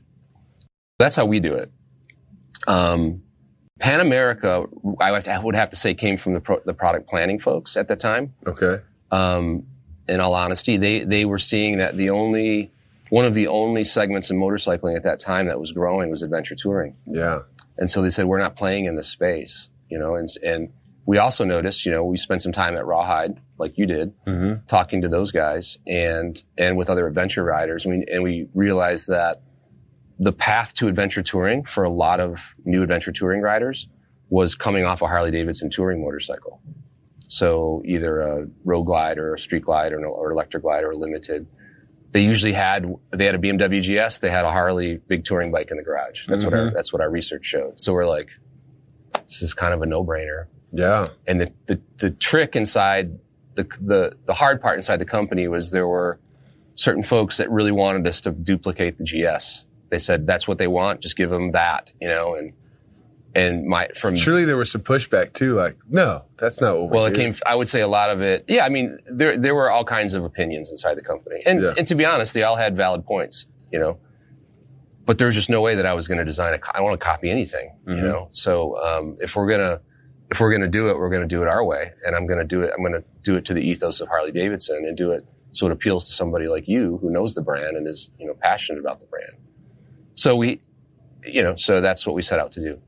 that's 0.98 1.14
how 1.14 1.24
we 1.24 1.38
do 1.38 1.54
it 1.54 1.70
um, 2.66 3.22
pan 3.78 4.00
america 4.00 4.64
i 5.00 5.10
would 5.12 5.24
have 5.26 5.40
to- 5.40 5.44
would 5.46 5.54
have 5.54 5.70
to 5.70 5.76
say 5.76 5.94
came 5.94 6.16
from 6.16 6.32
the, 6.34 6.40
pro- 6.40 6.60
the 6.64 6.74
product 6.74 7.08
planning 7.08 7.38
folks 7.38 7.76
at 7.76 7.88
the 7.88 7.96
time 7.96 8.32
Okay. 8.46 8.80
um, 9.10 9.64
in 10.08 10.20
all 10.20 10.34
honesty, 10.34 10.76
they 10.76 11.02
they 11.02 11.24
were 11.24 11.38
seeing 11.38 11.78
that 11.78 11.96
the 11.96 12.10
only 12.10 12.70
one 13.10 13.24
of 13.24 13.34
the 13.34 13.48
only 13.48 13.82
segments 13.84 14.30
in 14.30 14.38
motorcycling 14.38 14.96
at 14.96 15.02
that 15.02 15.18
time 15.18 15.46
that 15.48 15.58
was 15.58 15.72
growing 15.72 16.10
was 16.10 16.22
adventure 16.22 16.54
touring, 16.54 16.94
Yeah. 17.06 17.40
and 17.76 17.90
so 17.90 18.02
they 18.02 18.10
said 18.10 18.26
we're 18.26 18.38
not 18.38 18.54
playing 18.54 18.84
in 18.84 18.94
this 18.94 19.08
space, 19.08 19.68
you 19.90 19.98
know, 19.98 20.14
and 20.14 20.28
and 20.44 20.72
we 21.06 21.18
also 21.18 21.44
noticed, 21.44 21.84
you 21.86 21.90
know, 21.92 22.04
we 22.04 22.16
spent 22.18 22.40
some 22.42 22.52
time 22.52 22.76
at 22.76 22.84
Rawhide, 22.86 23.36
like 23.58 23.76
you 23.78 23.86
did, 23.86 24.12
Mm-hmm. 24.26 24.64
talking 24.68 25.02
to 25.02 25.08
those 25.08 25.32
guys 25.32 25.76
and 25.88 26.40
and 26.56 26.76
with 26.76 26.88
other 26.88 27.08
adventure 27.08 27.42
riders, 27.42 27.84
and 27.84 27.98
we, 27.98 28.06
and 28.12 28.22
we 28.22 28.48
realized 28.54 29.08
that 29.08 29.40
the 30.18 30.32
path 30.32 30.74
to 30.74 30.88
adventure 30.88 31.22
touring 31.22 31.64
for 31.64 31.84
a 31.84 31.90
lot 31.90 32.20
of 32.20 32.54
new 32.64 32.82
adventure 32.82 33.12
touring 33.12 33.40
riders 33.40 33.88
was 34.28 34.54
coming 34.54 34.84
off 34.84 35.02
a 35.02 35.06
Harley 35.06 35.30
Davidson 35.30 35.70
touring 35.70 36.02
motorcycle. 36.02 36.60
So 37.28 37.82
either 37.84 38.20
a 38.20 38.46
road 38.64 38.84
glide 38.84 39.18
or 39.18 39.34
a 39.34 39.38
street 39.38 39.64
glide 39.64 39.92
or 39.92 39.98
an 39.98 40.04
or 40.04 40.30
electric 40.30 40.62
glide 40.62 40.84
or 40.84 40.92
a 40.92 40.96
limited. 40.96 41.46
They 42.12 42.20
usually 42.20 42.52
had 42.52 42.86
they 43.10 43.26
had 43.26 43.34
a 43.34 43.38
BMW 43.38 43.82
GS, 43.82 44.20
they 44.20 44.30
had 44.30 44.44
a 44.44 44.50
Harley 44.50 44.96
big 44.96 45.24
touring 45.24 45.50
bike 45.50 45.70
in 45.70 45.76
the 45.76 45.82
garage. 45.82 46.26
That's 46.26 46.44
what 46.44 46.54
our 46.54 46.66
mm-hmm. 46.66 46.74
that's 46.74 46.92
what 46.92 47.02
our 47.02 47.10
research 47.10 47.44
showed. 47.44 47.80
So 47.80 47.92
we're 47.92 48.06
like, 48.06 48.30
this 49.24 49.42
is 49.42 49.54
kind 49.54 49.74
of 49.74 49.82
a 49.82 49.86
no 49.86 50.04
brainer. 50.04 50.46
Yeah. 50.72 51.08
And 51.26 51.40
the, 51.40 51.52
the, 51.66 51.80
the 51.98 52.10
trick 52.10 52.56
inside 52.56 53.18
the, 53.54 53.66
the, 53.80 54.16
the 54.26 54.34
hard 54.34 54.60
part 54.60 54.76
inside 54.76 54.98
the 54.98 55.06
company 55.06 55.48
was 55.48 55.70
there 55.70 55.88
were 55.88 56.20
certain 56.74 57.02
folks 57.02 57.38
that 57.38 57.50
really 57.50 57.72
wanted 57.72 58.06
us 58.06 58.22
to 58.22 58.30
duplicate 58.32 58.98
the 58.98 59.04
GS. 59.04 59.64
They 59.88 59.98
said, 59.98 60.26
that's 60.26 60.48
what 60.48 60.58
they 60.58 60.66
want. 60.66 61.00
Just 61.00 61.16
give 61.16 61.30
them 61.30 61.52
that, 61.52 61.92
you 62.00 62.08
know, 62.08 62.34
and, 62.34 62.52
and 63.34 63.66
my, 63.66 63.88
from, 63.94 64.16
Surely 64.16 64.44
there 64.44 64.56
was 64.56 64.70
some 64.70 64.80
pushback 64.80 65.32
too. 65.32 65.52
Like, 65.54 65.76
no, 65.88 66.24
that's 66.38 66.60
not 66.60 66.76
what 66.76 66.90
we 66.90 66.96
well, 66.96 67.06
it 67.06 67.10
do. 67.10 67.16
came, 67.16 67.34
I 67.46 67.54
would 67.54 67.68
say 67.68 67.82
a 67.82 67.86
lot 67.88 68.10
of 68.10 68.20
it. 68.20 68.44
Yeah. 68.48 68.64
I 68.64 68.68
mean, 68.68 68.98
there, 69.08 69.36
there 69.38 69.54
were 69.54 69.70
all 69.70 69.84
kinds 69.84 70.14
of 70.14 70.24
opinions 70.24 70.70
inside 70.70 70.96
the 70.96 71.02
company. 71.02 71.42
And, 71.46 71.62
Yeah. 71.62 71.68
and 71.76 71.86
to 71.86 71.94
be 71.94 72.04
honest, 72.04 72.34
they 72.34 72.42
all 72.42 72.56
had 72.56 72.76
valid 72.76 73.04
points, 73.04 73.46
you 73.70 73.78
know, 73.78 73.98
but 75.04 75.18
there's 75.18 75.34
just 75.36 75.50
no 75.50 75.60
way 75.60 75.76
that 75.76 75.86
I 75.86 75.94
was 75.94 76.08
going 76.08 76.18
to 76.18 76.24
design 76.24 76.54
a, 76.54 76.58
I 76.74 76.78
don't 76.78 76.84
want 76.84 76.98
to 76.98 77.04
copy 77.04 77.30
anything, 77.30 77.76
you 77.86 77.94
Mhm. 77.94 78.02
know? 78.02 78.28
So, 78.30 78.76
um, 78.84 79.16
if 79.20 79.36
we're 79.36 79.46
going 79.46 79.60
to, 79.60 79.80
if 80.32 80.40
we're 80.40 80.50
going 80.50 80.62
to 80.62 80.68
do 80.68 80.88
it, 80.90 80.98
we're 80.98 81.10
going 81.10 81.22
to 81.22 81.28
do 81.28 81.42
it 81.42 81.46
our 81.48 81.64
way. 81.64 81.92
And 82.04 82.16
I'm 82.16 82.26
going 82.26 82.40
to 82.40 82.44
do 82.44 82.62
it, 82.62 82.72
I'm 82.76 82.82
going 82.82 83.00
to 83.00 83.04
do 83.22 83.36
it 83.36 83.44
to 83.44 83.54
the 83.54 83.60
ethos 83.60 84.00
of 84.00 84.08
Harley 84.08 84.32
Davidson 84.32 84.84
and 84.84 84.96
do 84.96 85.12
it 85.12 85.24
so 85.52 85.66
it 85.66 85.72
appeals 85.72 86.04
to 86.06 86.12
somebody 86.12 86.48
like 86.48 86.66
you 86.66 86.98
who 87.00 87.10
knows 87.10 87.34
the 87.34 87.42
brand 87.42 87.76
and 87.76 87.86
is, 87.86 88.10
you 88.18 88.26
know, 88.26 88.34
passionate 88.34 88.80
about 88.80 88.98
the 88.98 89.06
brand. 89.06 89.32
So 90.16 90.34
we, 90.36 90.60
you 91.24 91.42
know, 91.42 91.54
so 91.56 91.80
that's 91.80 92.06
what 92.06 92.14
we 92.14 92.22
set 92.22 92.38
out 92.40 92.52
to 92.52 92.60
do. 92.60 92.78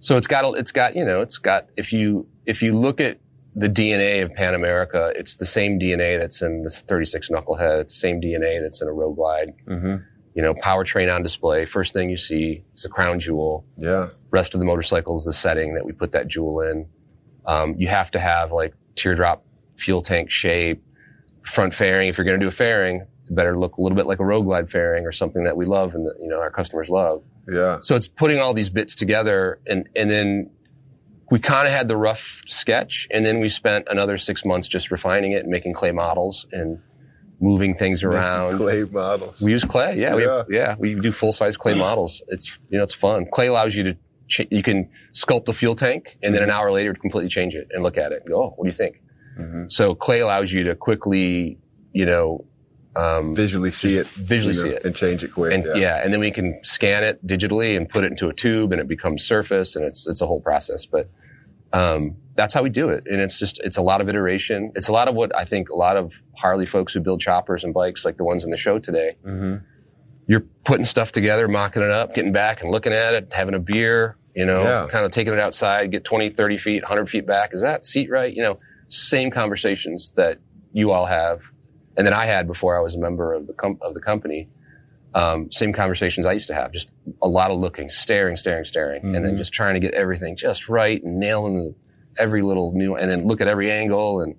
So 0.00 0.16
it's 0.16 0.26
got, 0.26 0.44
a- 0.44 0.58
it's 0.58 0.72
got, 0.72 0.96
you 0.96 1.04
know, 1.04 1.20
it's 1.20 1.38
got, 1.38 1.66
if 1.76 1.92
you, 1.92 2.26
if 2.46 2.62
you 2.62 2.76
look 2.76 3.00
at 3.00 3.18
the 3.54 3.68
DNA 3.68 4.22
of 4.24 4.32
Pan 4.34 4.54
America, 4.54 5.12
it's 5.14 5.36
the 5.36 5.44
same 5.46 5.78
DNA 5.78 6.18
that's 6.18 6.40
in 6.42 6.62
this 6.64 6.80
36 6.82 7.28
Knucklehead. 7.28 7.80
It's 7.82 7.92
the 7.94 7.98
same 8.00 8.20
DNA 8.20 8.60
that's 8.62 8.80
in 8.80 8.88
a 8.88 8.92
Road 8.92 9.14
Glide. 9.16 9.52
hmm 9.68 9.96
You 10.34 10.42
know, 10.42 10.54
powertrain 10.54 11.14
on 11.14 11.22
display. 11.22 11.66
First 11.66 11.92
thing 11.92 12.08
you 12.10 12.16
see 12.16 12.64
is 12.74 12.82
the 12.84 12.88
crown 12.88 13.18
jewel. 13.20 13.64
Yeah. 13.76 14.08
Rest 14.30 14.54
of 14.54 14.60
the 14.60 14.64
motorcycle 14.66 15.16
is 15.16 15.24
the 15.24 15.32
setting 15.34 15.74
that 15.74 15.84
we 15.84 15.92
put 15.92 16.12
that 16.12 16.26
jewel 16.28 16.62
in. 16.62 16.86
Um, 17.44 17.74
you 17.76 17.88
have 17.88 18.10
to 18.12 18.18
have 18.20 18.50
like 18.52 18.72
teardrop 18.94 19.44
fuel 19.76 20.00
tank 20.02 20.30
shape, 20.30 20.82
front 21.46 21.74
fairing. 21.74 22.08
If 22.08 22.16
you're 22.16 22.24
going 22.24 22.38
to 22.40 22.44
do 22.44 22.48
a 22.48 22.52
fairing, 22.52 23.06
better 23.30 23.58
look 23.58 23.76
a 23.76 23.80
little 23.80 23.96
bit 23.96 24.06
like 24.06 24.18
a 24.20 24.24
Road 24.24 24.42
Glide 24.42 24.70
fairing 24.70 25.06
or 25.06 25.12
something 25.12 25.44
that 25.44 25.56
we 25.56 25.64
love 25.64 25.94
and 25.94 26.06
that, 26.06 26.16
you 26.20 26.28
know, 26.28 26.40
our 26.40 26.50
customers 26.50 26.88
love. 26.88 27.22
Yeah. 27.52 27.78
So 27.82 27.96
it's 27.96 28.08
putting 28.08 28.38
all 28.38 28.54
these 28.54 28.70
bits 28.70 28.94
together 28.94 29.60
and, 29.66 29.88
and 29.96 30.10
then 30.10 30.50
we 31.32 31.38
kind 31.38 31.66
of 31.66 31.72
had 31.72 31.88
the 31.88 31.96
rough 31.96 32.42
sketch, 32.46 33.08
and 33.10 33.24
then 33.24 33.40
we 33.40 33.48
spent 33.48 33.86
another 33.88 34.18
six 34.18 34.44
months 34.44 34.68
just 34.68 34.90
refining 34.90 35.32
it 35.32 35.38
and 35.38 35.48
making 35.48 35.72
clay 35.72 35.90
models 35.90 36.46
and 36.52 36.78
moving 37.40 37.74
things 37.74 38.04
around. 38.04 38.58
Clay 38.58 38.84
models. 38.84 39.40
We 39.40 39.52
use 39.52 39.64
clay. 39.64 39.98
Yeah, 39.98 40.14
Yeah. 40.18 40.42
We, 40.46 40.56
yeah, 40.56 40.74
we 40.78 40.94
do 40.94 41.10
full 41.10 41.32
size 41.32 41.56
clay 41.56 41.74
models. 41.74 42.22
It's 42.28 42.58
you 42.68 42.76
know 42.76 42.84
it's 42.84 42.92
fun. 42.92 43.26
Clay 43.32 43.46
allows 43.46 43.74
you 43.74 43.82
to 43.84 43.96
ch- 44.28 44.46
you 44.50 44.62
can 44.62 44.90
sculpt 45.14 45.48
a 45.48 45.54
fuel 45.54 45.74
tank 45.74 46.18
and 46.22 46.34
then 46.34 46.42
an 46.42 46.50
hour 46.50 46.70
later 46.70 46.92
completely 46.92 47.30
change 47.30 47.54
it 47.54 47.68
and 47.70 47.82
look 47.82 47.96
at 47.96 48.12
it 48.12 48.20
and 48.24 48.28
go, 48.28 48.42
oh, 48.42 48.54
what 48.56 48.64
do 48.64 48.68
you 48.68 48.76
think? 48.76 49.00
Mm-hmm. 49.38 49.64
So 49.68 49.94
clay 49.94 50.20
allows 50.20 50.52
you 50.52 50.64
to 50.64 50.74
quickly, 50.76 51.58
you 51.92 52.04
know, 52.04 52.44
um, 52.96 53.34
visually 53.34 53.70
see 53.70 53.96
it, 53.96 54.06
visually 54.08 54.56
you 54.56 54.62
know, 54.64 54.70
see 54.70 54.76
it. 54.76 54.84
and 54.84 54.94
change 54.94 55.24
it 55.24 55.32
quick. 55.32 55.52
and 55.52 55.64
yeah. 55.64 55.74
yeah. 55.74 56.02
and 56.04 56.12
then 56.12 56.20
we 56.20 56.30
can 56.30 56.58
scan 56.62 57.02
it 57.04 57.24
digitally 57.26 57.76
and 57.76 57.88
put 57.88 58.04
it 58.04 58.10
into 58.10 58.28
a 58.28 58.34
tube 58.34 58.72
and 58.72 58.80
it 58.80 58.88
becomes 58.88 59.24
surface 59.24 59.76
and 59.76 59.84
it's 59.84 60.06
it's 60.06 60.20
a 60.20 60.26
whole 60.26 60.40
process. 60.40 60.84
But 60.86 61.08
um, 61.72 62.16
that's 62.34 62.52
how 62.52 62.62
we 62.62 62.68
do 62.70 62.90
it, 62.90 63.04
and 63.06 63.20
it's 63.20 63.38
just 63.38 63.58
it's 63.60 63.76
a 63.78 63.82
lot 63.82 64.00
of 64.00 64.08
iteration. 64.08 64.72
It's 64.74 64.88
a 64.88 64.92
lot 64.92 65.08
of 65.08 65.14
what 65.14 65.34
I 65.34 65.44
think 65.46 65.70
a 65.70 65.74
lot 65.76 65.96
of 65.96 66.12
Harley 66.36 66.66
folks 66.66 66.92
who 66.92 67.00
build 67.00 67.20
choppers 67.20 67.64
and 67.64 67.72
bikes, 67.72 68.04
like 68.04 68.16
the 68.18 68.24
ones 68.24 68.44
in 68.44 68.50
the 68.50 68.56
show 68.56 68.78
today. 68.78 69.16
Mm-hmm. 69.26 69.64
You're 70.26 70.44
putting 70.64 70.84
stuff 70.84 71.12
together, 71.12 71.48
mocking 71.48 71.82
it 71.82 71.90
up, 71.90 72.14
getting 72.14 72.32
back 72.32 72.62
and 72.62 72.70
looking 72.70 72.92
at 72.92 73.14
it, 73.14 73.32
having 73.32 73.54
a 73.54 73.58
beer, 73.58 74.16
you 74.36 74.44
know, 74.46 74.62
Yeah. 74.62 74.86
kind 74.90 75.04
of 75.04 75.10
taking 75.10 75.32
it 75.32 75.38
outside, 75.40 75.90
get 75.90 76.04
20, 76.04 76.30
30 76.30 76.58
feet, 76.58 76.82
100 76.82 77.10
feet 77.10 77.26
back. 77.26 77.50
Is 77.52 77.60
that 77.62 77.84
seat 77.84 78.08
right? 78.08 78.32
You 78.32 78.42
know, 78.42 78.58
same 78.88 79.30
conversations 79.30 80.12
that 80.12 80.38
you 80.72 80.90
all 80.92 81.06
have 81.06 81.40
and 81.96 82.06
then 82.06 82.14
I 82.14 82.26
had 82.26 82.46
before 82.46 82.76
I 82.76 82.80
was 82.80 82.94
a 82.94 82.98
member 82.98 83.32
of 83.34 83.46
the 83.46 83.52
com- 83.54 83.78
of 83.82 83.94
the 83.94 84.00
company. 84.00 84.48
Um, 85.14 85.50
same 85.52 85.74
conversations 85.74 86.24
I 86.24 86.32
used 86.32 86.48
to 86.48 86.54
have. 86.54 86.72
Just 86.72 86.90
a 87.20 87.28
lot 87.28 87.50
of 87.50 87.58
looking, 87.58 87.90
staring, 87.90 88.36
staring, 88.36 88.64
staring, 88.64 89.14
and 89.14 89.24
then 89.24 89.34
Mhm. 89.34 89.38
just 89.38 89.52
trying 89.52 89.74
to 89.74 89.80
get 89.80 89.92
everything 89.92 90.36
just 90.36 90.70
right 90.70 91.02
and 91.02 91.18
nailing 91.20 91.74
every 92.18 92.40
little 92.42 92.72
new, 92.72 92.96
and 92.96 93.10
then 93.10 93.26
look 93.26 93.40
at 93.42 93.46
every 93.48 93.70
angle. 93.70 94.22
And 94.22 94.36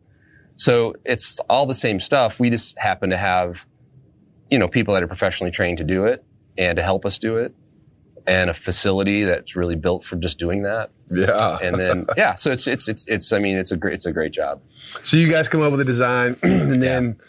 so 0.55 0.95
it's 1.05 1.39
all 1.49 1.67
the 1.67 1.75
same 1.75 1.99
stuff. 1.99 2.39
We 2.39 2.49
just 2.49 2.77
happen 2.79 3.11
to 3.11 3.17
have, 3.17 3.65
you 4.49 4.57
know, 4.57 4.67
people 4.67 4.95
that 4.95 5.03
are 5.03 5.07
professionally 5.07 5.51
trained 5.51 5.77
to 5.77 5.83
do 5.83 6.05
it 6.05 6.23
and 6.57 6.75
to 6.77 6.81
help 6.83 7.05
us 7.05 7.19
do 7.19 7.37
it, 7.37 7.53
and 8.25 8.49
a 8.49 8.53
facility 8.55 9.25
that's 9.25 9.55
really 9.55 9.75
built 9.75 10.03
for 10.03 10.15
just 10.15 10.39
doing 10.39 10.63
that. 10.63 10.89
yeah. 11.11 11.57
And 11.61 11.75
then 11.77 12.05
yeah, 12.17 12.33
so 12.33 12.51
it's 12.51 12.65
it's 12.65 12.87
it's 12.87 13.05
it's. 13.07 13.31
I 13.31 13.37
mean, 13.37 13.57
it's 13.57 13.71
a 13.71 13.77
great 13.77 13.93
it's 13.93 14.07
a 14.07 14.11
great 14.11 14.31
job. 14.33 14.59
So 15.03 15.17
you 15.17 15.29
guys 15.29 15.47
come 15.49 15.61
up 15.61 15.69
with 15.71 15.81
a 15.81 15.85
design, 15.85 16.35
and 16.43 16.81
then 16.81 17.19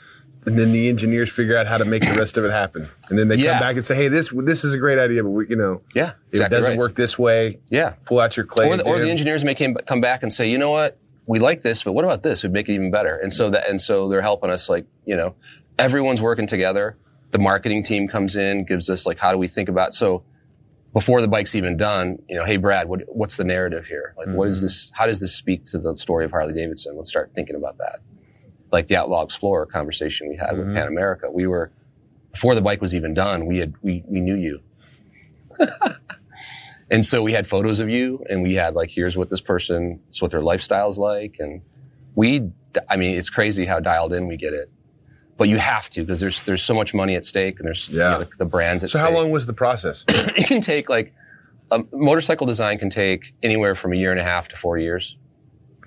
and 0.46 0.58
then 0.58 0.72
the 0.72 0.88
engineers 0.88 1.30
figure 1.30 1.56
out 1.56 1.66
how 1.66 1.78
to 1.78 1.84
make 1.84 2.02
the 2.04 2.14
rest 2.14 2.36
of 2.36 2.44
it 2.44 2.50
happen, 2.50 2.88
and 3.08 3.18
then 3.18 3.28
they 3.28 3.36
Yeah. 3.36 3.52
come 3.52 3.60
back 3.60 3.76
and 3.76 3.84
say, 3.84 3.94
"Hey, 3.94 4.08
this 4.08 4.30
this 4.34 4.64
is 4.64 4.74
a 4.74 4.78
great 4.78 4.98
idea, 4.98 5.22
but 5.22 5.30
we, 5.30 5.48
you 5.48 5.56
know, 5.56 5.80
Yeah, 5.94 6.12
exactly 6.30 6.56
it 6.56 6.58
doesn't 6.60 6.72
right. 6.72 6.78
work 6.78 6.94
this 6.94 7.18
way. 7.18 7.58
Yeah, 7.68 7.94
Pull 8.04 8.20
out 8.20 8.36
your 8.36 8.46
clay." 8.46 8.68
or 8.68 8.76
the, 8.76 8.84
or 8.84 8.98
the 8.98 9.10
engineers 9.10 9.44
may 9.44 9.54
came, 9.54 9.74
come 9.86 10.00
back 10.00 10.22
and 10.22 10.32
say, 10.32 10.48
you 10.50 10.58
know 10.58 10.70
what, 10.70 10.98
we 11.26 11.38
like 11.38 11.62
this, 11.62 11.82
but 11.82 11.92
what 11.92 12.04
about 12.04 12.22
this? 12.22 12.42
We'd 12.42 12.52
make 12.52 12.68
it 12.68 12.74
even 12.74 12.90
better. 12.90 13.16
And 13.16 13.32
so 13.32 13.50
that, 13.50 13.68
and 13.68 13.80
so 13.80 14.08
they're 14.08 14.22
helping 14.22 14.50
us, 14.50 14.68
like, 14.68 14.84
you 15.06 15.16
know, 15.16 15.34
everyone's 15.78 16.20
working 16.20 16.46
together. 16.46 16.96
The 17.30 17.38
marketing 17.38 17.82
team 17.82 18.08
comes 18.08 18.36
in, 18.36 18.64
gives 18.64 18.90
us 18.90 19.06
like, 19.06 19.18
how 19.18 19.32
do 19.32 19.38
we 19.38 19.48
think 19.48 19.68
about, 19.68 19.94
so 19.94 20.22
before 20.92 21.20
the 21.20 21.28
bike's 21.28 21.54
even 21.54 21.76
done, 21.76 22.22
you 22.28 22.36
know, 22.36 22.44
hey, 22.44 22.56
Brad, 22.56 22.88
what, 22.88 23.00
what's 23.08 23.36
the 23.36 23.44
narrative 23.44 23.86
here? 23.86 24.14
Like, 24.16 24.28
what 24.28 24.48
is 24.48 24.58
mm-hmm. 24.58 24.66
this, 24.66 24.92
how 24.94 25.06
does 25.06 25.18
this 25.18 25.34
speak 25.34 25.64
to 25.66 25.78
the 25.78 25.96
story 25.96 26.24
of 26.24 26.30
Harley 26.30 26.54
Davidson? 26.54 26.96
Let's 26.96 27.10
start 27.10 27.32
thinking 27.34 27.56
about 27.56 27.78
that. 27.78 28.00
Like 28.74 28.88
the 28.88 28.96
Outlaw 28.96 29.22
Explorer 29.22 29.66
conversation 29.66 30.28
we 30.28 30.36
had 30.36 30.52
with 30.58 30.66
mm-hmm. 30.66 30.76
Pan 30.76 30.88
America. 30.88 31.30
We 31.30 31.46
were, 31.46 31.70
before 32.32 32.54
the 32.54 32.60
bike 32.60 32.80
was 32.80 32.94
even 32.94 33.14
done, 33.14 33.46
we 33.46 33.58
had, 33.58 33.74
we, 33.82 34.02
we 34.06 34.20
knew 34.20 34.34
you. 34.36 34.60
And 36.90 37.04
so 37.04 37.22
we 37.22 37.32
had 37.32 37.46
photos 37.48 37.80
of 37.80 37.88
you 37.88 38.24
and 38.28 38.42
we 38.42 38.54
had 38.54 38.74
like, 38.74 38.90
here's 38.90 39.16
what 39.16 39.30
this 39.30 39.40
person, 39.40 40.00
it's 40.10 40.20
what 40.20 40.30
their 40.30 40.42
lifestyle's 40.42 40.98
like. 40.98 41.36
And 41.38 41.62
we, 42.14 42.50
I 42.88 42.96
mean, 42.96 43.16
it's 43.18 43.30
crazy 43.30 43.64
how 43.64 43.80
dialed 43.80 44.12
in 44.12 44.28
we 44.28 44.36
get 44.36 44.52
it, 44.52 44.70
but 45.38 45.48
you 45.48 45.56
have 45.56 45.88
to 45.90 46.02
because 46.02 46.20
there's, 46.20 46.42
there's 46.42 46.62
so 46.62 46.74
much 46.74 46.92
money 46.94 47.16
at 47.16 47.24
stake 47.24 47.58
and 47.58 47.66
there's 47.66 47.90
you 47.90 47.98
Yeah. 47.98 48.10
know, 48.10 48.18
the, 48.20 48.28
the 48.38 48.44
brands 48.44 48.84
at 48.84 48.90
So 48.90 48.98
stake. 48.98 49.10
how 49.10 49.14
long 49.14 49.30
was 49.30 49.46
the 49.46 49.54
process? 49.54 50.04
it 50.08 50.46
can 50.46 50.60
take 50.60 50.88
like, 50.88 51.14
a 51.70 51.80
motorcycle 51.90 52.46
design 52.46 52.78
can 52.78 52.90
take 52.90 53.34
anywhere 53.42 53.74
from 53.74 53.94
a 53.94 53.96
year 53.96 54.10
and 54.12 54.20
a 54.20 54.24
half 54.24 54.48
to 54.48 54.56
four 54.56 54.76
years. 54.76 55.16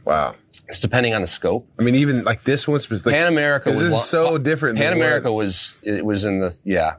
Wow. 0.08 0.36
It's 0.68 0.80
depending 0.80 1.14
on 1.14 1.22
the 1.22 1.28
scope. 1.28 1.68
I 1.80 1.84
mean, 1.84 1.96
even 1.96 2.24
like 2.24 2.44
this 2.44 2.68
one 2.68 2.74
was 2.74 3.06
like 3.06 3.16
Pan 3.16 3.28
America 3.28 3.72
This 3.72 3.92
was 3.92 4.10
so 4.10 4.38
different. 4.38 4.78
Pan 4.78 4.94
America 4.94 5.32
was 5.32 5.80
it 5.84 6.06
was 6.06 6.26
in 6.26 6.40
the 6.40 6.56
yeah. 6.64 6.96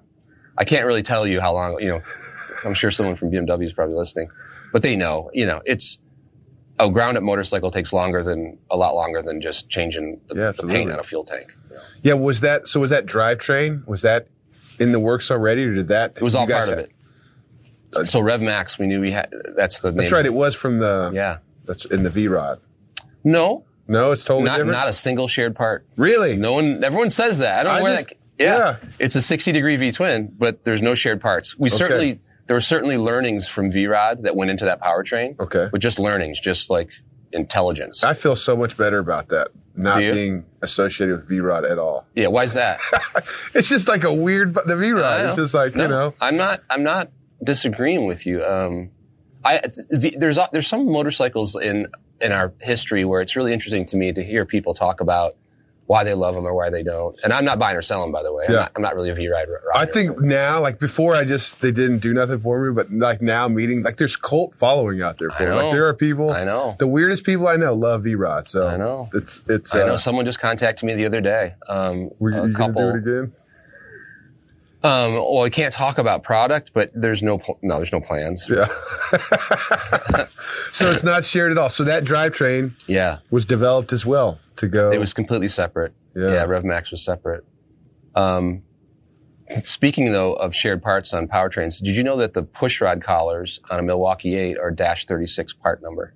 I 0.57 0.65
can't 0.65 0.87
really 0.87 1.03
tell 1.03 1.27
you 1.27 1.41
how 1.41 1.53
long. 1.53 1.81
You 1.81 1.89
know, 1.89 2.03
I'm 2.65 2.75
sure 2.75 2.91
someone 2.91 3.17
from 3.17 3.31
BMW 3.31 3.67
is 3.67 3.73
probably 3.73 3.95
listening, 3.95 4.31
but 4.73 4.83
they 4.83 4.97
know. 4.97 5.31
You 5.33 5.47
know, 5.47 5.61
it's 5.65 5.99
a 6.79 6.91
ground 6.91 7.17
up 7.17 7.23
motorcycle 7.23 7.71
takes 7.71 7.93
longer 7.93 8.23
than 8.23 8.59
a 8.71 8.77
lot 8.77 8.95
longer 8.95 9.23
than 9.23 9.41
just 9.41 9.69
changing 9.69 10.21
the, 10.29 10.35
Yeah, 10.35 10.53
the 10.53 10.67
paint 10.67 10.91
on 10.91 10.99
a 10.99 11.03
fuel 11.03 11.25
tank. 11.25 11.55
Yeah, 12.03 12.15
was 12.15 12.41
that 12.41 12.69
so? 12.69 12.81
Was 12.81 12.91
that 12.91 13.07
drivetrain? 13.07 13.87
Was 13.87 14.03
that 14.03 14.29
in 14.79 14.93
the 14.93 15.01
works 15.01 15.31
already, 15.31 15.65
or 15.65 15.75
did 15.75 15.89
that? 15.89 16.15
It 16.17 16.23
was 16.23 16.35
all 16.35 16.47
part 16.47 16.69
of 16.69 16.79
had- 16.79 16.85
it. 16.87 16.93
So 18.07 18.21
Rev 18.21 18.43
Max, 18.43 18.79
we 18.79 18.87
knew 18.87 19.01
we 19.01 19.11
had. 19.11 19.33
That's 19.57 19.81
the 19.81 19.91
name. 19.91 19.99
That's 19.99 20.13
right. 20.13 20.27
It 20.27 20.35
was 20.35 20.55
from 20.55 20.79
the. 20.79 21.11
Yeah. 21.15 21.39
That's 21.65 21.85
in 21.87 22.03
the 22.03 22.11
V 22.11 22.29
Rod. 22.29 22.61
No, 23.25 23.65
No, 23.87 24.13
it's 24.13 24.25
totally 24.25 24.45
not 24.45 24.57
different. 24.57 24.73
not 24.73 24.89
a 24.89 24.93
single 24.93 25.29
shared 25.29 25.55
part. 25.57 25.87
really. 25.97 26.37
No 26.37 26.53
one. 26.55 26.83
Everyone 26.85 27.11
says 27.11 27.39
that. 27.39 27.61
I 27.61 27.63
don't 27.65 27.73
know 27.75 27.79
I 27.81 27.83
where 27.83 27.97
just- 27.97 28.09
that. 28.09 28.15
Yeah, 28.39 28.57
yeah. 28.57 28.77
it's 29.01 29.17
a 29.17 29.23
60 29.23 29.51
degree 29.51 29.75
V 29.77 29.91
twin, 29.91 30.33
but 30.39 30.65
there's 30.65 30.81
no 30.81 30.95
shared 30.95 31.21
parts. 31.21 31.59
We 31.59 31.69
certainly 31.71 32.21
there 32.47 32.55
were 32.57 32.61
certainly 32.61 32.97
learnings 32.97 33.49
from 33.49 33.73
V 33.73 33.87
Rod 33.89 34.23
that 34.23 34.37
went 34.37 34.51
into 34.53 34.65
that 34.65 34.81
powertrain. 34.81 35.39
Okay. 35.41 35.69
but 35.73 35.81
just 35.81 35.99
learnings, 35.99 36.39
just 36.39 36.71
like 36.71 36.89
intelligence. 37.33 38.05
I 38.05 38.15
feel 38.15 38.37
so 38.37 38.57
much 38.57 38.77
better 38.77 38.99
about 38.99 39.29
that 39.31 39.49
not 39.75 39.99
being 39.99 40.45
associated 40.63 41.17
with 41.17 41.29
V 41.29 41.41
Rod 41.41 41.65
at 41.65 41.79
all. 41.79 42.07
yeah, 42.15 42.29
why 42.29 42.45
is 42.45 42.55
that? 42.55 42.79
It's 43.55 43.69
just 43.69 43.89
like 43.89 44.05
a 44.05 44.13
weird. 44.15 44.55
The 44.55 44.77
V 44.77 44.93
Rod. 44.93 45.27
It's 45.27 45.37
just 45.37 45.55
like 45.55 45.75
No, 45.75 45.83
you 45.83 45.89
know. 45.89 46.15
I'm 46.21 46.37
not. 46.37 46.61
I'm 46.71 46.85
not 46.85 47.11
disagreeing 47.43 48.07
with 48.07 48.25
you. 48.27 48.45
Um, 48.45 48.91
I 49.45 49.59
the, 49.91 50.15
there's 50.17 50.39
there's 50.53 50.67
some 50.69 50.87
motorcycles 50.91 51.57
in 51.57 51.89
in 52.21 52.33
our 52.33 52.53
history 52.61 53.05
where 53.05 53.21
it's 53.21 53.37
really 53.37 53.53
interesting 53.53 53.85
to 53.87 53.97
me 53.97 54.13
to 54.13 54.23
hear 54.25 54.45
people 54.45 54.75
talk 54.75 55.01
about 55.01 55.35
why 55.87 56.05
they 56.05 56.13
love 56.13 56.35
them 56.35 56.45
or 56.45 56.53
why 56.55 56.69
they 56.69 56.83
don't. 56.83 57.19
And 57.25 57.33
I'm 57.33 57.47
not 57.47 57.59
buying 57.59 57.75
or 57.75 57.81
selling, 57.81 58.13
by 58.13 58.23
the 58.23 58.31
way. 58.31 58.45
I'm, 58.47 58.53
Yeah. 58.53 58.61
not, 58.61 58.73
I'm 58.77 58.83
not 58.83 58.95
really 58.95 59.09
a 59.09 59.15
V 59.15 59.27
ride. 59.29 59.47
I 59.75 59.87
think 59.87 60.21
now, 60.21 60.61
like 60.61 60.79
before, 60.79 61.15
I 61.15 61.25
just 61.25 61.63
they 61.63 61.73
didn't 61.73 62.01
do 62.01 62.13
nothing 62.13 62.41
for 62.41 62.61
me, 62.63 62.75
but 62.75 62.91
like 62.93 63.23
now, 63.23 63.49
meeting 63.49 63.83
like 63.83 63.97
there's 63.97 64.15
cult 64.15 64.55
following 64.57 65.01
out 65.01 65.19
there 65.19 65.31
for 65.31 65.45
I 65.45 65.47
know. 65.47 65.57
Like 65.57 65.73
there 65.73 65.87
are 65.87 65.95
people. 65.95 66.31
I 66.31 66.45
know. 66.45 66.77
The 66.79 66.87
weirdest 66.87 67.25
people 67.25 67.49
I 67.49 67.57
know 67.57 67.73
love 67.73 68.05
V 68.05 68.17
Rod. 68.17 68.47
So 68.47 68.69
I 68.69 68.77
know. 68.77 69.09
it's 69.15 69.41
it's. 69.49 69.75
I 69.75 69.79
know 69.87 69.95
uh, 69.95 69.97
someone 69.97 70.27
just 70.27 70.41
contacted 70.41 70.87
me 70.87 70.95
the 70.95 71.07
other 71.07 71.23
day. 71.23 71.55
Um, 71.69 72.11
we, 72.19 72.35
a 72.35 72.49
you 72.49 72.53
couple. 72.53 72.75
gonna 72.75 73.01
do 73.01 73.11
it 73.11 73.19
again? 73.21 73.33
Um, 74.89 75.13
well, 75.15 75.43
I 75.43 75.51
can't 75.51 75.73
talk 75.73 75.99
about 75.99 76.23
product, 76.23 76.71
but 76.73 76.91
there's 76.95 77.23
no 77.23 77.39
pl- 77.39 77.59
no, 77.63 77.77
there's 77.77 77.93
no 77.93 78.01
plans. 78.01 78.47
Yeah. 78.49 78.67
so 80.73 80.91
it's 80.91 81.05
not 81.05 81.25
shared 81.25 81.53
at 81.53 81.59
all. 81.59 81.71
So 81.71 81.85
that 81.85 82.05
drivetrain 82.05 82.73
Yeah, 82.89 83.19
was 83.31 83.45
developed 83.47 83.93
as 83.93 84.05
well 84.07 84.39
to 84.57 84.69
go. 84.69 84.91
it 84.91 84.99
was 84.99 85.13
completely 85.15 85.49
separate. 85.49 85.93
Yeah. 86.17 86.33
Yeah, 86.33 86.47
RevMax 86.47 86.91
was 86.91 87.05
separate. 87.05 87.45
Um, 88.15 88.63
speaking 89.63 90.13
though 90.13 90.33
of 90.35 90.55
shared 90.55 90.83
parts 90.83 91.13
on 91.15 91.29
powertrains, 91.29 91.83
did 91.83 91.97
you 91.97 92.03
know 92.03 92.17
that 92.19 92.35
the 92.35 92.43
pushrod 92.43 93.03
collars 93.03 93.61
on 93.71 93.79
a 93.79 93.83
Milwaukee 93.83 94.35
8 94.37 94.59
are 94.59 94.71
dash 94.71 95.07
36 95.07 95.53
part 95.55 95.83
number? 95.83 96.15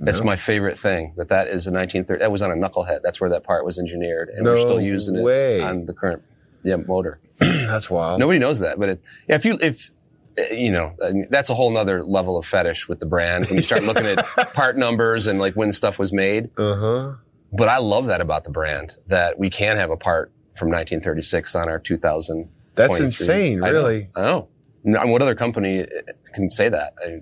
That's 0.00 0.20
No. 0.20 0.26
my 0.26 0.36
favorite 0.36 0.78
thing. 0.78 1.14
That 1.16 1.28
that 1.30 1.48
is 1.48 1.66
a 1.66 1.72
1930. 1.72 2.20
That 2.20 2.30
was 2.30 2.40
on 2.42 2.52
a 2.52 2.54
knucklehead. 2.54 3.00
That's 3.02 3.20
where 3.20 3.30
that 3.30 3.42
part 3.42 3.64
was 3.64 3.80
engineered, 3.80 4.28
and 4.28 4.44
No 4.44 4.52
we're 4.54 4.60
still 4.60 4.80
using 4.80 5.16
it 5.16 5.60
on 5.62 5.86
the 5.86 5.92
current 5.92 6.22
yeah 6.64 6.76
motor. 6.76 7.20
That's 7.38 7.90
wild. 7.90 8.20
Nobody 8.20 8.38
knows 8.38 8.60
that, 8.60 8.78
but 8.78 8.88
it, 8.88 9.02
yeah, 9.28 9.36
if 9.36 9.44
you 9.44 9.58
if 9.60 9.90
uh, 10.38 10.54
you 10.54 10.72
know 10.72 10.94
I 11.04 11.12
mean, 11.12 11.26
that's 11.30 11.50
a 11.50 11.54
whole 11.54 11.70
nother 11.70 12.04
level 12.04 12.38
of 12.38 12.46
fetish 12.46 12.88
with 12.88 13.00
the 13.00 13.06
brand 13.06 13.46
when 13.46 13.56
you 13.56 13.62
start 13.62 13.82
looking 13.82 14.06
at 14.06 14.24
part 14.54 14.76
numbers 14.76 15.26
and 15.26 15.38
like 15.38 15.54
when 15.54 15.72
stuff 15.72 15.98
was 15.98 16.12
made. 16.12 16.50
Uh 16.56 16.76
huh. 16.76 17.12
But 17.52 17.68
I 17.68 17.78
love 17.78 18.06
that 18.06 18.20
about 18.20 18.44
the 18.44 18.50
brand 18.50 18.96
that 19.06 19.38
we 19.38 19.50
can 19.50 19.76
have 19.76 19.90
a 19.90 19.96
part 19.96 20.32
from 20.58 20.68
1936 20.68 21.54
on 21.54 21.68
our 21.68 21.78
2000. 21.78 22.48
That's 22.74 23.00
insane, 23.00 23.62
I 23.62 23.66
know. 23.66 23.72
really. 23.72 24.08
I 24.14 24.20
know. 24.20 24.48
No, 24.84 25.06
what 25.06 25.22
other 25.22 25.34
company 25.34 25.86
can 26.34 26.50
say 26.50 26.68
that? 26.68 26.94
I, 27.04 27.20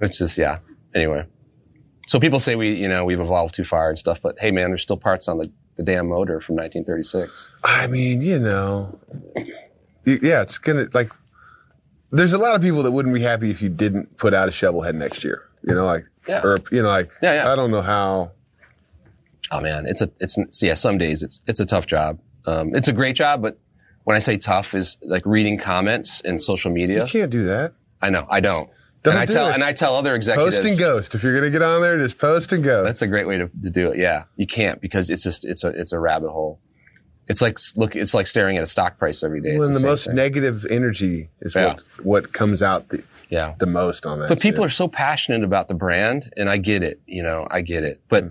it's 0.00 0.18
just 0.18 0.36
yeah. 0.36 0.58
Anyway, 0.94 1.24
so 2.06 2.18
people 2.18 2.40
say 2.40 2.56
we 2.56 2.74
you 2.74 2.88
know 2.88 3.04
we've 3.04 3.20
evolved 3.20 3.54
too 3.54 3.64
far 3.64 3.88
and 3.88 3.98
stuff, 3.98 4.20
but 4.22 4.38
hey 4.38 4.50
man, 4.50 4.70
there's 4.70 4.82
still 4.82 4.96
parts 4.96 5.28
on 5.28 5.38
the, 5.38 5.50
the 5.78 5.82
damn 5.82 6.08
motor 6.08 6.40
from 6.42 6.56
1936. 6.56 7.48
I 7.64 7.86
mean, 7.86 8.20
you 8.20 8.38
know, 8.38 8.98
yeah, 10.04 10.42
it's 10.42 10.58
gonna 10.58 10.88
like. 10.92 11.10
There's 12.10 12.32
a 12.32 12.38
lot 12.38 12.54
of 12.54 12.62
people 12.62 12.82
that 12.82 12.90
wouldn't 12.92 13.14
be 13.14 13.20
happy 13.20 13.50
if 13.50 13.60
you 13.62 13.68
didn't 13.68 14.16
put 14.16 14.32
out 14.34 14.48
a 14.48 14.52
shovel 14.52 14.82
head 14.82 14.94
next 14.94 15.22
year. 15.24 15.42
You 15.62 15.74
know, 15.74 15.84
like, 15.86 16.06
Yeah. 16.26 16.42
or 16.42 16.58
you 16.72 16.82
know, 16.82 16.88
like, 16.88 17.10
Yeah, 17.22 17.34
yeah. 17.44 17.52
I 17.52 17.56
don't 17.56 17.70
know 17.70 17.82
how. 17.82 18.32
Oh 19.50 19.60
man, 19.60 19.86
it's 19.86 20.02
a 20.02 20.10
it's 20.20 20.36
yeah. 20.62 20.74
Some 20.74 20.98
days 20.98 21.22
it's 21.22 21.40
it's 21.46 21.60
a 21.60 21.66
tough 21.66 21.86
job. 21.86 22.18
Um, 22.46 22.74
it's 22.74 22.88
a 22.88 22.92
great 22.92 23.14
job, 23.16 23.40
but 23.42 23.58
when 24.04 24.16
I 24.16 24.20
say 24.20 24.36
tough, 24.38 24.74
is 24.74 24.96
like 25.02 25.24
reading 25.26 25.58
comments 25.58 26.20
and 26.22 26.40
social 26.40 26.70
media. 26.70 27.04
You 27.04 27.10
can't 27.10 27.30
do 27.30 27.44
that. 27.44 27.72
I 28.02 28.10
know 28.10 28.26
I 28.30 28.40
don't. 28.40 28.68
Don't 29.04 29.14
and 29.14 29.20
I 29.22 29.26
do 29.26 29.32
tell 29.32 29.48
it. 29.48 29.54
and 29.54 29.64
I 29.64 29.72
tell 29.72 29.94
other 29.94 30.14
executives 30.14 30.56
post 30.58 30.68
and 30.68 30.78
ghost. 30.78 31.14
If 31.14 31.22
you're 31.22 31.32
going 31.32 31.44
to 31.44 31.50
get 31.50 31.62
on 31.62 31.80
there, 31.82 31.98
just 31.98 32.18
post 32.18 32.52
and 32.52 32.62
ghost. 32.64 32.84
That's 32.84 33.02
a 33.02 33.06
great 33.06 33.26
way 33.28 33.38
to, 33.38 33.48
to 33.48 33.70
do 33.70 33.90
it. 33.90 33.98
Yeah, 33.98 34.24
you 34.36 34.46
can't 34.46 34.80
because 34.80 35.08
it's 35.10 35.22
just 35.22 35.44
it's 35.44 35.62
a 35.64 35.68
it's 35.68 35.92
a 35.92 35.98
rabbit 35.98 36.30
hole. 36.30 36.60
It's 37.28 37.40
like 37.42 37.58
look, 37.76 37.94
it's 37.94 38.14
like 38.14 38.26
staring 38.26 38.56
at 38.56 38.62
a 38.62 38.66
stock 38.66 38.98
price 38.98 39.22
every 39.22 39.40
day. 39.40 39.50
It's 39.50 39.58
when 39.60 39.72
the, 39.72 39.78
same 39.80 39.88
most 39.88 40.06
thing. 40.06 40.16
negative 40.16 40.64
energy 40.70 41.28
is 41.40 41.54
Yeah. 41.54 41.74
what 41.74 41.82
what 42.04 42.32
comes 42.32 42.62
out 42.62 42.88
the, 42.88 43.02
yeah. 43.28 43.54
the 43.58 43.66
most 43.66 44.04
on 44.06 44.18
that. 44.20 44.28
But 44.30 44.40
people 44.40 44.64
are 44.64 44.68
so 44.70 44.88
passionate 44.88 45.44
about 45.44 45.68
the 45.68 45.74
brand, 45.74 46.32
and 46.36 46.48
I 46.50 46.56
get 46.56 46.82
it. 46.82 47.00
You 47.06 47.22
know, 47.22 47.46
I 47.50 47.60
get 47.60 47.84
it. 47.84 48.00
But 48.08 48.24
Hmm. 48.24 48.30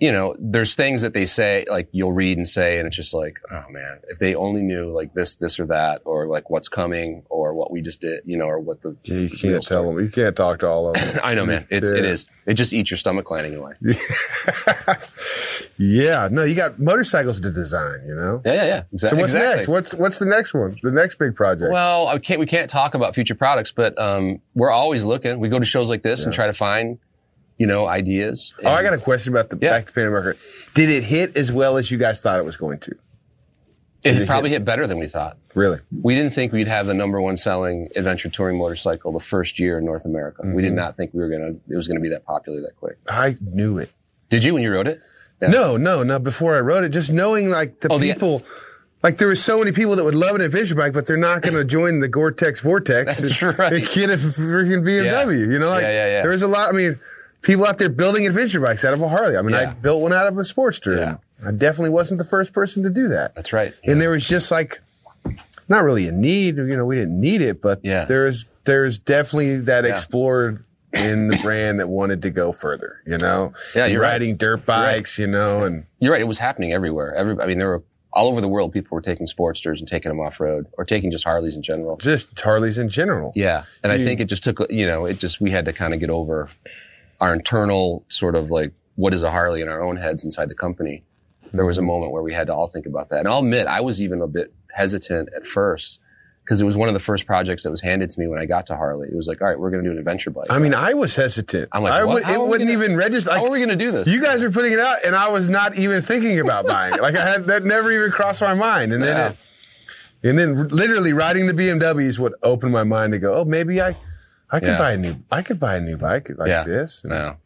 You 0.00 0.12
know, 0.12 0.36
there's 0.38 0.76
things 0.76 1.02
that 1.02 1.12
they 1.12 1.26
say, 1.26 1.64
like 1.68 1.88
you'll 1.92 2.12
read 2.12 2.38
and 2.38 2.46
say, 2.48 2.78
and 2.78 2.86
it's 2.86 2.96
just 2.96 3.12
like, 3.14 3.36
oh 3.50 3.64
man, 3.70 3.98
if 4.08 4.18
they 4.18 4.34
only 4.34 4.62
knew 4.62 4.92
like 4.92 5.12
this, 5.14 5.34
this 5.36 5.58
or 5.58 5.66
that, 5.66 6.02
or 6.04 6.26
like 6.28 6.50
what's 6.50 6.68
coming, 6.68 7.24
or 7.30 7.52
what 7.54 7.70
we 7.72 7.82
just 7.82 8.00
did, 8.00 8.20
you 8.24 8.36
know, 8.36 8.46
or 8.46 8.60
what 8.60 8.80
the 8.82 8.96
Yeah, 9.04 9.14
you 9.14 9.20
real 9.22 9.28
can't 9.30 9.52
tell 9.54 9.62
story- 9.82 9.94
them. 9.96 10.04
You 10.04 10.10
can't 10.10 10.36
talk 10.36 10.60
to 10.60 10.68
all 10.68 10.88
of 10.88 10.94
them. 10.94 11.20
I 11.24 11.34
know, 11.34 11.44
man. 11.46 11.66
It's 11.70 11.90
it 11.90 12.04
Yeah. 12.04 12.10
is. 12.10 12.26
It 12.46 12.54
just 12.54 12.72
eats 12.72 12.90
your 12.90 12.98
stomach 12.98 13.30
lining 13.30 13.56
away. 13.56 13.72
yeah, 15.78 16.28
no, 16.30 16.44
you 16.44 16.54
got 16.54 16.78
motorcycles 16.78 17.40
to 17.40 17.50
design. 17.52 18.00
You 18.06 18.14
know. 18.14 18.42
Yeah, 18.44 18.52
yeah, 18.54 18.64
yeah. 18.66 18.82
So 18.96 19.08
Exactly. 19.16 19.20
what's 19.20 19.34
exactly. 19.34 19.56
next? 19.56 19.68
What's 19.68 19.94
what's 19.94 20.18
the 20.18 20.26
next 20.26 20.54
one? 20.54 20.74
The 20.82 20.90
next 20.92 21.18
big 21.18 21.34
project? 21.34 21.72
Well, 21.72 22.08
I 22.08 22.18
can't, 22.18 22.40
we 22.40 22.46
can't 22.46 22.70
talk 22.70 22.94
about 22.94 23.14
future 23.14 23.34
products, 23.34 23.72
but 23.72 23.98
um, 23.98 24.40
we're 24.54 24.70
always 24.70 25.04
looking. 25.04 25.38
We 25.40 25.48
go 25.48 25.58
to 25.58 25.64
shows 25.64 25.88
like 25.88 26.02
this 26.02 26.24
and 26.24 26.32
try 26.32 26.46
to 26.46 26.52
find, 26.52 26.98
you 27.58 27.66
know, 27.66 27.86
ideas. 27.86 28.54
oh, 28.64 28.68
I 28.70 28.82
got 28.82 28.94
a 28.94 28.98
question 28.98 29.32
about 29.32 29.50
the 29.50 29.58
Yeah. 29.60 29.70
Back 29.70 29.86
to 29.86 29.92
Pan 29.92 30.06
America. 30.06 30.38
Did 30.74 30.88
it 30.88 31.02
hit 31.04 31.36
as 31.36 31.52
well 31.52 31.76
as 31.76 31.90
you 31.90 31.98
guys 31.98 32.20
thought 32.20 32.38
it 32.38 32.44
was 32.44 32.56
going 32.56 32.78
to? 32.80 32.96
it 34.04 34.16
it 34.16 34.26
probably 34.28 34.50
hit 34.50 34.64
better 34.64 34.86
than 34.86 34.98
we 34.98 35.08
thought. 35.08 35.36
Really? 35.54 35.80
We 36.02 36.14
didn't 36.14 36.32
think 36.32 36.52
we'd 36.52 36.68
have 36.68 36.86
the 36.86 36.94
number 36.94 37.20
one 37.20 37.36
selling 37.36 37.88
adventure 37.96 38.28
touring 38.30 38.56
motorcycle 38.56 39.10
the 39.12 39.18
first 39.18 39.58
year 39.58 39.78
in 39.78 39.84
North 39.84 40.04
America. 40.04 40.42
We 40.44 40.48
Mm-hmm. 40.50 40.60
did 40.60 40.72
not 40.74 40.96
think 40.96 41.12
we 41.12 41.20
were 41.20 41.28
gonna 41.28 41.54
it 41.68 41.76
was 41.76 41.88
gonna 41.88 41.98
be 42.00 42.08
that 42.10 42.24
popular 42.24 42.60
that 42.60 42.76
quick. 42.78 42.96
I 43.10 43.36
knew 43.40 43.78
it. 43.78 43.90
Did 44.30 44.44
you 44.44 44.54
when 44.54 44.62
you 44.62 44.70
wrote 44.72 44.86
it? 44.86 45.00
Yeah. 45.42 45.48
No, 45.48 45.76
no, 45.76 46.02
no. 46.04 46.18
Before 46.20 46.56
I 46.56 46.60
wrote 46.60 46.84
it, 46.84 46.90
just 46.90 47.10
knowing 47.12 47.50
like 47.50 47.80
the 47.80 47.88
Oh, 47.92 47.98
the- 47.98 48.12
people, 48.12 48.42
like 49.02 49.18
there 49.18 49.28
was 49.28 49.42
so 49.42 49.58
many 49.58 49.72
people 49.72 49.96
that 49.96 50.04
would 50.04 50.14
love 50.14 50.34
an 50.36 50.42
adventure 50.42 50.74
bike, 50.76 50.92
but 50.92 51.06
they're 51.06 51.16
not 51.16 51.42
going 51.42 51.54
to 51.54 51.64
join 51.64 52.00
the 52.00 52.08
Gore-Tex 52.08 52.60
Vortex. 52.60 53.16
That's 53.20 53.42
and- 53.42 53.58
right. 53.58 53.72
And 53.74 53.82
get 53.88 54.10
a 54.10 54.16
freaking 54.16 54.82
BMW. 54.84 55.38
You 55.52 55.58
know, 55.58 55.70
like 55.70 55.82
Yeah, 55.82 55.90
yeah, 55.90 56.06
yeah. 56.06 56.22
there 56.22 56.30
was 56.30 56.42
a 56.42 56.48
lot. 56.48 56.68
I 56.68 56.72
mean, 56.72 56.98
people 57.42 57.66
out 57.66 57.78
there 57.78 57.88
building 57.88 58.26
adventure 58.26 58.60
bikes 58.60 58.84
out 58.84 58.94
of 58.94 59.00
a 59.00 59.08
Harley. 59.08 59.36
I 59.36 59.42
mean, 59.42 59.54
I 59.54 59.66
built 59.66 60.02
one 60.02 60.12
out 60.12 60.26
of 60.26 60.36
a 60.38 60.42
Sportster. 60.42 60.96
Yeah. 60.98 61.16
I 61.46 61.52
definitely 61.52 61.90
wasn't 61.90 62.18
the 62.18 62.24
first 62.24 62.52
person 62.52 62.82
to 62.82 62.90
do 62.90 63.08
that. 63.08 63.34
That's 63.34 63.52
right. 63.52 63.72
And 63.84 64.00
there 64.00 64.10
was 64.10 64.26
just 64.26 64.50
like, 64.50 64.80
not 65.68 65.84
really 65.84 66.08
a 66.08 66.12
need. 66.12 66.56
You 66.56 66.76
know, 66.76 66.86
we 66.86 66.96
didn't 66.96 67.20
need 67.20 67.42
it, 67.42 67.60
but 67.60 67.80
Yeah. 67.84 68.04
there's 68.04 68.44
there's 68.64 68.98
definitely 68.98 69.60
that 69.60 69.84
Yeah. 69.84 69.90
explorer 69.92 70.64
in 70.92 71.28
the 71.28 71.36
brand 71.38 71.78
that 71.80 71.88
wanted 71.88 72.22
to 72.22 72.30
go 72.30 72.52
further. 72.52 72.96
You 73.06 73.18
know, 73.18 73.52
Yeah, 73.74 73.86
you're 73.86 74.00
right. 74.02 74.12
riding 74.12 74.36
dirt 74.36 74.66
bikes. 74.66 75.18
You 75.18 75.26
know, 75.26 75.64
and 75.64 75.84
You're 76.00 76.12
right. 76.12 76.20
It 76.20 76.26
was 76.28 76.38
happening 76.38 76.72
everywhere. 76.72 77.14
Every, 77.14 77.38
I 77.40 77.46
mean, 77.46 77.58
there 77.58 77.68
were 77.68 77.82
all 78.12 78.28
over 78.28 78.40
the 78.40 78.48
world. 78.48 78.72
People 78.72 78.94
were 78.96 79.00
taking 79.02 79.26
Sportsters 79.26 79.78
and 79.78 79.86
taking 79.86 80.08
them 80.10 80.18
off 80.20 80.40
road, 80.40 80.66
or 80.76 80.84
taking 80.84 81.10
just 81.10 81.24
Harleys 81.24 81.54
in 81.56 81.62
general. 81.62 81.96
just 81.98 82.38
Harleys 82.40 82.76
in 82.78 82.88
general. 82.88 83.32
Yeah, 83.36 83.64
and 83.82 83.92
I 83.92 83.98
think 84.02 84.18
it 84.20 84.24
just 84.24 84.42
took 84.44 84.58
you 84.70 84.86
know 84.86 85.04
it 85.06 85.18
just 85.18 85.40
we 85.40 85.50
had 85.50 85.66
to 85.66 85.72
kind 85.72 85.94
of 85.94 86.00
get 86.00 86.10
over 86.10 86.48
our 87.20 87.34
internal 87.34 88.04
sort 88.08 88.34
of 88.34 88.50
like 88.50 88.72
what 88.96 89.14
is 89.14 89.22
a 89.22 89.30
Harley 89.30 89.60
in 89.62 89.68
our 89.68 89.80
own 89.82 89.96
heads 89.96 90.24
inside 90.24 90.48
the 90.48 90.54
company. 90.54 91.02
There 91.52 91.64
was 91.64 91.78
a 91.78 91.82
moment 91.82 92.12
where 92.12 92.22
we 92.22 92.32
had 92.34 92.48
to 92.48 92.54
all 92.54 92.66
think 92.68 92.86
about 92.86 93.08
that, 93.10 93.20
and 93.20 93.28
I'll 93.28 93.38
admit 93.38 93.66
I 93.66 93.80
was 93.80 94.02
even 94.02 94.20
a 94.20 94.26
bit 94.26 94.52
hesitant 94.72 95.30
at 95.34 95.46
first 95.46 95.98
because 96.44 96.60
it 96.60 96.64
was 96.64 96.76
one 96.76 96.88
of 96.88 96.94
the 96.94 97.00
first 97.00 97.26
projects 97.26 97.62
that 97.64 97.70
was 97.70 97.80
handed 97.80 98.10
to 98.10 98.20
me 98.20 98.26
when 98.26 98.38
I 98.38 98.46
got 98.46 98.66
to 98.66 98.76
Harley. 98.76 99.08
It 99.08 99.14
was 99.16 99.26
like, 99.28 99.40
all 99.42 99.48
right, 99.48 99.58
we're 99.58 99.70
going 99.70 99.82
to 99.84 99.88
do 99.88 99.92
an 99.92 99.98
adventure 99.98 100.30
bike. 100.30 100.46
I 100.50 100.58
mean, 100.58 100.74
I 100.74 100.94
was 100.94 101.14
hesitant. 101.14 101.68
I'm 101.72 101.82
like, 101.82 101.92
I 101.92 102.04
would, 102.04 102.26
it 102.26 102.40
wouldn't 102.40 102.68
gonna- 102.70 102.84
even 102.84 102.96
register. 102.96 103.30
How 103.32 103.44
are 103.44 103.50
we 103.50 103.58
going 103.58 103.68
to 103.70 103.76
do 103.76 103.90
this? 103.92 104.08
you 104.08 104.22
guys 104.22 104.42
are 104.42 104.50
putting 104.50 104.72
it 104.72 104.78
out, 104.78 104.98
and 105.04 105.14
I 105.16 105.28
was 105.30 105.48
not 105.48 105.76
even 105.76 106.00
thinking 106.02 106.40
about 106.40 106.66
buying 106.66 106.94
it. 106.94 107.02
Like 107.02 107.16
I 107.16 107.26
had 107.28 107.44
that 107.46 107.64
never 107.64 107.90
even 107.92 108.10
crossed 108.10 108.40
my 108.42 108.54
mind, 108.54 108.92
and 108.92 109.02
then 109.02 109.16
Yeah. 109.16 109.28
it, 109.30 109.36
and 110.30 110.38
then 110.38 110.68
literally 110.68 111.12
riding 111.12 111.46
the 111.46 111.54
BMW 111.54 112.02
is 112.04 112.18
what 112.18 112.32
opened 112.42 112.72
my 112.72 112.84
mind 112.84 113.12
to 113.12 113.18
go. 113.18 113.32
Oh, 113.34 113.44
maybe 113.44 113.80
I, 113.80 113.94
I 114.50 114.60
could 114.60 114.68
Yeah. 114.70 114.78
buy 114.78 114.92
a 114.92 114.96
new, 114.96 115.16
I 115.30 115.42
could 115.42 115.60
buy 115.60 115.76
a 115.76 115.80
new 115.80 115.96
bike 115.96 116.30
like 116.36 116.48
Yeah. 116.48 116.62
this. 116.62 117.04
and, 117.04 117.12
no. 117.12 117.36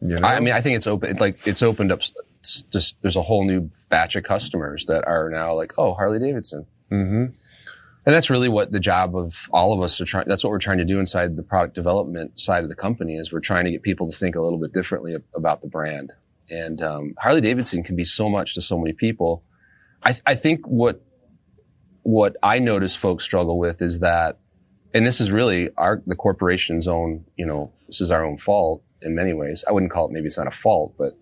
You 0.00 0.20
know, 0.20 0.26
I 0.28 0.40
mean, 0.40 0.52
I 0.54 0.60
think 0.60 0.76
it's 0.76 0.86
open. 0.86 1.10
It's 1.10 1.20
like 1.20 1.46
it's 1.46 1.62
opened 1.62 1.90
up. 1.92 2.00
s- 2.00 2.12
s- 2.42 2.62
Just 2.72 3.00
there's 3.02 3.16
a 3.16 3.22
whole 3.22 3.44
new 3.44 3.70
batch 3.88 4.16
of 4.16 4.24
customers 4.24 4.84
that 4.86 5.06
are 5.06 5.30
now 5.30 5.54
like, 5.54 5.72
oh, 5.78 5.94
Harley 5.94 6.18
Davidson. 6.18 6.66
Mhm. 6.90 7.32
And 8.06 8.14
that's 8.14 8.28
really 8.28 8.50
what 8.50 8.70
the 8.70 8.80
job 8.80 9.16
of 9.16 9.48
all 9.50 9.72
of 9.72 9.80
us 9.80 9.98
are 10.00 10.04
trying. 10.04 10.28
That's 10.28 10.44
what 10.44 10.50
we're 10.50 10.58
trying 10.58 10.76
to 10.78 10.84
do 10.84 10.98
inside 10.98 11.36
the 11.36 11.42
product 11.42 11.74
development 11.74 12.38
side 12.38 12.62
of 12.62 12.68
the 12.68 12.74
company 12.74 13.16
is 13.16 13.32
we're 13.32 13.40
trying 13.40 13.64
to 13.64 13.70
get 13.70 13.82
people 13.82 14.10
to 14.10 14.16
think 14.16 14.36
a 14.36 14.42
little 14.42 14.58
bit 14.58 14.74
differently 14.74 15.16
about 15.34 15.62
the 15.62 15.68
brand. 15.68 16.12
And 16.50 16.82
um, 16.82 17.14
Harley 17.18 17.40
Davidson 17.40 17.82
can 17.82 17.96
be 17.96 18.04
so 18.04 18.28
much 18.28 18.54
to 18.54 18.60
so 18.60 18.78
many 18.78 18.92
people. 18.92 19.42
I, 20.02 20.14
I 20.26 20.34
think 20.34 20.66
what 20.66 21.00
what 22.02 22.36
I 22.42 22.58
notice 22.58 22.94
folks 22.94 23.24
struggle 23.24 23.58
with 23.58 23.80
is 23.80 24.00
that, 24.00 24.38
and 24.94 25.06
this 25.06 25.20
is 25.20 25.30
really 25.30 25.70
our 25.76 26.02
the 26.06 26.16
corporation's 26.16 26.88
own. 26.88 27.24
You 27.36 27.46
know, 27.46 27.72
this 27.88 28.00
is 28.00 28.10
our 28.10 28.24
own 28.24 28.38
fault 28.38 28.82
in 29.02 29.14
many 29.14 29.32
ways. 29.32 29.64
I 29.68 29.72
wouldn't 29.72 29.92
call 29.92 30.06
it 30.06 30.12
maybe 30.12 30.26
it's 30.26 30.38
not 30.38 30.46
a 30.46 30.52
fault, 30.52 30.94
but 30.96 31.18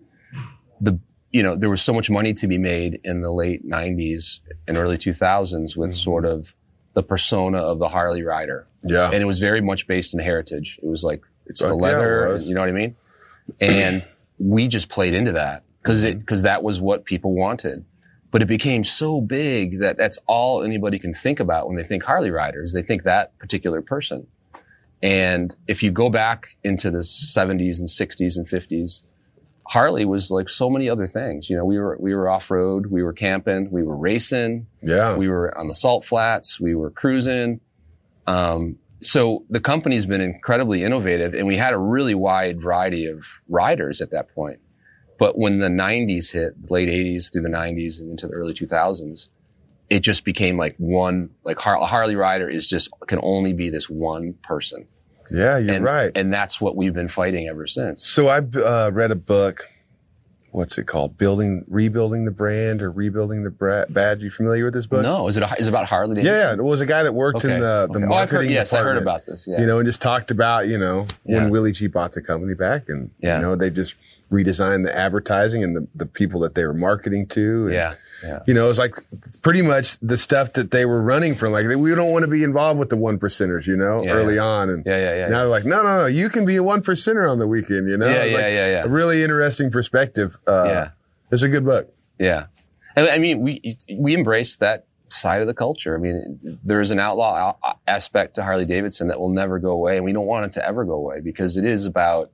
the 0.79 0.97
you 1.31 1.43
know 1.43 1.55
there 1.55 1.69
was 1.69 1.81
so 1.81 1.93
much 1.93 2.09
money 2.09 2.33
to 2.35 2.47
be 2.47 2.57
made 2.57 3.01
in 3.03 3.21
the 3.21 3.31
late 3.31 3.67
'90s 3.67 4.39
and 4.67 4.77
early 4.77 4.97
2000s 4.97 5.75
with 5.75 5.89
mm-hmm. 5.89 5.91
sort 5.91 6.25
of 6.25 6.53
the 6.93 7.03
persona 7.03 7.57
of 7.57 7.79
the 7.79 7.89
Harley 7.89 8.21
rider, 8.21 8.67
yeah, 8.83 9.09
and 9.11 9.21
it 9.21 9.25
was 9.25 9.39
very 9.39 9.61
much 9.61 9.87
based 9.87 10.13
in 10.13 10.19
heritage. 10.19 10.79
It 10.81 10.87
was 10.87 11.03
like 11.03 11.23
it's 11.47 11.59
the 11.59 11.69
Fuck 11.69 11.81
yeah, 11.81 11.87
it 11.87 11.91
leather, 11.91 12.37
you 12.43 12.53
know 12.53 12.61
what 12.61 12.69
I 12.69 12.73
mean? 12.73 12.95
And 13.59 14.07
we 14.37 14.67
just 14.67 14.89
played 14.89 15.13
into 15.13 15.33
that 15.33 15.63
because 15.81 16.03
it 16.03 16.19
because 16.19 16.43
that 16.43 16.63
was 16.63 16.79
what 16.79 17.05
people 17.05 17.33
wanted. 17.33 17.83
But 18.33 18.41
it 18.41 18.47
became 18.47 18.83
so 18.83 19.21
big 19.21 19.79
that 19.79 19.95
that's 19.95 20.17
all 20.25 20.63
anybody 20.63 20.97
can 20.97 21.13
think 21.13 21.39
about 21.39 21.67
when 21.67 21.77
they 21.77 21.83
think 21.83 22.03
Harley 22.03 22.31
riders. 22.31 22.73
They 22.73 22.81
think 22.81 23.03
that 23.03 23.37
particular 23.37 23.83
person. 23.83 24.25
And 25.03 25.55
if 25.67 25.83
you 25.83 25.91
go 25.91 26.09
back 26.09 26.57
into 26.63 26.89
the 26.89 27.01
70s 27.01 27.77
and 27.77 27.87
60s 27.87 28.35
and 28.35 28.47
50s, 28.47 29.03
Harley 29.67 30.03
was 30.03 30.31
like 30.31 30.49
so 30.49 30.67
many 30.67 30.89
other 30.89 31.05
things. 31.05 31.47
You 31.47 31.57
know, 31.57 31.63
we 31.63 31.77
were 31.77 31.95
we 31.99 32.15
were 32.15 32.27
off 32.27 32.49
road, 32.49 32.87
we 32.87 33.03
were 33.03 33.13
camping, 33.13 33.69
we 33.69 33.83
were 33.83 33.95
racing, 33.95 34.65
yeah. 34.81 35.15
we 35.15 35.27
were 35.27 35.55
on 35.55 35.67
the 35.67 35.73
salt 35.75 36.03
flats. 36.03 36.59
We 36.59 36.73
were 36.73 36.89
cruising. 36.89 37.61
Um, 38.25 38.79
so 38.99 39.45
the 39.51 39.59
company's 39.59 40.07
been 40.07 40.21
incredibly 40.21 40.83
innovative 40.83 41.35
and 41.35 41.45
we 41.45 41.55
had 41.55 41.73
a 41.73 41.77
really 41.77 42.15
wide 42.15 42.61
variety 42.61 43.05
of 43.05 43.19
riders 43.47 44.01
at 44.01 44.09
that 44.09 44.33
point. 44.33 44.59
But 45.23 45.37
when 45.37 45.59
the 45.59 45.69
90s 45.69 46.31
hit, 46.33 46.53
late 46.69 46.89
80s 46.89 47.31
through 47.31 47.43
the 47.43 47.47
90s 47.49 48.01
and 48.01 48.11
into 48.11 48.27
the 48.27 48.33
early 48.33 48.53
2000s, 48.53 49.29
it 49.89 50.01
just 50.01 50.25
became 50.25 50.57
like 50.57 50.75
one, 50.77 51.29
like 51.45 51.57
Harley 51.57 52.17
rider 52.17 52.49
is 52.49 52.67
just, 52.67 52.89
can 53.07 53.19
only 53.23 53.53
be 53.53 53.69
this 53.69 53.89
one 53.89 54.33
person. 54.43 54.85
yeah, 55.31 55.57
you're 55.57 55.75
and, 55.75 55.85
right. 55.85 56.11
And 56.13 56.33
that's 56.33 56.59
what 56.59 56.75
we've 56.75 56.93
been 56.93 57.07
fighting 57.07 57.47
ever 57.47 57.67
since. 57.67 58.05
So 58.05 58.27
I 58.27 58.39
uh, 58.39 58.91
read 58.93 59.11
a 59.11 59.15
book. 59.15 59.69
What's 60.51 60.77
it 60.77 60.87
called? 60.87 61.17
Building, 61.17 61.63
rebuilding 61.69 62.25
the 62.25 62.31
brand, 62.31 62.81
or 62.81 62.91
rebuilding 62.91 63.43
the 63.43 63.49
bra- 63.49 63.85
badge. 63.89 64.21
You 64.23 64.29
familiar 64.29 64.65
with 64.65 64.73
this 64.73 64.85
book? 64.85 65.03
No, 65.03 65.29
is 65.29 65.37
it, 65.37 65.41
a, 65.43 65.55
is 65.57 65.67
it 65.67 65.69
about 65.69 65.85
Harley 65.87 66.15
Davidson? 66.17 66.35
Yeah. 66.35 66.51
It 66.53 66.63
was 66.63 66.81
a 66.81 66.85
guy 66.85 67.01
that 67.01 67.13
worked 67.13 67.37
Okay. 67.45 67.55
in 67.55 67.61
the 67.61 67.87
the 67.89 67.99
okay. 67.99 68.05
marketing 68.05 68.11
Oh, 68.11 68.15
I've 68.17 68.29
heard, 68.29 68.45
yes, 68.51 68.73
I 68.73 68.83
heard 68.83 68.97
about 68.97 69.25
this. 69.25 69.47
Yeah. 69.47 69.61
you 69.61 69.65
know, 69.65 69.79
and 69.79 69.85
just 69.87 70.01
talked 70.01 70.29
about, 70.31 70.67
you 70.67 70.77
know, 70.77 71.07
Yeah. 71.25 71.37
when 71.43 71.49
Willie 71.49 71.71
G 71.71 71.87
bought 71.87 72.11
the 72.11 72.21
company 72.21 72.53
back 72.55 72.89
and, 72.89 73.09
Yeah. 73.19 73.37
you 73.37 73.41
know, 73.41 73.55
they 73.55 73.71
just 73.71 73.95
redesigned 74.33 74.83
the 74.83 74.95
advertising 74.95 75.63
and 75.63 75.75
the, 75.75 75.87
the 75.95 76.05
people 76.07 76.39
that 76.41 76.55
they 76.55 76.65
were 76.65 76.73
marketing 76.73 77.27
to. 77.27 77.65
And, 77.67 77.73
yeah. 77.73 77.95
Yeah. 78.23 78.39
You 78.47 78.53
know, 78.53 78.65
it 78.65 78.69
was 78.69 78.79
like 78.79 78.95
pretty 79.41 79.61
much 79.61 79.99
the 79.99 80.17
stuff 80.17 80.53
that 80.53 80.71
they 80.71 80.85
were 80.85 81.01
running 81.01 81.35
from. 81.35 81.51
Like, 81.51 81.67
we 81.67 81.93
don't 81.93 82.11
want 82.11 82.23
to 82.23 82.27
be 82.29 82.43
involved 82.43 82.79
with 82.79 82.89
the 82.89 82.95
one 82.97 83.19
percenters, 83.19 83.67
you 83.67 83.75
know, 83.75 84.03
Yeah, 84.03 84.13
early 84.13 84.35
yeah. 84.35 84.43
on. 84.43 84.69
And 84.69 84.85
Yeah. 84.85 84.97
Yeah. 84.97 85.15
Yeah. 85.15 85.27
now 85.29 85.39
they're 85.39 85.47
like, 85.49 85.65
no, 85.65 85.83
no, 85.83 85.97
no, 85.99 86.05
you 86.05 86.29
can 86.29 86.45
be 86.45 86.55
a 86.55 86.63
one 86.63 86.81
percenter 86.81 87.29
on 87.29 87.37
the 87.39 87.47
weekend, 87.47 87.89
you 87.89 87.97
know? 87.97 88.07
Yeah, 88.07 88.23
yeah, 88.23 88.35
like 88.35 88.43
yeah, 88.43 88.67
yeah. 88.69 88.83
A 88.85 88.87
really 88.89 89.23
interesting 89.23 89.71
perspective. 89.71 90.37
Uh, 90.47 90.63
Yeah. 90.67 90.89
It's 91.31 91.43
a 91.43 91.49
good 91.49 91.65
book. 91.65 91.93
Yeah. 92.17 92.45
I 92.95 93.09
I 93.09 93.19
mean, 93.19 93.41
we, 93.41 93.77
we 93.97 94.13
embrace 94.13 94.55
that 94.57 94.85
side 95.09 95.41
of 95.41 95.47
the 95.47 95.53
culture. 95.53 95.93
I 95.95 95.99
mean, 95.99 96.39
there 96.63 96.79
is 96.81 96.91
an 96.91 96.99
outlaw 96.99 97.55
aspect 97.87 98.35
to 98.35 98.43
Harley 98.43 98.65
Davidson 98.65 99.09
that 99.09 99.19
will 99.19 99.29
never 99.33 99.59
go 99.59 99.71
away. 99.71 99.97
And 99.97 100.05
we 100.05 100.13
don't 100.13 100.25
want 100.25 100.45
it 100.45 100.53
to 100.53 100.65
ever 100.67 100.85
go 100.85 100.93
away 100.93 101.19
because 101.21 101.57
it 101.57 101.65
is 101.65 101.85
about, 101.85 102.31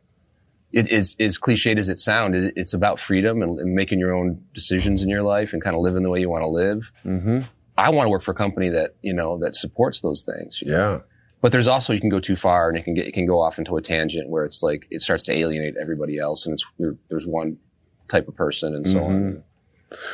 it 0.71 0.89
is, 0.89 1.15
as 1.19 1.37
cliched 1.37 1.77
as 1.77 1.89
it 1.89 1.99
sounds, 1.99 2.35
it, 2.35 2.53
it's 2.55 2.73
about 2.73 2.99
freedom 2.99 3.41
and, 3.41 3.59
and 3.59 3.73
making 3.73 3.99
your 3.99 4.13
own 4.13 4.43
decisions 4.53 5.01
in 5.03 5.09
your 5.09 5.23
life 5.23 5.53
and 5.53 5.63
kind 5.63 5.75
of 5.75 5.81
living 5.81 6.03
the 6.03 6.09
way 6.09 6.19
you 6.19 6.29
want 6.29 6.43
to 6.43 6.47
live. 6.47 6.91
Mm-hmm. 7.05 7.41
I 7.77 7.89
want 7.89 8.05
to 8.05 8.09
work 8.09 8.23
for 8.23 8.31
a 8.31 8.35
company 8.35 8.69
that, 8.69 8.95
you 9.01 9.13
know, 9.13 9.39
that 9.39 9.55
supports 9.55 10.01
those 10.01 10.23
things. 10.23 10.61
Yeah. 10.65 10.99
But 11.41 11.51
there's 11.51 11.67
also, 11.67 11.93
you 11.93 12.01
can 12.01 12.09
go 12.09 12.19
too 12.19 12.35
far 12.35 12.67
and 12.67 12.77
it 12.77 12.83
can 12.83 12.93
get, 12.93 13.07
it 13.07 13.13
can 13.13 13.25
go 13.25 13.39
off 13.39 13.57
into 13.57 13.77
a 13.77 13.81
tangent 13.81 14.29
where 14.29 14.43
it's 14.43 14.61
like, 14.61 14.87
it 14.91 15.01
starts 15.01 15.23
to 15.25 15.33
alienate 15.33 15.75
everybody 15.79 16.17
else 16.19 16.45
and 16.45 16.53
it's, 16.53 16.65
you're, 16.77 16.97
there's 17.09 17.25
one 17.25 17.57
type 18.09 18.27
of 18.27 18.35
person 18.35 18.75
and 18.75 18.87
so 18.87 19.03
on. 19.05 19.43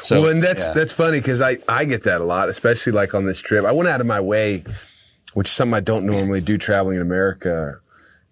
So, 0.02 0.22
well, 0.22 0.32
and 0.32 0.42
that's 0.42 0.68
yeah. 0.68 0.74
that's 0.74 0.94
funny 0.94 1.20
because 1.20 1.42
I 1.42 1.58
I 1.68 1.84
get 1.84 2.04
that 2.04 2.22
a 2.22 2.24
lot, 2.24 2.48
especially 2.48 2.94
like 2.94 3.14
on 3.14 3.26
this 3.26 3.40
trip. 3.40 3.66
I 3.66 3.74
went 3.74 3.90
out 3.90 4.00
of 4.00 4.08
my 4.08 4.22
way, 4.22 4.64
which 5.34 5.50
is 5.50 5.54
something 5.54 5.74
I 5.74 5.82
don't 5.82 6.06
normally 6.06 6.40
do 6.40 6.58
traveling 6.58 6.96
in 6.96 7.02
America. 7.02 7.80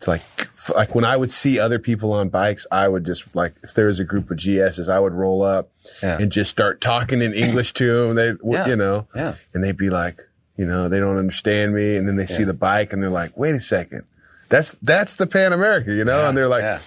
Like 0.07 0.21
f- 0.39 0.71
like 0.75 0.95
when 0.95 1.05
I 1.05 1.17
would 1.17 1.31
see 1.31 1.59
other 1.59 1.79
people 1.79 2.13
on 2.13 2.29
bikes, 2.29 2.65
I 2.71 2.87
would 2.87 3.05
just 3.05 3.35
like 3.35 3.53
if 3.63 3.73
there 3.73 3.87
was 3.87 3.99
a 3.99 4.03
group 4.03 4.31
of 4.31 4.37
GSs, 4.37 4.89
I 4.89 4.99
would 4.99 5.13
roll 5.13 5.41
up 5.43 5.69
Yeah. 6.01 6.17
and 6.19 6.31
just 6.31 6.49
start 6.51 6.81
talking 6.81 7.21
in 7.21 7.33
English 7.33 7.73
to 7.73 8.07
them. 8.07 8.15
They, 8.15 8.33
Yeah. 8.49 8.67
you 8.67 8.75
know, 8.75 9.07
Yeah. 9.15 9.35
and 9.53 9.63
they'd 9.63 9.77
be 9.77 9.89
like, 9.89 10.19
you 10.57 10.65
know, 10.65 10.87
they 10.89 10.99
don't 10.99 11.17
understand 11.17 11.73
me, 11.73 11.95
and 11.95 12.07
then 12.07 12.15
they 12.15 12.25
see 12.25 12.43
the 12.43 12.53
bike 12.53 12.93
and 12.93 13.01
they're 13.03 13.09
like, 13.09 13.35
wait 13.37 13.55
a 13.55 13.59
second, 13.59 14.03
that's 14.49 14.75
that's 14.81 15.15
the 15.15 15.27
Pan 15.27 15.53
America, 15.53 15.91
you 15.93 16.03
know, 16.05 16.27
and 16.27 16.37
they're 16.37 16.47
like. 16.47 16.79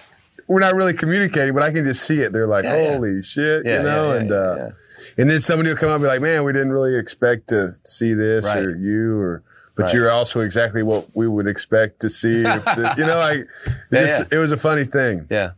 We're 0.49 0.61
not 0.61 0.75
really 0.75 0.93
communicating, 0.93 1.53
but 1.53 1.61
I 1.61 1.73
can 1.73 1.83
just 1.83 2.03
see 2.07 2.21
it. 2.21 2.31
They're 2.31 2.47
like. 2.47 2.63
"Holy 2.63 3.21
shit!" 3.21 3.65
You 3.65 3.83
know, 3.83 4.13
and 4.13 4.31
uh, 4.31 4.69
and 5.17 5.29
then 5.29 5.41
somebody 5.41 5.67
will 5.67 5.75
come 5.75 5.89
up 5.89 5.95
and 5.95 6.03
be 6.03 6.07
like, 6.07 6.21
"Man, 6.21 6.45
we 6.45 6.53
didn't 6.53 6.71
really 6.71 6.97
expect 6.97 7.49
to 7.49 7.75
see 7.83 8.13
this 8.13 8.45
Right. 8.45 8.63
or 8.63 8.73
you 8.73 9.19
or." 9.19 9.43
But 9.77 9.83
Right. 9.83 9.93
you're 9.93 10.11
also 10.11 10.39
exactly 10.41 10.81
what 10.83 11.07
we 11.15 11.27
would 11.27 11.47
expect 11.47 11.99
to 12.01 12.09
see. 12.09 12.43
If 12.43 12.65
the, 12.65 12.95
you 12.97 13.05
know, 13.05 13.17
like 13.19 13.39
it, 13.65 13.73
Yeah, 13.91 14.01
just- 14.05 14.19
yeah. 14.31 14.37
it 14.37 14.41
was 14.41 14.51
a 14.51 14.57
funny 14.57 14.83
thing. 14.85 15.27
Yeah. 15.29 15.51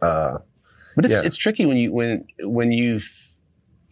Uh, 0.00 0.38
But 0.94 1.04
it's 1.04 1.14
Yeah. 1.14 1.22
it's 1.24 1.36
tricky 1.36 1.66
when 1.66 1.76
you 1.76 1.92
when 1.92 2.24
when 2.40 2.70
you 2.72 3.00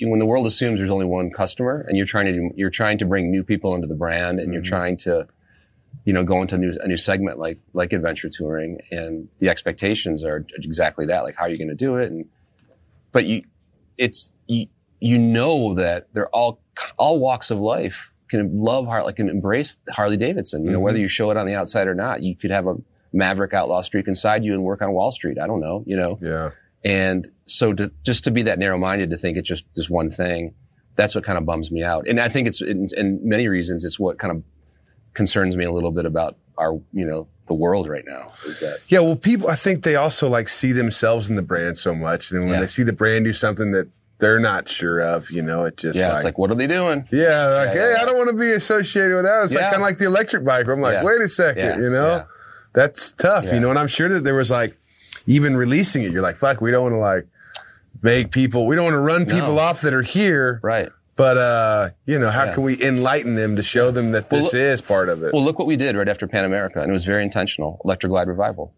when 0.00 0.18
the 0.18 0.26
world 0.26 0.46
assumes 0.46 0.78
there's 0.80 0.90
only 0.90 1.06
one 1.06 1.30
customer 1.30 1.84
and 1.88 1.96
you're 1.96 2.06
trying 2.06 2.26
to 2.26 2.50
you're 2.56 2.70
trying 2.70 2.98
to 2.98 3.04
bring 3.04 3.30
new 3.30 3.42
people 3.42 3.74
into 3.74 3.86
the 3.86 3.94
brand 3.94 4.38
and 4.40 4.52
you're 4.52 4.62
Mm-hmm. 4.62 4.68
trying 4.68 4.96
to 4.98 5.26
you 6.04 6.12
know 6.12 6.24
go 6.24 6.40
into 6.42 6.54
a 6.56 6.58
new 6.58 6.76
a 6.82 6.88
new 6.88 6.96
segment 6.96 7.38
like 7.38 7.58
like 7.72 7.92
adventure 7.92 8.28
touring 8.28 8.78
and 8.90 9.28
the 9.38 9.48
expectations 9.48 10.24
are 10.24 10.44
exactly 10.58 11.06
that 11.06 11.22
like 11.24 11.34
how 11.36 11.44
are 11.44 11.48
you 11.48 11.56
going 11.58 11.68
to 11.68 11.74
do 11.74 11.96
it 11.96 12.10
and 12.10 12.26
but 13.12 13.24
you 13.24 13.42
it's 13.98 14.30
you 14.46 14.66
you 15.00 15.16
know 15.18 15.74
that 15.74 16.08
they're 16.12 16.28
all 16.30 16.60
all 16.98 17.18
walks 17.20 17.50
of 17.50 17.58
life 17.58 18.10
can 18.34 18.58
love 18.70 18.84
Harley 18.86 19.12
can 19.12 19.28
embrace 19.28 19.76
Harley 19.90 20.16
Davidson 20.16 20.58
you 20.64 20.70
know 20.70 20.76
Mm-hmm. 20.76 20.84
whether 20.84 20.98
you 20.98 21.08
show 21.08 21.30
it 21.30 21.36
on 21.36 21.46
the 21.46 21.54
outside 21.54 21.86
or 21.88 21.94
not 21.94 22.22
you 22.22 22.34
could 22.36 22.50
have 22.50 22.66
a 22.66 22.74
Maverick 23.12 23.52
outlaw 23.54 23.80
streak 23.82 24.06
inside 24.08 24.44
you 24.44 24.52
and 24.54 24.62
work 24.64 24.80
on 24.82 24.92
Wall 24.92 25.10
Street 25.10 25.38
I 25.38 25.46
don't 25.46 25.60
know 25.60 25.84
you 25.86 25.96
know 25.96 26.18
yeah. 26.20 26.50
and 26.84 27.28
so 27.46 27.72
to, 27.74 27.90
just 28.02 28.24
to 28.24 28.30
be 28.30 28.42
that 28.44 28.58
narrow 28.58 28.78
minded 28.78 29.10
to 29.10 29.18
think 29.18 29.36
it's 29.36 29.48
just 29.48 29.64
this 29.76 29.88
one 29.90 30.10
thing, 30.10 30.54
that's 30.96 31.14
what 31.14 31.22
kind 31.24 31.36
of 31.36 31.44
bums 31.44 31.70
me 31.70 31.82
out. 31.82 32.08
And 32.08 32.18
I 32.18 32.28
think 32.30 32.48
it's, 32.48 32.62
in, 32.62 32.86
in 32.96 33.20
many 33.22 33.48
reasons, 33.48 33.84
it's 33.84 33.98
what 33.98 34.18
kind 34.18 34.30
of 34.34 34.42
concerns 35.12 35.54
me 35.56 35.64
a 35.64 35.70
little 35.72 35.92
bit 35.92 36.06
about 36.06 36.36
our, 36.56 36.72
you 36.92 37.04
know, 37.04 37.26
the 37.48 37.52
world 37.54 37.86
right 37.88 38.04
now 38.06 38.32
is 38.46 38.60
that, 38.60 38.78
Yeah. 38.88 39.00
Well, 39.00 39.16
people, 39.16 39.48
I 39.50 39.56
think 39.56 39.82
they 39.84 39.96
also 39.96 40.28
like 40.28 40.48
see 40.48 40.72
themselves 40.72 41.28
in 41.28 41.36
the 41.36 41.42
brand 41.42 41.76
so 41.76 41.94
much. 41.94 42.30
And 42.30 42.44
when 42.44 42.54
Yeah. 42.54 42.60
they 42.60 42.66
see 42.66 42.82
the 42.82 42.92
brand 42.94 43.26
do 43.26 43.34
something 43.34 43.72
that 43.72 43.88
they're 44.18 44.38
not 44.38 44.68
sure 44.68 45.00
of, 45.00 45.30
you 45.30 45.42
know, 45.42 45.64
it 45.64 45.76
just 45.76 45.98
yeah, 45.98 46.06
like, 46.08 46.14
it's 46.16 46.24
like, 46.24 46.38
what 46.38 46.50
are 46.50 46.54
they 46.54 46.66
doing? 46.66 47.06
yeah, 47.10 47.46
like, 47.46 47.68
Yeah, 47.68 47.72
hey, 47.74 47.92
yeah. 47.96 48.02
I 48.02 48.04
don't 48.06 48.16
want 48.16 48.30
to 48.30 48.36
be 48.36 48.52
associated 48.52 49.14
with 49.14 49.24
that. 49.24 49.44
It's 49.44 49.54
like 49.54 49.64
kind 49.64 49.74
of 49.76 49.80
like 49.82 49.98
the 49.98 50.06
electric 50.06 50.44
bike 50.44 50.66
I'm 50.68 50.80
like, 50.80 51.02
wait 51.04 51.20
a 51.20 51.28
second, 51.28 51.82
you 51.82 51.90
know, 51.90 52.24
that's 52.72 53.12
tough, 53.12 53.44
you 53.52 53.60
know, 53.60 53.70
and 53.70 53.78
I'm 53.78 53.88
sure 53.88 54.08
that 54.08 54.20
there 54.24 54.34
was 54.34 54.50
like, 54.50 54.76
even 55.26 55.56
releasing 55.56 56.02
it, 56.04 56.12
you're 56.12 56.22
like, 56.22 56.36
fuck, 56.36 56.60
we 56.60 56.70
don't 56.70 56.82
want 56.82 56.94
to 56.94 56.98
like 56.98 57.26
make 58.02 58.30
people, 58.30 58.66
we 58.66 58.76
don't 58.76 58.84
want 58.84 58.94
to 58.94 58.98
run 59.00 59.24
people 59.26 59.54
No. 59.54 59.58
off 59.58 59.80
that 59.82 59.94
are 59.94 60.02
here. 60.02 60.60
Right. 60.62 60.90
But, 61.16 61.36
uh, 61.38 61.90
you 62.06 62.18
know, 62.18 62.28
how 62.30 62.44
Yeah. 62.46 62.54
can 62.54 62.62
we 62.64 62.82
enlighten 62.82 63.34
them 63.36 63.56
to 63.56 63.62
show 63.62 63.90
them 63.92 64.12
that 64.12 64.30
Well, 64.30 64.42
this 64.42 64.52
look- 64.52 64.60
is 64.60 64.80
part 64.80 65.08
of 65.08 65.22
it? 65.22 65.32
Well, 65.32 65.44
look 65.44 65.58
what 65.58 65.68
we 65.68 65.76
did 65.76 65.96
right 65.96 66.08
after 66.08 66.26
Pan 66.26 66.44
America, 66.44 66.80
and 66.80 66.90
it 66.90 66.92
was 66.92 67.04
very 67.04 67.22
intentional. 67.22 67.80
Electra 67.84 68.08
Glide 68.10 68.26
Revival. 68.28 68.72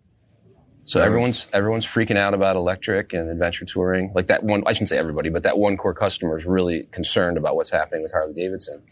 So 0.87 1.03
everyone's 1.03 1.49
everyone's 1.53 1.85
freaking 1.85 2.17
out 2.17 2.33
about 2.33 2.55
electric 2.55 3.13
and 3.13 3.29
adventure 3.29 3.65
touring. 3.65 4.13
Like 4.15 4.29
that 4.29 4.45
one, 4.45 4.63
I 4.67 4.73
shouldn't 4.73 4.89
say 4.89 4.97
everybody, 4.97 5.31
but 5.31 5.43
that 5.43 5.59
one 5.59 5.77
core 5.77 5.95
customer 5.95 6.37
is 6.37 6.47
really 6.47 6.85
concerned 6.93 7.37
about 7.37 7.57
what's 7.57 7.71
happening 7.71 8.05
with 8.05 8.13
Harley 8.13 8.35
Davidson. 8.35 8.83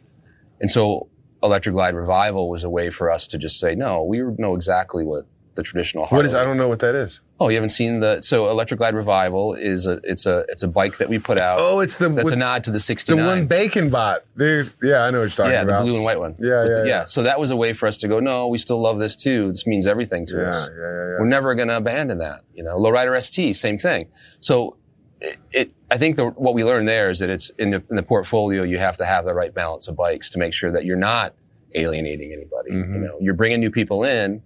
And 0.60 0.68
so 0.68 1.08
Electra 1.40 1.72
Glide 1.72 1.94
Revival 1.94 2.50
was 2.50 2.64
a 2.64 2.70
way 2.70 2.90
for 2.90 3.10
us 3.10 3.28
to 3.28 3.38
just 3.38 3.60
say, 3.60 3.76
no, 3.76 4.02
we 4.02 4.20
know 4.38 4.56
exactly 4.56 5.04
what 5.04 5.26
the 5.54 5.62
traditional 5.62 6.06
Harley. 6.06 6.24
what 6.24 6.26
is, 6.26 6.34
I 6.34 6.42
don't 6.42 6.56
know 6.56 6.68
what 6.68 6.80
that 6.80 6.96
is. 6.96 7.20
Oh, 7.40 7.48
you 7.48 7.56
haven't 7.56 7.70
seen 7.70 7.98
the 7.98 8.20
so 8.22 8.48
Electra 8.48 8.76
Glide 8.76 8.94
Revival 8.94 9.54
is 9.54 9.86
a 9.86 10.00
it's 10.04 10.24
a 10.24 10.44
it's 10.48 10.62
a 10.62 10.68
bike 10.68 10.98
that 10.98 11.08
we 11.08 11.18
put 11.18 11.36
out. 11.36 11.58
Oh, 11.60 11.80
it's 11.80 11.96
the, 11.98 12.08
that's 12.08 12.26
with- 12.26 12.32
a 12.32 12.36
nod 12.36 12.62
to 12.64 12.70
the 12.70 12.78
'69. 12.78 13.18
the 13.18 13.26
one 13.26 13.46
Bacon 13.46 13.90
bot. 13.90 14.20
Dude, 14.36 14.72
yeah, 14.82 15.02
I 15.02 15.10
know 15.10 15.18
what 15.18 15.24
you're 15.24 15.28
talking 15.30 15.52
yeah, 15.52 15.62
about. 15.62 15.80
the 15.80 15.84
blue 15.86 15.96
and 15.96 16.04
white 16.04 16.20
one. 16.20 16.36
Yeah, 16.38 16.62
With 16.62 16.70
yeah, 16.70 16.84
yeah. 16.84 17.04
So 17.06 17.24
that 17.24 17.40
was 17.40 17.50
a 17.50 17.56
way 17.56 17.72
for 17.72 17.88
us 17.88 17.96
to 17.98 18.08
go. 18.08 18.20
No, 18.20 18.46
we 18.46 18.58
still 18.58 18.80
love 18.80 19.00
this 19.00 19.16
too. 19.16 19.48
This 19.48 19.66
means 19.66 19.86
everything 19.88 20.26
to 20.26 20.36
yeah, 20.36 20.42
us. 20.42 20.68
yeah, 20.68 20.76
yeah, 20.76 20.82
yeah. 20.82 21.18
We're 21.18 21.26
never 21.26 21.56
going 21.56 21.68
to 21.68 21.76
abandon 21.76 22.18
that. 22.18 22.42
You 22.54 22.62
know, 22.62 22.76
Lowrider 22.76 23.20
ST, 23.20 23.56
same 23.56 23.78
thing. 23.78 24.08
So 24.38 24.76
it, 25.20 25.38
it 25.50 25.72
I 25.90 25.98
think 25.98 26.16
the, 26.16 26.26
what 26.26 26.54
we 26.54 26.62
learned 26.62 26.86
there 26.86 27.10
is 27.10 27.18
that 27.18 27.30
it's 27.30 27.50
in 27.50 27.70
the, 27.70 27.82
in 27.90 27.96
the 27.96 28.02
portfolio. 28.02 28.62
You 28.62 28.78
have 28.78 28.96
to 28.98 29.04
have 29.04 29.24
the 29.24 29.34
right 29.34 29.52
balance 29.52 29.88
of 29.88 29.96
bikes 29.96 30.30
to 30.30 30.38
make 30.38 30.54
sure 30.54 30.70
that 30.70 30.84
you're 30.84 30.96
not 30.96 31.34
alienating 31.74 32.32
anybody. 32.32 32.70
Mm-hmm. 32.70 32.94
You 32.94 33.00
know, 33.00 33.18
you're 33.20 33.34
bringing 33.34 33.60
new 33.60 33.70
people 33.70 34.04
in, 34.04 34.42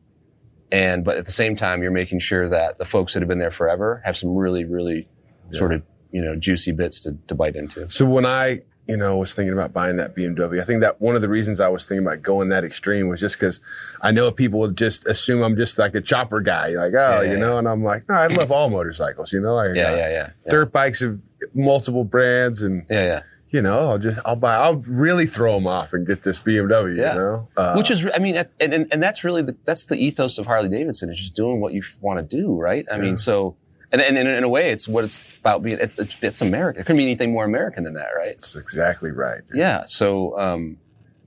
and 0.71 1.05
but 1.05 1.17
at 1.17 1.25
the 1.25 1.33
same 1.33 1.57
time, 1.57 1.83
you're 1.83 1.91
making 1.91 2.21
sure 2.21 2.49
that 2.49 2.79
the 2.79 2.85
folks 2.85 3.15
that 3.15 3.21
have 3.21 3.29
been 3.29 3.39
there 3.39 3.51
forever 3.51 4.03
have 4.05 4.17
some 4.17 4.35
really, 4.35 4.65
really 4.65 5.09
sort 5.53 5.73
of 5.73 5.83
you 6.11 6.23
know 6.23 6.37
juicy 6.37 6.73
bits 6.73 7.01
to, 7.01 7.17
to 7.27 7.35
bite 7.35 7.57
into. 7.57 7.89
So 7.89 8.05
when 8.05 8.27
I, 8.27 8.61
you 8.87 8.97
know, 8.97 9.17
was 9.19 9.35
thinking 9.35 9.53
about 9.53 9.73
buying 9.73 9.97
that 9.97 10.15
BMW, 10.15 10.61
I 10.61 10.65
think 10.65 10.81
that 10.83 11.01
one 11.01 11.15
of 11.17 11.23
the 11.23 11.29
reasons 11.29 11.61
I 11.61 11.69
was 11.69 11.87
thinking 11.87 12.07
about 12.07 12.23
going 12.23 12.51
that 12.51 12.65
extreme 12.65 13.09
was 13.09 13.21
just 13.21 13.39
because 13.39 13.61
I 14.01 14.11
know 14.11 14.31
people 14.31 14.61
would 14.61 14.77
just 14.77 15.07
assume 15.07 15.43
I'm 15.43 15.57
just 15.57 15.79
like 15.79 15.95
a 15.95 16.01
chopper 16.01 16.41
guy, 16.41 16.69
like 16.69 16.93
oh, 16.95 17.21
Yeah, 17.21 17.23
yeah, 17.23 17.33
you 17.33 17.39
know, 17.39 17.59
and 17.59 17.69
I'm 17.69 17.83
like, 17.83 18.09
no, 18.09 18.15
I 18.15 18.27
love 18.27 18.51
all 18.51 18.69
motorcycles, 18.71 19.33
you 19.33 19.41
know, 19.41 19.55
like 19.55 19.75
Yeah, 19.75 19.93
uh, 19.93 19.97
yeah, 19.97 20.09
yeah, 20.11 20.31
yeah. 20.45 20.51
dirt 20.51 20.73
bikes 20.73 21.03
of 21.03 21.21
multiple 21.55 22.05
brands, 22.05 22.63
and 22.63 22.85
Yeah, 22.91 23.05
yeah. 23.05 23.23
You 23.51 23.63
know, 23.63 23.79
I'll 23.91 23.99
just 23.99 24.21
I'll 24.27 24.37
buy, 24.37 24.57
I'll 24.57 24.77
really 24.77 25.27
throw 25.27 25.55
them 25.55 25.67
off 25.67 25.93
and 25.95 26.07
get 26.07 26.23
this 26.23 26.39
BMW, 26.39 26.97
Yeah. 26.97 27.13
you 27.15 27.19
know, 27.19 27.49
uh, 27.57 27.75
Which 27.75 27.91
is, 27.91 28.07
I 28.15 28.19
mean, 28.19 28.37
and, 28.61 28.73
and, 28.75 28.87
and 28.93 29.03
that's 29.03 29.25
really 29.25 29.43
the, 29.43 29.57
that's 29.65 29.85
the 29.85 29.97
ethos 29.97 30.39
of 30.39 30.47
Harley 30.47 30.69
Davidson 30.69 31.11
is 31.11 31.19
just 31.19 31.35
doing 31.35 31.61
what 31.61 31.73
you 31.73 31.83
want 32.01 32.19
to 32.29 32.37
do, 32.37 32.55
right? 32.59 32.85
I 32.93 32.99
mean, 32.99 33.17
so, 33.17 33.57
and, 33.91 34.03
and, 34.03 34.19
and 34.19 34.29
in 34.29 34.45
a 34.45 34.49
way, 34.49 34.71
it's 34.71 34.87
what 34.87 35.05
it's 35.05 35.39
about 35.39 35.63
being, 35.63 35.79
it, 35.79 35.93
it's, 35.97 36.23
it's 36.23 36.43
American. 36.43 36.83
It 36.83 36.85
couldn't 36.85 36.99
be 36.99 37.05
anything 37.05 37.33
more 37.33 37.45
American 37.47 37.85
than 37.85 37.95
that, 37.95 38.09
right? 38.15 38.37
that's 38.37 38.55
exactly 38.55 39.11
right. 39.13 39.47
dude. 39.47 39.57
Yeah. 39.57 39.85
So, 39.87 40.39
um, 40.39 40.77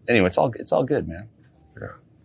anyway, 0.07 0.27
it's 0.27 0.37
all, 0.37 0.51
it's 0.55 0.71
all 0.71 0.83
good, 0.83 1.07
man. 1.07 1.27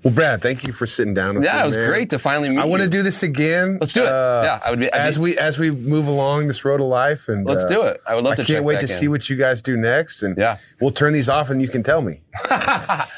Well, 0.06 0.14
Brad, 0.14 0.40
thank 0.40 0.64
you 0.64 0.72
for 0.72 0.86
sitting 0.86 1.14
down. 1.14 1.34
With 1.34 1.42
Yeah, 1.42 1.54
me, 1.56 1.62
it 1.62 1.66
was 1.66 1.76
man. 1.76 1.88
great 1.88 2.10
to 2.10 2.20
finally 2.20 2.48
meet 2.50 2.60
I 2.60 2.64
want 2.64 2.80
to 2.84 2.88
do 2.88 3.02
this 3.02 3.24
again. 3.24 3.78
Let's 3.80 3.92
do 3.92 4.04
it. 4.04 4.06
uh, 4.08 4.42
yeah, 4.44 4.60
I 4.64 4.70
would 4.70 4.78
be, 4.78 4.92
I'd 4.92 5.00
as 5.00 5.16
be- 5.16 5.22
we 5.24 5.36
as 5.38 5.58
we 5.58 5.72
move 5.72 6.06
along 6.06 6.46
this 6.46 6.64
road 6.64 6.80
of 6.80 6.86
life, 6.86 7.26
and 7.28 7.44
let's 7.44 7.64
uh, 7.64 7.66
do 7.66 7.82
it. 7.82 8.00
I 8.06 8.14
would 8.14 8.22
love 8.22 8.36
to. 8.36 8.42
I 8.42 8.44
to 8.44 8.52
can't 8.52 8.64
wait 8.64 8.76
to 8.76 8.82
in. 8.82 8.86
see 8.86 9.08
what 9.08 9.28
you 9.28 9.34
guys 9.34 9.62
do 9.62 9.76
next, 9.76 10.22
and 10.22 10.38
Yeah. 10.38 10.58
we'll 10.80 10.92
turn 10.92 11.12
these 11.12 11.28
off, 11.28 11.50
and 11.50 11.60
you 11.60 11.66
can 11.66 11.82
tell 11.82 12.02
me. 12.02 12.20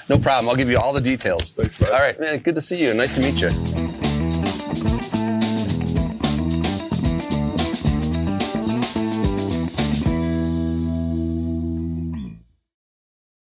no 0.09 0.17
problem. 0.17 0.49
I'll 0.49 0.57
give 0.57 0.71
you 0.71 0.79
all 0.79 0.95
the 0.95 1.03
details. 1.03 1.51
Thanks, 1.51 1.83
all 1.83 1.91
right, 2.01 2.19
man. 2.19 2.39
Good 2.39 2.55
to 2.55 2.63
see 2.63 2.83
you. 2.83 2.95
Nice 2.95 3.13
to 3.13 3.21
meet 3.21 3.39
you. 3.39 3.88